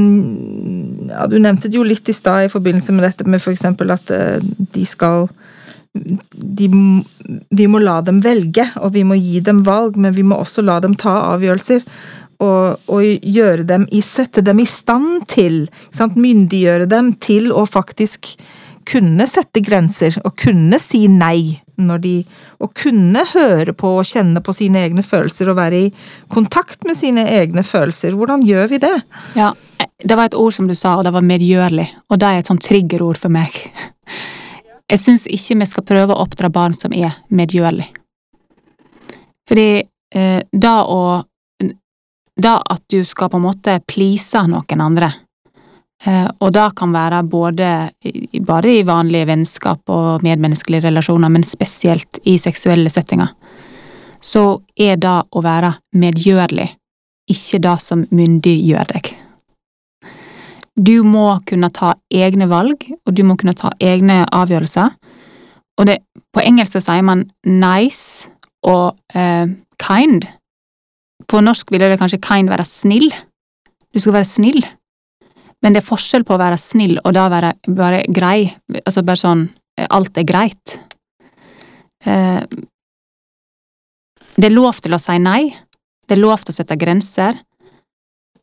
ja, 1.09 1.25
Du 1.33 1.39
nevnte 1.41 1.71
det 1.71 1.79
jo 1.79 1.87
litt 1.87 2.11
i 2.13 2.17
stad 2.17 2.45
i 2.45 2.51
forbindelse 2.53 2.93
med 2.93 3.07
dette 3.07 3.25
med 3.25 3.41
eksempel 3.55 3.95
at 3.95 4.13
eh, 4.13 4.45
de 4.77 4.85
skal 4.85 5.31
de, 5.95 6.69
vi 7.57 7.69
må 7.71 7.81
la 7.81 8.03
dem 8.05 8.19
velge, 8.21 8.67
og 8.83 8.93
vi 8.99 9.07
må 9.07 9.17
gi 9.17 9.41
dem 9.47 9.63
valg, 9.65 9.97
men 9.97 10.13
vi 10.13 10.27
må 10.27 10.43
også 10.43 10.67
la 10.67 10.77
dem 10.85 10.93
ta 10.93 11.15
avgjørelser. 11.31 11.87
Og, 12.45 12.91
og 12.93 13.01
gjøre 13.23 13.65
dem 13.65 13.89
i, 13.95 14.03
sette 14.05 14.43
dem 14.45 14.61
i 14.61 14.69
stand 14.69 15.25
til, 15.31 15.63
myndiggjøre 16.19 16.91
dem 16.91 17.15
til 17.23 17.49
å 17.55 17.65
faktisk 17.65 18.35
kunne 18.87 19.27
sette 19.29 19.63
grenser, 19.65 20.17
og 20.25 20.37
kunne 20.41 20.81
si 20.83 21.07
nei. 21.11 21.61
Når 21.75 21.99
de, 22.05 22.13
og 22.63 22.71
kunne 22.79 23.25
høre 23.33 23.73
på 23.75 23.89
og 23.99 24.07
kjenne 24.07 24.39
på 24.47 24.53
sine 24.55 24.85
egne 24.87 25.03
følelser 25.03 25.49
og 25.51 25.57
være 25.59 25.81
i 25.83 25.89
kontakt 26.31 26.85
med 26.87 26.95
sine 26.95 27.25
egne 27.41 27.65
følelser. 27.67 28.15
Hvordan 28.15 28.45
gjør 28.47 28.69
vi 28.71 28.79
det? 28.85 28.93
Ja, 29.35 29.49
det 29.99 30.15
var 30.15 30.31
et 30.31 30.39
ord 30.39 30.55
som 30.55 30.69
du 30.71 30.77
sa, 30.79 30.95
og 30.95 31.03
det 31.03 31.11
var 31.17 31.27
medgjørlig, 31.27 31.89
og 32.07 32.23
det 32.23 32.31
er 32.31 32.45
et 32.45 32.53
sånt 32.53 32.63
triggerord 32.63 33.19
for 33.19 33.35
meg. 33.35 33.59
Jeg 34.91 35.01
syns 35.03 35.27
ikke 35.27 35.59
vi 35.65 35.67
skal 35.67 35.87
prøve 35.89 36.15
å 36.15 36.23
oppdra 36.23 36.51
barn 36.53 36.75
som 36.79 36.95
er 36.95 37.17
medgjørlig. 37.35 37.89
Fordi 39.49 39.69
eh, 40.15 40.41
da 40.53 40.75
å 40.89 41.01
Da 42.35 42.57
at 42.67 42.83
du 42.91 43.05
skal 43.07 43.29
på 43.31 43.39
en 43.39 43.45
måte 43.45 43.77
please 43.87 44.41
noen 44.51 44.81
andre, 44.83 45.07
og 46.05 46.51
det 46.53 46.65
kan 46.77 46.93
være 46.93 47.23
både, 47.25 47.69
bare 48.45 48.73
i 48.77 48.85
vanlige 48.85 49.29
vennskap 49.31 49.89
og 49.89 50.25
medmenneskelige 50.27 50.85
relasjoner, 50.89 51.33
men 51.33 51.47
spesielt 51.47 52.19
i 52.29 52.37
seksuelle 52.39 52.93
settinger, 52.93 53.31
så 54.21 54.59
er 54.77 54.99
det 55.01 55.17
å 55.33 55.45
være 55.45 55.73
medgjørlig 55.97 56.69
ikke 57.31 57.61
det 57.65 57.77
som 57.81 58.05
myndiggjør 58.13 58.91
deg. 58.93 59.11
Du 60.75 61.05
må 61.07 61.29
kunne 61.47 61.71
ta 61.71 61.95
egne 62.13 62.49
valg, 62.51 62.83
og 63.07 63.15
du 63.15 63.23
må 63.27 63.37
kunne 63.39 63.55
ta 63.57 63.71
egne 63.81 64.25
avgjørelser. 64.35 64.91
Og 65.79 65.87
det, 65.89 66.01
på 66.35 66.43
engelsk 66.43 66.81
sier 66.83 67.05
man 67.07 67.25
nice 67.47 68.29
og 68.67 68.97
eh, 69.15 69.47
kind. 69.81 70.27
På 71.31 71.41
norsk 71.45 71.71
ville 71.71 71.93
det 71.93 72.01
kanskje 72.01 72.23
kind 72.23 72.51
være 72.51 72.67
snill. 72.67 73.07
Du 73.95 74.03
skal 74.03 74.19
være 74.19 74.29
snill. 74.29 74.67
Men 75.65 75.73
det 75.73 75.81
er 75.81 75.87
forskjell 75.89 76.27
på 76.29 76.37
å 76.37 76.41
være 76.43 76.61
snill 76.61 76.99
og 77.01 77.15
da 77.17 77.25
være 77.33 77.55
bare 77.73 78.03
grei. 78.13 78.51
Altså 78.83 79.01
bare 79.01 79.21
sånn 79.21 79.47
eh, 79.81 79.89
alt 79.89 80.21
er 80.21 80.27
greit. 80.29 80.77
Eh, 82.05 82.43
det 84.35 84.51
er 84.51 84.53
lov 84.53 84.83
til 84.85 84.93
å 84.93 85.01
si 85.01 85.17
nei. 85.25 85.49
Det 86.05 86.19
er 86.19 86.21
lov 86.21 86.45
til 86.45 86.53
å 86.53 86.59
sette 86.59 86.77
grenser. 86.77 87.39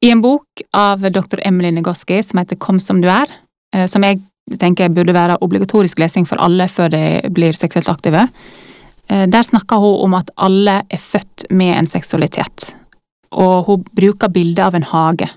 I 0.02 0.10
en 0.10 0.24
bok 0.24 0.64
av 0.74 1.06
dr. 1.14 1.44
Emily 1.46 1.70
Negoski 1.76 2.24
som 2.26 2.42
heter 2.42 2.58
Kom 2.58 2.82
som 2.82 3.04
du 3.04 3.10
er, 3.14 3.30
eh, 3.76 3.86
som 3.86 4.02
jeg 4.02 4.24
tenker 4.58 4.90
burde 4.90 5.14
være 5.14 5.38
obligatorisk 5.46 6.02
lesing 6.02 6.26
for 6.26 6.42
alle 6.42 6.66
før 6.74 6.90
de 6.96 7.04
blir 7.30 7.54
seksuelt 7.56 7.88
aktive, 7.88 8.26
der 9.08 9.44
snakker 9.44 9.80
hun 9.80 10.02
om 10.06 10.16
at 10.18 10.30
alle 10.40 10.74
er 10.92 11.00
født 11.00 11.46
med 11.56 11.72
en 11.76 11.88
seksualitet, 11.88 12.74
og 13.32 13.70
hun 13.70 13.86
bruker 13.96 14.32
bildet 14.32 14.64
av 14.66 14.76
en 14.76 14.88
hage. 14.88 15.30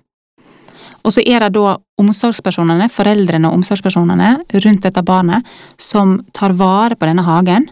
Og 1.04 1.12
så 1.12 1.22
er 1.26 1.44
det 1.44 1.52
da 1.56 1.76
omsorgspersonene, 2.00 2.88
foreldrene 2.92 3.50
og 3.50 3.60
omsorgspersonene 3.60 4.30
rundt 4.64 4.86
dette 4.86 5.04
barnet, 5.04 5.44
som 5.76 6.16
tar 6.32 6.56
vare 6.56 6.96
på 6.96 7.08
denne 7.08 7.26
hagen, 7.26 7.68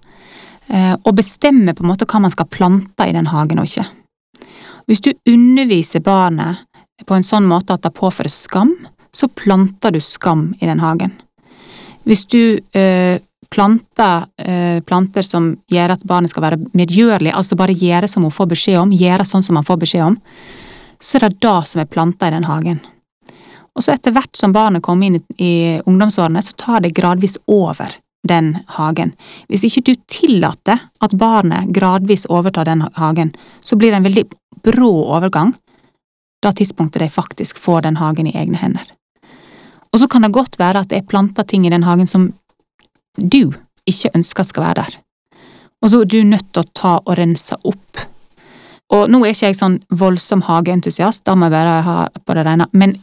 eh, 0.68 0.94
og 0.94 1.16
bestemmer 1.16 1.74
på 1.74 1.84
en 1.84 1.92
måte 1.94 2.08
hva 2.08 2.20
man 2.20 2.34
skal 2.34 2.50
plante 2.52 3.08
i 3.08 3.16
den 3.16 3.30
hagen 3.32 3.62
og 3.62 3.70
ikke. 3.70 3.86
Hvis 4.86 5.00
du 5.00 5.12
underviser 5.30 6.04
barnet 6.04 6.60
på 7.06 7.16
en 7.16 7.26
sånn 7.26 7.48
måte 7.48 7.74
at 7.74 7.82
det 7.86 7.94
påfører 7.96 8.30
skam, 8.30 8.74
så 9.12 9.28
planter 9.28 9.92
du 9.92 10.00
skam 10.00 10.50
i 10.60 10.68
den 10.68 10.80
hagen. 10.80 11.14
Hvis 12.04 12.24
du 12.26 12.58
øh, 12.58 13.18
planter 13.52 14.26
øh, 14.40 14.80
planter 14.82 15.22
som 15.22 15.52
gjør 15.70 15.96
at 15.96 16.06
barnet 16.08 16.32
skal 16.32 16.46
være 16.46 16.60
medgjørlig, 16.72 17.32
altså 17.36 17.56
bare 17.56 17.76
gjøre 17.76 18.08
som 18.08 18.24
hun 18.26 18.34
får 18.34 18.48
beskjed 18.54 18.80
om, 18.80 18.94
gjøre 18.96 19.26
sånn 19.28 19.44
som 19.44 19.58
man 19.58 19.66
får 19.68 19.80
beskjed 19.84 20.06
om, 20.06 20.16
så 21.02 21.18
er 21.18 21.28
det 21.28 21.42
det 21.44 21.58
som 21.68 21.82
er 21.82 21.90
planta 21.90 22.28
i 22.28 22.34
den 22.34 22.48
hagen. 22.48 22.80
Og 23.76 23.84
så 23.84 23.94
etter 23.94 24.12
hvert 24.12 24.36
som 24.36 24.52
barnet 24.52 24.84
kommer 24.84 25.08
inn 25.08 25.20
i, 25.40 25.80
ungdomsårene, 25.86 26.42
så 26.44 26.52
tar 26.60 26.84
det 26.84 26.94
gradvis 26.96 27.38
over 27.50 27.94
den 28.28 28.54
hagen. 28.76 29.14
Hvis 29.48 29.64
ikke 29.66 29.82
du 29.86 29.94
tillater 30.10 30.84
at 31.02 31.16
barnet 31.18 31.72
gradvis 31.74 32.26
overtar 32.30 32.68
den 32.68 32.84
hagen, 32.94 33.32
så 33.60 33.76
blir 33.76 33.90
det 33.90 34.02
en 34.02 34.08
veldig 34.08 34.26
brå 34.62 34.92
overgang 35.16 35.54
da 36.42 36.52
tidspunktet 36.52 37.02
de 37.02 37.08
faktisk 37.10 37.58
får 37.58 37.86
den 37.86 37.96
hagen 37.96 38.26
i 38.26 38.36
egne 38.36 38.58
hender. 38.58 38.86
Og 39.92 40.00
så 40.00 40.08
kan 40.08 40.24
det 40.24 40.32
godt 40.34 40.58
være 40.58 40.82
at 40.82 40.90
det 40.90 40.98
er 40.98 41.08
planta 41.08 41.44
ting 41.46 41.66
i 41.66 41.70
den 41.70 41.84
hagen 41.86 42.08
som 42.10 42.32
du 43.16 43.52
ikke 43.86 44.10
ønsker 44.16 44.42
at 44.42 44.50
skal 44.50 44.66
være 44.66 44.82
der. 44.82 44.96
Og 45.82 45.90
så 45.90 46.00
er 46.02 46.10
du 46.10 46.22
nødt 46.26 46.48
til 46.52 46.62
å 46.62 46.70
ta 46.74 46.96
og 46.98 47.16
rense 47.18 47.58
opp. 47.62 48.02
Og 48.92 49.08
nå 49.10 49.22
er 49.22 49.34
ikke 49.34 49.50
jeg 49.50 49.58
sånn 49.58 49.78
voldsom 49.88 50.44
hageentusiast, 50.46 51.24
da 51.26 51.34
må 51.34 51.48
jeg 51.48 51.54
bare 51.54 51.76
ha 51.86 51.96
på 52.12 52.36
det 52.36 52.44
rene, 52.46 52.68
men 52.72 52.96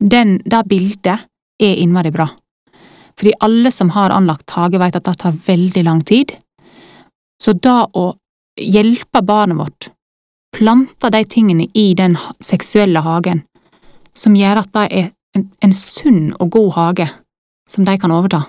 den, 0.00 0.38
det 0.44 0.62
bildet 0.68 1.26
er 1.62 1.76
innmari 1.82 2.10
bra. 2.10 2.28
Fordi 3.18 3.32
alle 3.40 3.70
som 3.70 3.90
har 3.94 4.10
anlagt 4.10 4.50
hage, 4.50 4.78
vet 4.78 4.96
at 4.96 5.04
det 5.04 5.18
tar 5.18 5.36
veldig 5.46 5.84
lang 5.84 6.00
tid. 6.02 6.32
Så 7.42 7.52
da 7.52 7.84
å 7.92 8.14
hjelpe 8.60 9.22
barnet 9.22 9.58
vårt 9.58 9.90
plante 10.54 11.10
de 11.10 11.24
tingene 11.24 11.66
i 11.74 11.94
den 11.98 12.16
seksuelle 12.40 13.02
hagen, 13.02 13.42
som 14.14 14.36
gjør 14.38 14.62
at 14.62 14.72
det 14.74 14.84
er 14.90 15.08
en, 15.34 15.48
en 15.60 15.74
sunn 15.74 16.28
og 16.38 16.52
god 16.54 16.72
hage 16.76 17.08
som 17.70 17.86
de 17.86 17.96
kan 17.98 18.14
overta. 18.14 18.44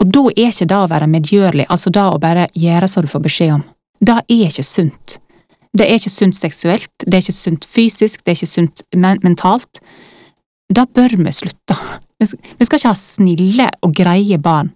Og 0.00 0.08
da 0.08 0.22
er 0.32 0.48
ikke 0.48 0.68
det 0.70 0.78
å 0.78 0.88
være 0.90 1.10
medgjørlig, 1.12 1.66
altså 1.68 1.92
det 1.92 2.04
å 2.08 2.20
bare 2.22 2.48
gjøre 2.58 2.88
som 2.88 3.04
du 3.04 3.10
får 3.10 3.24
beskjed 3.26 3.52
om, 3.58 3.66
det 4.00 4.16
er 4.22 4.48
ikke 4.48 4.64
sunt. 4.66 5.18
Det 5.72 5.86
er 5.86 5.96
ikke 5.96 6.12
sunt 6.12 6.36
seksuelt, 6.36 6.90
det 7.00 7.16
er 7.16 7.22
ikke 7.24 7.32
sunt 7.32 7.64
fysisk, 7.64 8.20
det 8.24 8.34
er 8.34 8.40
ikke 8.40 8.50
sunt 8.50 8.82
men 8.92 9.20
mentalt. 9.24 9.80
Da 10.72 10.84
bør 10.84 11.16
vi 11.16 11.32
slutte. 11.32 11.76
Vi 12.20 12.26
skal, 12.28 12.78
ikke 12.78 12.88
ha 12.88 12.96
snille 12.96 13.68
og 13.82 13.94
greie 13.96 14.38
barn. 14.38 14.70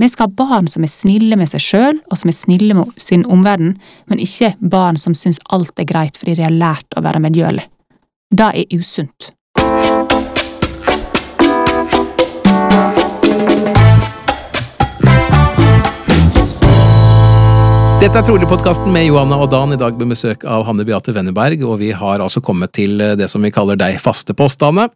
Vi 0.00 0.08
skal 0.08 0.26
ha 0.26 0.36
barn 0.36 0.68
som 0.68 0.84
er 0.84 0.90
snille 0.90 1.36
med 1.36 1.50
seg 1.52 1.62
sjøl, 1.62 2.00
og 2.10 2.18
som 2.18 2.32
er 2.32 2.36
snille 2.36 2.76
med 2.76 2.96
sin 3.00 3.26
omverden, 3.28 3.76
men 4.08 4.24
ikke 4.24 4.54
barn 4.60 4.98
som 4.98 5.14
syns 5.14 5.40
alt 5.52 5.78
er 5.78 5.88
greit 5.88 6.18
fordi 6.18 6.40
de 6.40 6.48
har 6.48 6.56
lært 6.56 6.96
å 6.96 7.04
være 7.04 7.22
medgjørlig. 7.22 7.68
Det 8.32 8.50
er 8.64 8.80
usunt. 8.80 9.30
Dette 18.02 18.18
er 18.18 18.24
Trolig-podkasten 18.26 18.88
med 18.90 19.04
Johanna 19.06 19.36
og 19.38 19.52
Dan, 19.52 19.70
i 19.70 19.76
dag 19.78 19.94
med 19.94 20.10
besøk 20.10 20.42
av 20.42 20.64
Hanne 20.66 20.82
Beate 20.82 21.12
Wenneberg, 21.14 21.60
og 21.62 21.76
vi 21.78 21.92
har 21.94 22.18
altså 22.18 22.40
kommet 22.42 22.72
til 22.74 22.98
eh, 22.98 23.12
det 23.14 23.28
som 23.30 23.44
vi 23.46 23.52
kaller 23.54 23.76
deg 23.78 24.00
faste 24.02 24.34
påstande. 24.34 24.88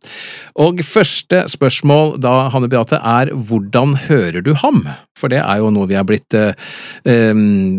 Og 0.58 0.80
første 0.82 1.44
spørsmål 1.52 2.16
da, 2.18 2.32
Hanne 2.50 2.66
Beate, 2.66 2.98
er 2.98 3.30
hvordan 3.30 3.92
hører 4.08 4.42
du 4.42 4.56
ham? 4.58 4.80
For 5.14 5.30
det 5.30 5.38
er 5.38 5.60
jo 5.62 5.68
noe 5.70 5.86
vi 5.86 5.94
har 5.94 6.02
blitt 6.08 6.34
eh, 6.34 6.50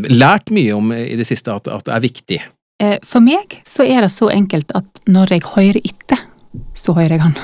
lært 0.07 0.53
mye 0.55 0.78
om 0.78 0.93
i 0.95 1.17
det 1.19 1.28
siste, 1.28 1.57
at, 1.59 1.67
at 1.75 1.84
det 1.89 1.97
er 1.97 2.05
viktig. 2.05 2.38
Eh, 2.80 2.95
For 3.03 3.25
meg 3.25 3.57
så 3.67 3.84
er 3.84 4.05
det 4.05 4.13
så 4.13 4.30
enkelt 4.32 4.71
at 4.80 5.01
når 5.11 5.34
jeg 5.36 5.43
hører 5.49 5.82
etter, 5.82 6.21
så 6.71 6.95
hører 6.95 7.17
jeg 7.17 7.25
han. 7.25 7.36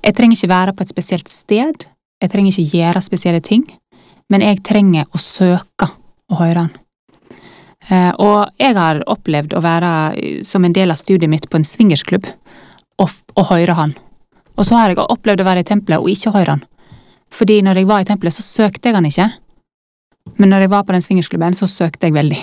Jeg 0.00 0.16
trenger 0.16 0.40
ikke 0.40 0.50
være 0.54 0.76
på 0.78 0.88
et 0.88 0.94
spesielt 0.94 1.28
sted, 1.28 1.84
jeg 2.24 2.32
trenger 2.32 2.56
ikke 2.56 2.80
gjøre 2.80 3.04
spesielle 3.04 3.44
ting, 3.44 3.68
men 4.32 4.46
jeg 4.48 4.64
trenger 4.64 5.04
å 5.12 5.20
søke 5.20 5.90
å 6.34 6.40
høre 6.42 6.66
han. 6.66 6.72
Eh, 7.90 8.12
Og 8.18 8.48
jeg 8.60 8.76
har 8.76 9.02
opplevd 9.12 9.54
å 9.56 9.62
være 9.64 9.92
eh, 10.16 10.42
som 10.46 10.64
en 10.64 10.72
del 10.74 10.90
av 10.92 11.00
studiet 11.00 11.30
mitt 11.30 11.48
på 11.50 11.60
en 11.60 11.66
swingersklubb 11.66 12.26
og, 12.98 13.08
og 13.36 13.48
høre 13.50 13.76
han. 13.78 13.94
Og 14.56 14.66
så 14.68 14.78
har 14.78 14.92
jeg 14.92 15.02
opplevd 15.02 15.42
å 15.42 15.48
være 15.48 15.64
i 15.64 15.68
tempelet 15.68 16.00
og 16.00 16.10
ikke 16.12 16.32
høre 16.36 16.56
han. 16.56 16.62
Fordi 17.34 17.58
når 17.66 17.80
jeg 17.82 17.88
var 17.90 18.04
i 18.04 18.06
tempelet, 18.08 18.36
så 18.36 18.44
søkte 18.46 18.88
jeg 18.90 18.94
han 18.96 19.08
ikke. 19.08 19.26
Men 20.38 20.52
når 20.54 20.64
jeg 20.64 20.70
var 20.72 20.84
på 20.86 20.94
den 20.94 21.02
swingersklubben, 21.04 21.56
så 21.58 21.66
søkte 21.68 22.06
jeg 22.08 22.14
veldig. 22.14 22.38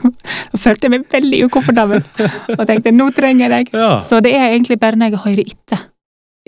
Og 0.54 0.58
følte 0.58 0.88
jeg 0.88 0.94
meg 0.94 1.04
veldig 1.12 1.42
ukomfortabel. 1.46 2.00
Og 2.56 2.62
tenkte 2.66 2.92
nå 2.94 3.10
trenger 3.14 3.44
jeg 3.44 3.52
deg. 3.68 3.74
Ja. 3.76 3.90
Så 4.02 4.22
det 4.24 4.32
er 4.34 4.48
egentlig 4.54 4.80
bare 4.80 4.96
når 4.98 5.12
jeg 5.12 5.22
hører 5.26 5.52
etter. 5.52 5.84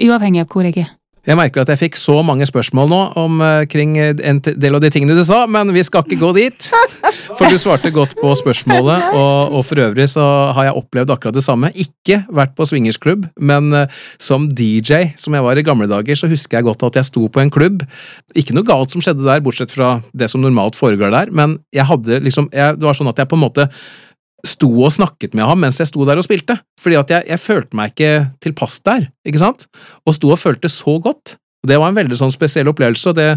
Uavhengig 0.03 0.43
av 0.43 0.49
hvor 0.51 0.66
jeg 0.66 0.80
er. 0.86 0.90
Jeg 1.23 1.39
merker 1.39 1.62
at 1.62 1.70
jeg 1.70 1.79
fikk 1.79 1.97
så 2.01 2.16
mange 2.27 2.47
spørsmål 2.49 2.89
nå 2.91 3.01
omkring 3.20 3.93
en 4.03 4.41
del 4.43 4.75
av 4.75 4.81
de 4.83 4.89
tingene 4.91 5.14
du 5.14 5.23
sa, 5.23 5.45
men 5.47 5.70
vi 5.70 5.85
skal 5.87 6.03
ikke 6.03 6.18
gå 6.18 6.31
dit. 6.35 6.66
For 7.39 7.47
du 7.47 7.55
svarte 7.62 7.93
godt 7.95 8.16
på 8.18 8.33
spørsmålet, 8.41 9.12
og, 9.14 9.55
og 9.55 9.62
for 9.68 9.79
øvrig 9.85 10.09
så 10.11 10.25
har 10.57 10.66
jeg 10.66 10.81
opplevd 10.83 11.14
akkurat 11.14 11.39
det 11.39 11.45
samme. 11.47 11.70
Ikke 11.79 12.25
vært 12.27 12.57
på 12.59 12.66
swingersklubb, 12.66 13.29
men 13.39 13.70
eh, 13.85 14.03
som 14.18 14.49
DJ, 14.51 15.12
som 15.14 15.39
jeg 15.39 15.47
var 15.47 15.62
i 15.62 15.64
gamle 15.66 15.87
dager, 15.91 16.18
så 16.18 16.31
husker 16.31 16.59
jeg 16.59 16.66
godt 16.66 16.83
at 16.91 16.99
jeg 16.99 17.12
sto 17.12 17.29
på 17.31 17.45
en 17.45 17.55
klubb. 17.55 17.87
Ikke 18.35 18.59
noe 18.59 18.66
galt 18.66 18.91
som 18.91 19.05
skjedde 19.05 19.23
der, 19.23 19.45
bortsett 19.47 19.70
fra 19.70 20.01
det 20.11 20.27
som 20.33 20.43
normalt 20.43 20.75
foregår 20.79 21.14
der, 21.14 21.31
men 21.31 21.61
jeg 21.70 21.87
hadde 21.87 22.18
liksom 22.27 22.51
jeg, 22.51 22.81
Det 22.83 22.89
var 22.89 22.99
sånn 22.99 23.12
at 23.12 23.23
jeg 23.23 23.31
på 23.31 23.39
en 23.39 23.47
måte 23.47 23.70
sto 24.47 24.68
og 24.82 24.90
snakket 24.90 25.36
med 25.38 25.47
ham 25.47 25.61
mens 25.62 25.78
jeg 25.78 25.90
sto 25.90 26.07
der 26.07 26.18
og 26.18 26.26
spilte, 26.26 26.57
fordi 26.80 26.99
at 26.99 27.12
jeg, 27.14 27.28
jeg 27.30 27.43
følte 27.43 27.78
meg 27.78 27.93
ikke 27.93 28.11
tilpass 28.43 28.80
der, 28.86 29.07
ikke 29.26 29.43
sant? 29.43 29.68
Og 30.07 30.16
sto 30.16 30.32
og 30.34 30.40
følte 30.40 30.70
så 30.72 30.97
godt. 31.03 31.36
Det 31.62 31.78
var 31.78 31.93
en 31.93 31.99
veldig 31.99 32.18
sånn 32.18 32.34
spesiell 32.34 32.70
opplevelse, 32.72 33.12
og 33.12 33.18
det, 33.18 33.28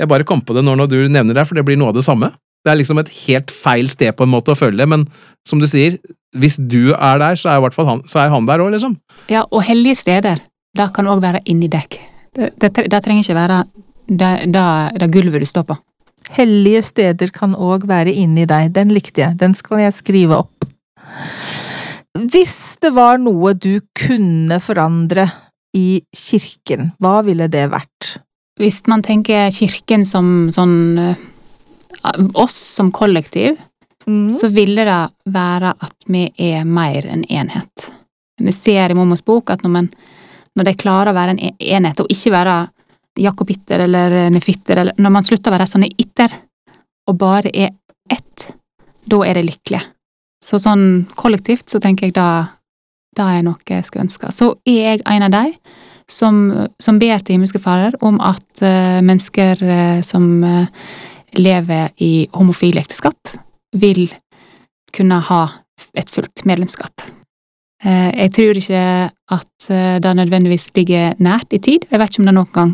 jeg 0.00 0.08
bare 0.08 0.24
kom 0.24 0.40
på 0.40 0.56
det 0.56 0.64
når, 0.64 0.80
når 0.80 0.90
du 0.92 0.98
nevner 1.12 1.36
det, 1.36 1.44
for 1.44 1.58
det 1.58 1.66
blir 1.68 1.76
noe 1.80 1.92
av 1.92 1.98
det 1.98 2.06
samme. 2.06 2.32
Det 2.64 2.72
er 2.72 2.80
liksom 2.80 3.02
et 3.02 3.12
helt 3.26 3.52
feil 3.52 3.90
sted 3.92 4.14
på 4.16 4.24
en 4.24 4.32
måte 4.32 4.54
å 4.54 4.56
følge 4.56 4.86
men 4.88 5.04
som 5.44 5.60
du 5.60 5.68
sier, 5.68 5.98
hvis 6.34 6.56
du 6.56 6.94
er 6.96 7.20
der, 7.20 7.36
så 7.36 7.52
er 7.52 7.60
i 7.60 7.64
hvert 7.66 7.76
fall 7.76 7.90
han, 7.90 8.00
er 8.00 8.32
han 8.32 8.48
der 8.48 8.64
òg, 8.64 8.72
liksom. 8.72 8.96
Ja, 9.28 9.44
og 9.50 9.66
hellige 9.68 10.00
steder, 10.00 10.40
det 10.74 10.88
kan 10.96 11.10
òg 11.12 11.20
være 11.22 11.44
inni 11.44 11.68
dekk. 11.70 12.00
Det, 12.34 12.54
det, 12.56 12.88
det 12.90 13.02
trenger 13.04 13.22
ikke 13.22 13.36
være 13.36 13.58
det, 14.08 14.32
det, 14.52 14.64
det 15.00 15.10
gulvet 15.12 15.44
du 15.44 15.48
står 15.48 15.68
på. 15.68 15.76
Hellige 16.30 16.82
steder 16.82 17.30
kan 17.34 17.54
òg 17.54 17.84
være 17.86 18.12
inni 18.12 18.46
deg. 18.48 18.72
Den 18.72 18.88
likte 18.94 19.20
jeg. 19.20 19.36
Den 19.38 19.54
skal 19.54 19.78
jeg 19.84 19.94
skrive 19.94 20.38
opp. 20.44 20.64
Hvis 22.14 22.76
det 22.82 22.92
var 22.94 23.18
noe 23.18 23.52
du 23.54 23.80
kunne 23.98 24.60
forandre 24.62 25.26
i 25.76 26.00
kirken, 26.14 26.92
hva 27.02 27.20
ville 27.26 27.48
det 27.50 27.66
vært? 27.72 28.16
Hvis 28.60 28.84
man 28.86 29.02
tenker 29.02 29.50
kirken 29.50 30.04
som 30.06 30.50
sånn 30.54 30.98
eh, 31.02 31.14
Oss 32.34 32.54
som 32.76 32.90
kollektiv, 32.92 33.56
Mm. 34.06 34.28
så 34.30 34.48
ville 34.52 34.84
det 34.84 35.32
være 35.32 35.70
at 35.80 36.04
vi 36.12 36.26
er 36.36 36.64
mer 36.68 37.06
enn 37.08 37.22
enhet. 37.24 37.86
Vi 38.36 38.52
ser 38.52 38.90
i 38.90 38.94
Mommos 38.94 39.22
bok 39.24 39.48
at 39.54 39.62
når, 39.64 39.70
man, 39.70 39.86
når 40.56 40.64
de 40.68 40.74
klarer 40.76 41.08
å 41.08 41.16
være 41.16 41.30
en 41.30 41.38
e- 41.40 41.54
enhet, 41.72 42.00
og 42.04 42.10
ikke 42.12 42.32
være 42.34 42.56
jakobitter 43.20 43.84
eller 43.86 44.30
nefitter, 44.34 44.80
eller 44.82 44.98
når 44.98 45.14
man 45.16 45.26
slutter 45.26 45.52
å 45.52 45.56
være 45.56 45.70
sånne 45.70 45.90
itter, 45.98 46.32
og 47.08 47.18
bare 47.20 47.52
er 47.52 47.72
ett, 48.10 48.50
da 49.04 49.20
er 49.26 49.38
det 49.38 49.48
lykkelige. 49.48 49.84
Så 50.44 50.60
sånn 50.60 51.06
kollektivt 51.16 51.72
så 51.72 51.80
tenker 51.80 52.08
jeg 52.08 52.16
da 52.18 52.28
det 53.14 53.24
er 53.24 53.44
noe 53.46 53.60
jeg 53.68 53.86
skulle 53.86 54.08
ønske. 54.08 54.30
Så 54.34 54.50
er 54.66 54.80
jeg 54.96 55.04
en 55.08 55.26
av 55.28 55.32
de 55.32 55.44
som, 56.10 56.40
som 56.82 56.98
ber 57.00 57.22
til 57.22 57.38
himmelske 57.38 57.60
Fader 57.62 57.96
om 58.04 58.18
at 58.20 58.62
uh, 58.64 59.00
mennesker 59.04 59.62
uh, 59.62 60.00
som 60.04 60.26
uh, 60.44 60.66
lever 61.38 61.94
i 62.04 62.26
homofile 62.34 62.82
ekteskap, 62.82 63.32
vil 63.74 64.06
kunne 64.94 65.18
ha 65.30 65.42
et 65.98 66.10
fullt 66.10 66.44
medlemskap. 66.46 67.02
Jeg 67.84 68.30
tror 68.32 68.56
ikke 68.56 68.82
at 69.34 69.66
det 70.00 70.12
nødvendigvis 70.16 70.68
ligger 70.78 71.18
nært 71.18 71.50
i 71.52 71.58
tid, 71.58 71.82
jeg 71.90 72.00
vet 72.00 72.12
ikke 72.12 72.22
om 72.22 72.28
det 72.30 72.34
noen 72.36 72.52
gang 72.54 72.70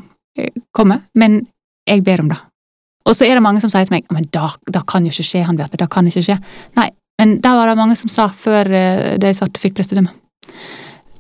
kommer, 0.77 1.03
men 1.19 1.41
jeg 1.89 2.05
ber 2.07 2.23
om 2.25 2.31
det. 2.31 2.39
Og 3.09 3.17
så 3.17 3.25
er 3.27 3.35
det 3.35 3.43
mange 3.45 3.61
som 3.63 3.71
sier 3.73 3.87
til 3.89 3.97
meg 3.97 4.05
men 4.13 4.27
da, 4.35 4.51
da 4.71 4.83
kan 4.87 5.05
jo 5.07 5.11
ikke 5.13 5.27
skje, 5.27 5.45
han 5.49 5.59
vet 5.59 5.75
det 5.79 5.89
kan 5.91 6.07
ikke 6.07 6.23
skje. 6.27 6.37
Nei, 6.77 6.89
men 7.21 7.39
det 7.43 7.53
var 7.57 7.67
det 7.71 7.79
mange 7.79 7.97
som 7.99 8.11
sa 8.13 8.29
før 8.33 8.71
eh, 8.77 9.17
de 9.21 9.33
svarte 9.37 9.61
fikk 9.63 9.75
prestedømme. 9.81 10.13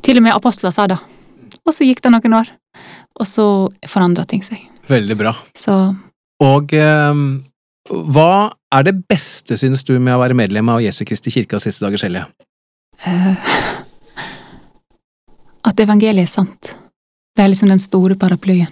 Til 0.04 0.20
og 0.20 0.24
med 0.24 0.36
apostler 0.36 0.72
sa 0.74 0.86
det. 0.88 0.98
Og 1.66 1.74
så 1.76 1.84
gikk 1.84 2.00
det 2.04 2.12
noen 2.14 2.36
år, 2.40 2.48
og 3.20 3.26
så 3.28 3.44
forandra 3.88 4.24
ting 4.28 4.42
seg. 4.44 4.62
Veldig 4.88 5.16
bra. 5.18 5.34
Så 5.56 5.74
Og 6.40 6.72
eh, 6.72 7.14
hva 7.90 8.32
er 8.72 8.86
det 8.86 8.94
beste, 9.10 9.56
synes 9.60 9.82
du, 9.84 9.98
med 9.98 10.14
å 10.14 10.20
være 10.22 10.36
medlem 10.38 10.68
av 10.72 10.80
Jesu 10.84 11.02
Kristi 11.08 11.32
Kirkas 11.34 11.66
siste 11.66 11.84
dagers 11.84 12.04
hellige? 12.06 12.28
eh, 13.04 13.34
At 15.68 15.80
evangeliet 15.84 16.24
er 16.24 16.30
sant. 16.32 16.70
Det 17.36 17.44
er 17.44 17.50
liksom 17.52 17.68
den 17.68 17.82
store 17.82 18.16
paraplyen. 18.16 18.70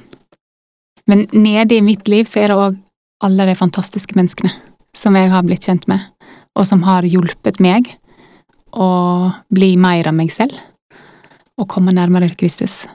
Men 1.09 1.27
nede 1.33 1.79
i 1.79 1.85
mitt 1.85 2.09
liv 2.09 2.29
så 2.29 2.43
er 2.43 2.53
det 2.53 2.59
òg 2.59 2.77
alle 3.25 3.49
de 3.49 3.57
fantastiske 3.59 4.15
menneskene 4.15 4.53
som 4.97 5.17
jeg 5.17 5.31
har 5.33 5.47
blitt 5.47 5.67
kjent 5.67 5.87
med, 5.91 6.01
og 6.59 6.67
som 6.67 6.85
har 6.87 7.07
hjulpet 7.07 7.61
meg 7.63 7.89
å 8.77 8.89
bli 9.49 9.73
mer 9.81 10.11
av 10.11 10.17
meg 10.17 10.31
selv, 10.35 10.55
og 11.59 11.69
komme 11.71 11.95
nærmere 11.95 12.31
Kristus. 12.39 12.87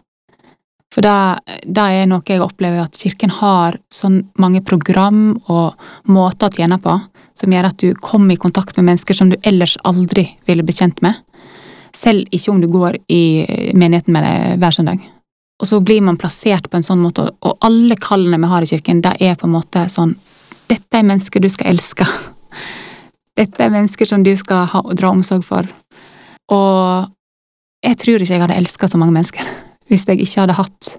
For 0.94 1.02
da 1.02 1.86
er 1.90 2.06
noe 2.06 2.22
jeg 2.28 2.44
opplever 2.44 2.84
at 2.84 2.98
kirken 3.00 3.32
har 3.34 3.80
sånn 3.92 4.20
mange 4.38 4.62
program 4.62 5.34
og 5.50 5.74
måter 6.06 6.52
å 6.52 6.54
tjene 6.54 6.78
på, 6.82 7.00
som 7.34 7.56
gjør 7.56 7.72
at 7.72 7.82
du 7.82 7.96
kommer 7.98 8.36
i 8.36 8.42
kontakt 8.42 8.78
med 8.78 8.92
mennesker 8.92 9.18
som 9.18 9.32
du 9.32 9.40
ellers 9.42 9.74
aldri 9.84 10.28
ville 10.46 10.66
blitt 10.66 10.84
kjent 10.84 11.02
med. 11.02 11.18
Selv 11.94 12.30
ikke 12.30 12.54
om 12.54 12.62
du 12.62 12.70
går 12.70 13.00
i 13.10 13.24
menigheten 13.74 14.14
med 14.14 14.26
deg 14.28 14.62
hver 14.62 14.78
søndag. 14.78 15.02
Og 15.64 15.68
så 15.68 15.80
blir 15.80 16.02
man 16.04 16.18
plassert 16.20 16.66
på 16.68 16.76
en 16.76 16.84
sånn 16.84 17.00
måte, 17.00 17.24
og 17.40 17.62
alle 17.64 17.96
kallene 17.96 18.36
vi 18.36 18.48
har 18.52 18.66
i 18.66 18.68
kirken, 18.68 19.00
det 19.00 19.14
er 19.24 19.38
på 19.40 19.48
en 19.48 19.54
måte 19.56 19.86
sånn 19.88 20.18
Dette 20.68 21.00
er 21.00 21.06
mennesker 21.08 21.40
du 21.44 21.48
skal 21.52 21.70
elske. 21.72 22.04
Dette 23.40 23.64
er 23.64 23.72
mennesker 23.72 24.08
som 24.10 24.26
du 24.26 24.32
skal 24.40 24.66
ha, 24.74 24.82
dra 24.92 25.14
omsorg 25.16 25.46
for. 25.48 25.68
Og 26.52 27.08
jeg 27.84 28.00
tror 28.04 28.20
ikke 28.20 28.34
jeg 28.34 28.44
hadde 28.44 28.60
elska 28.60 28.92
så 28.92 29.00
mange 29.00 29.16
mennesker 29.16 29.48
hvis 29.92 30.04
jeg 30.10 30.20
ikke 30.24 30.44
hadde 30.44 30.60
hatt 30.60 30.92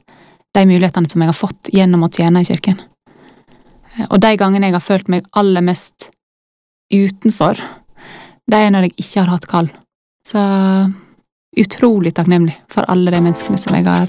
de 0.56 0.66
mulighetene 0.72 1.12
som 1.12 1.20
jeg 1.20 1.32
har 1.34 1.40
fått 1.42 1.72
gjennom 1.76 2.08
å 2.08 2.12
tjene 2.16 2.40
i 2.40 2.48
kirken. 2.48 2.80
Og 4.08 4.16
de 4.24 4.34
gangene 4.40 4.72
jeg 4.72 4.78
har 4.78 4.88
følt 4.88 5.12
meg 5.12 5.28
aller 5.36 5.64
mest 5.64 6.08
utenfor, 6.88 7.60
det 8.48 8.64
er 8.64 8.72
når 8.72 8.88
jeg 8.88 8.96
ikke 8.96 9.18
har 9.26 9.34
hatt 9.36 9.50
kall. 9.50 9.72
Så 10.24 10.44
utrolig 11.60 12.16
takknemlig 12.16 12.62
for 12.72 12.88
alle 12.88 13.12
de 13.12 13.26
menneskene 13.28 13.60
som 13.60 13.76
jeg 13.76 13.92
har 13.92 14.08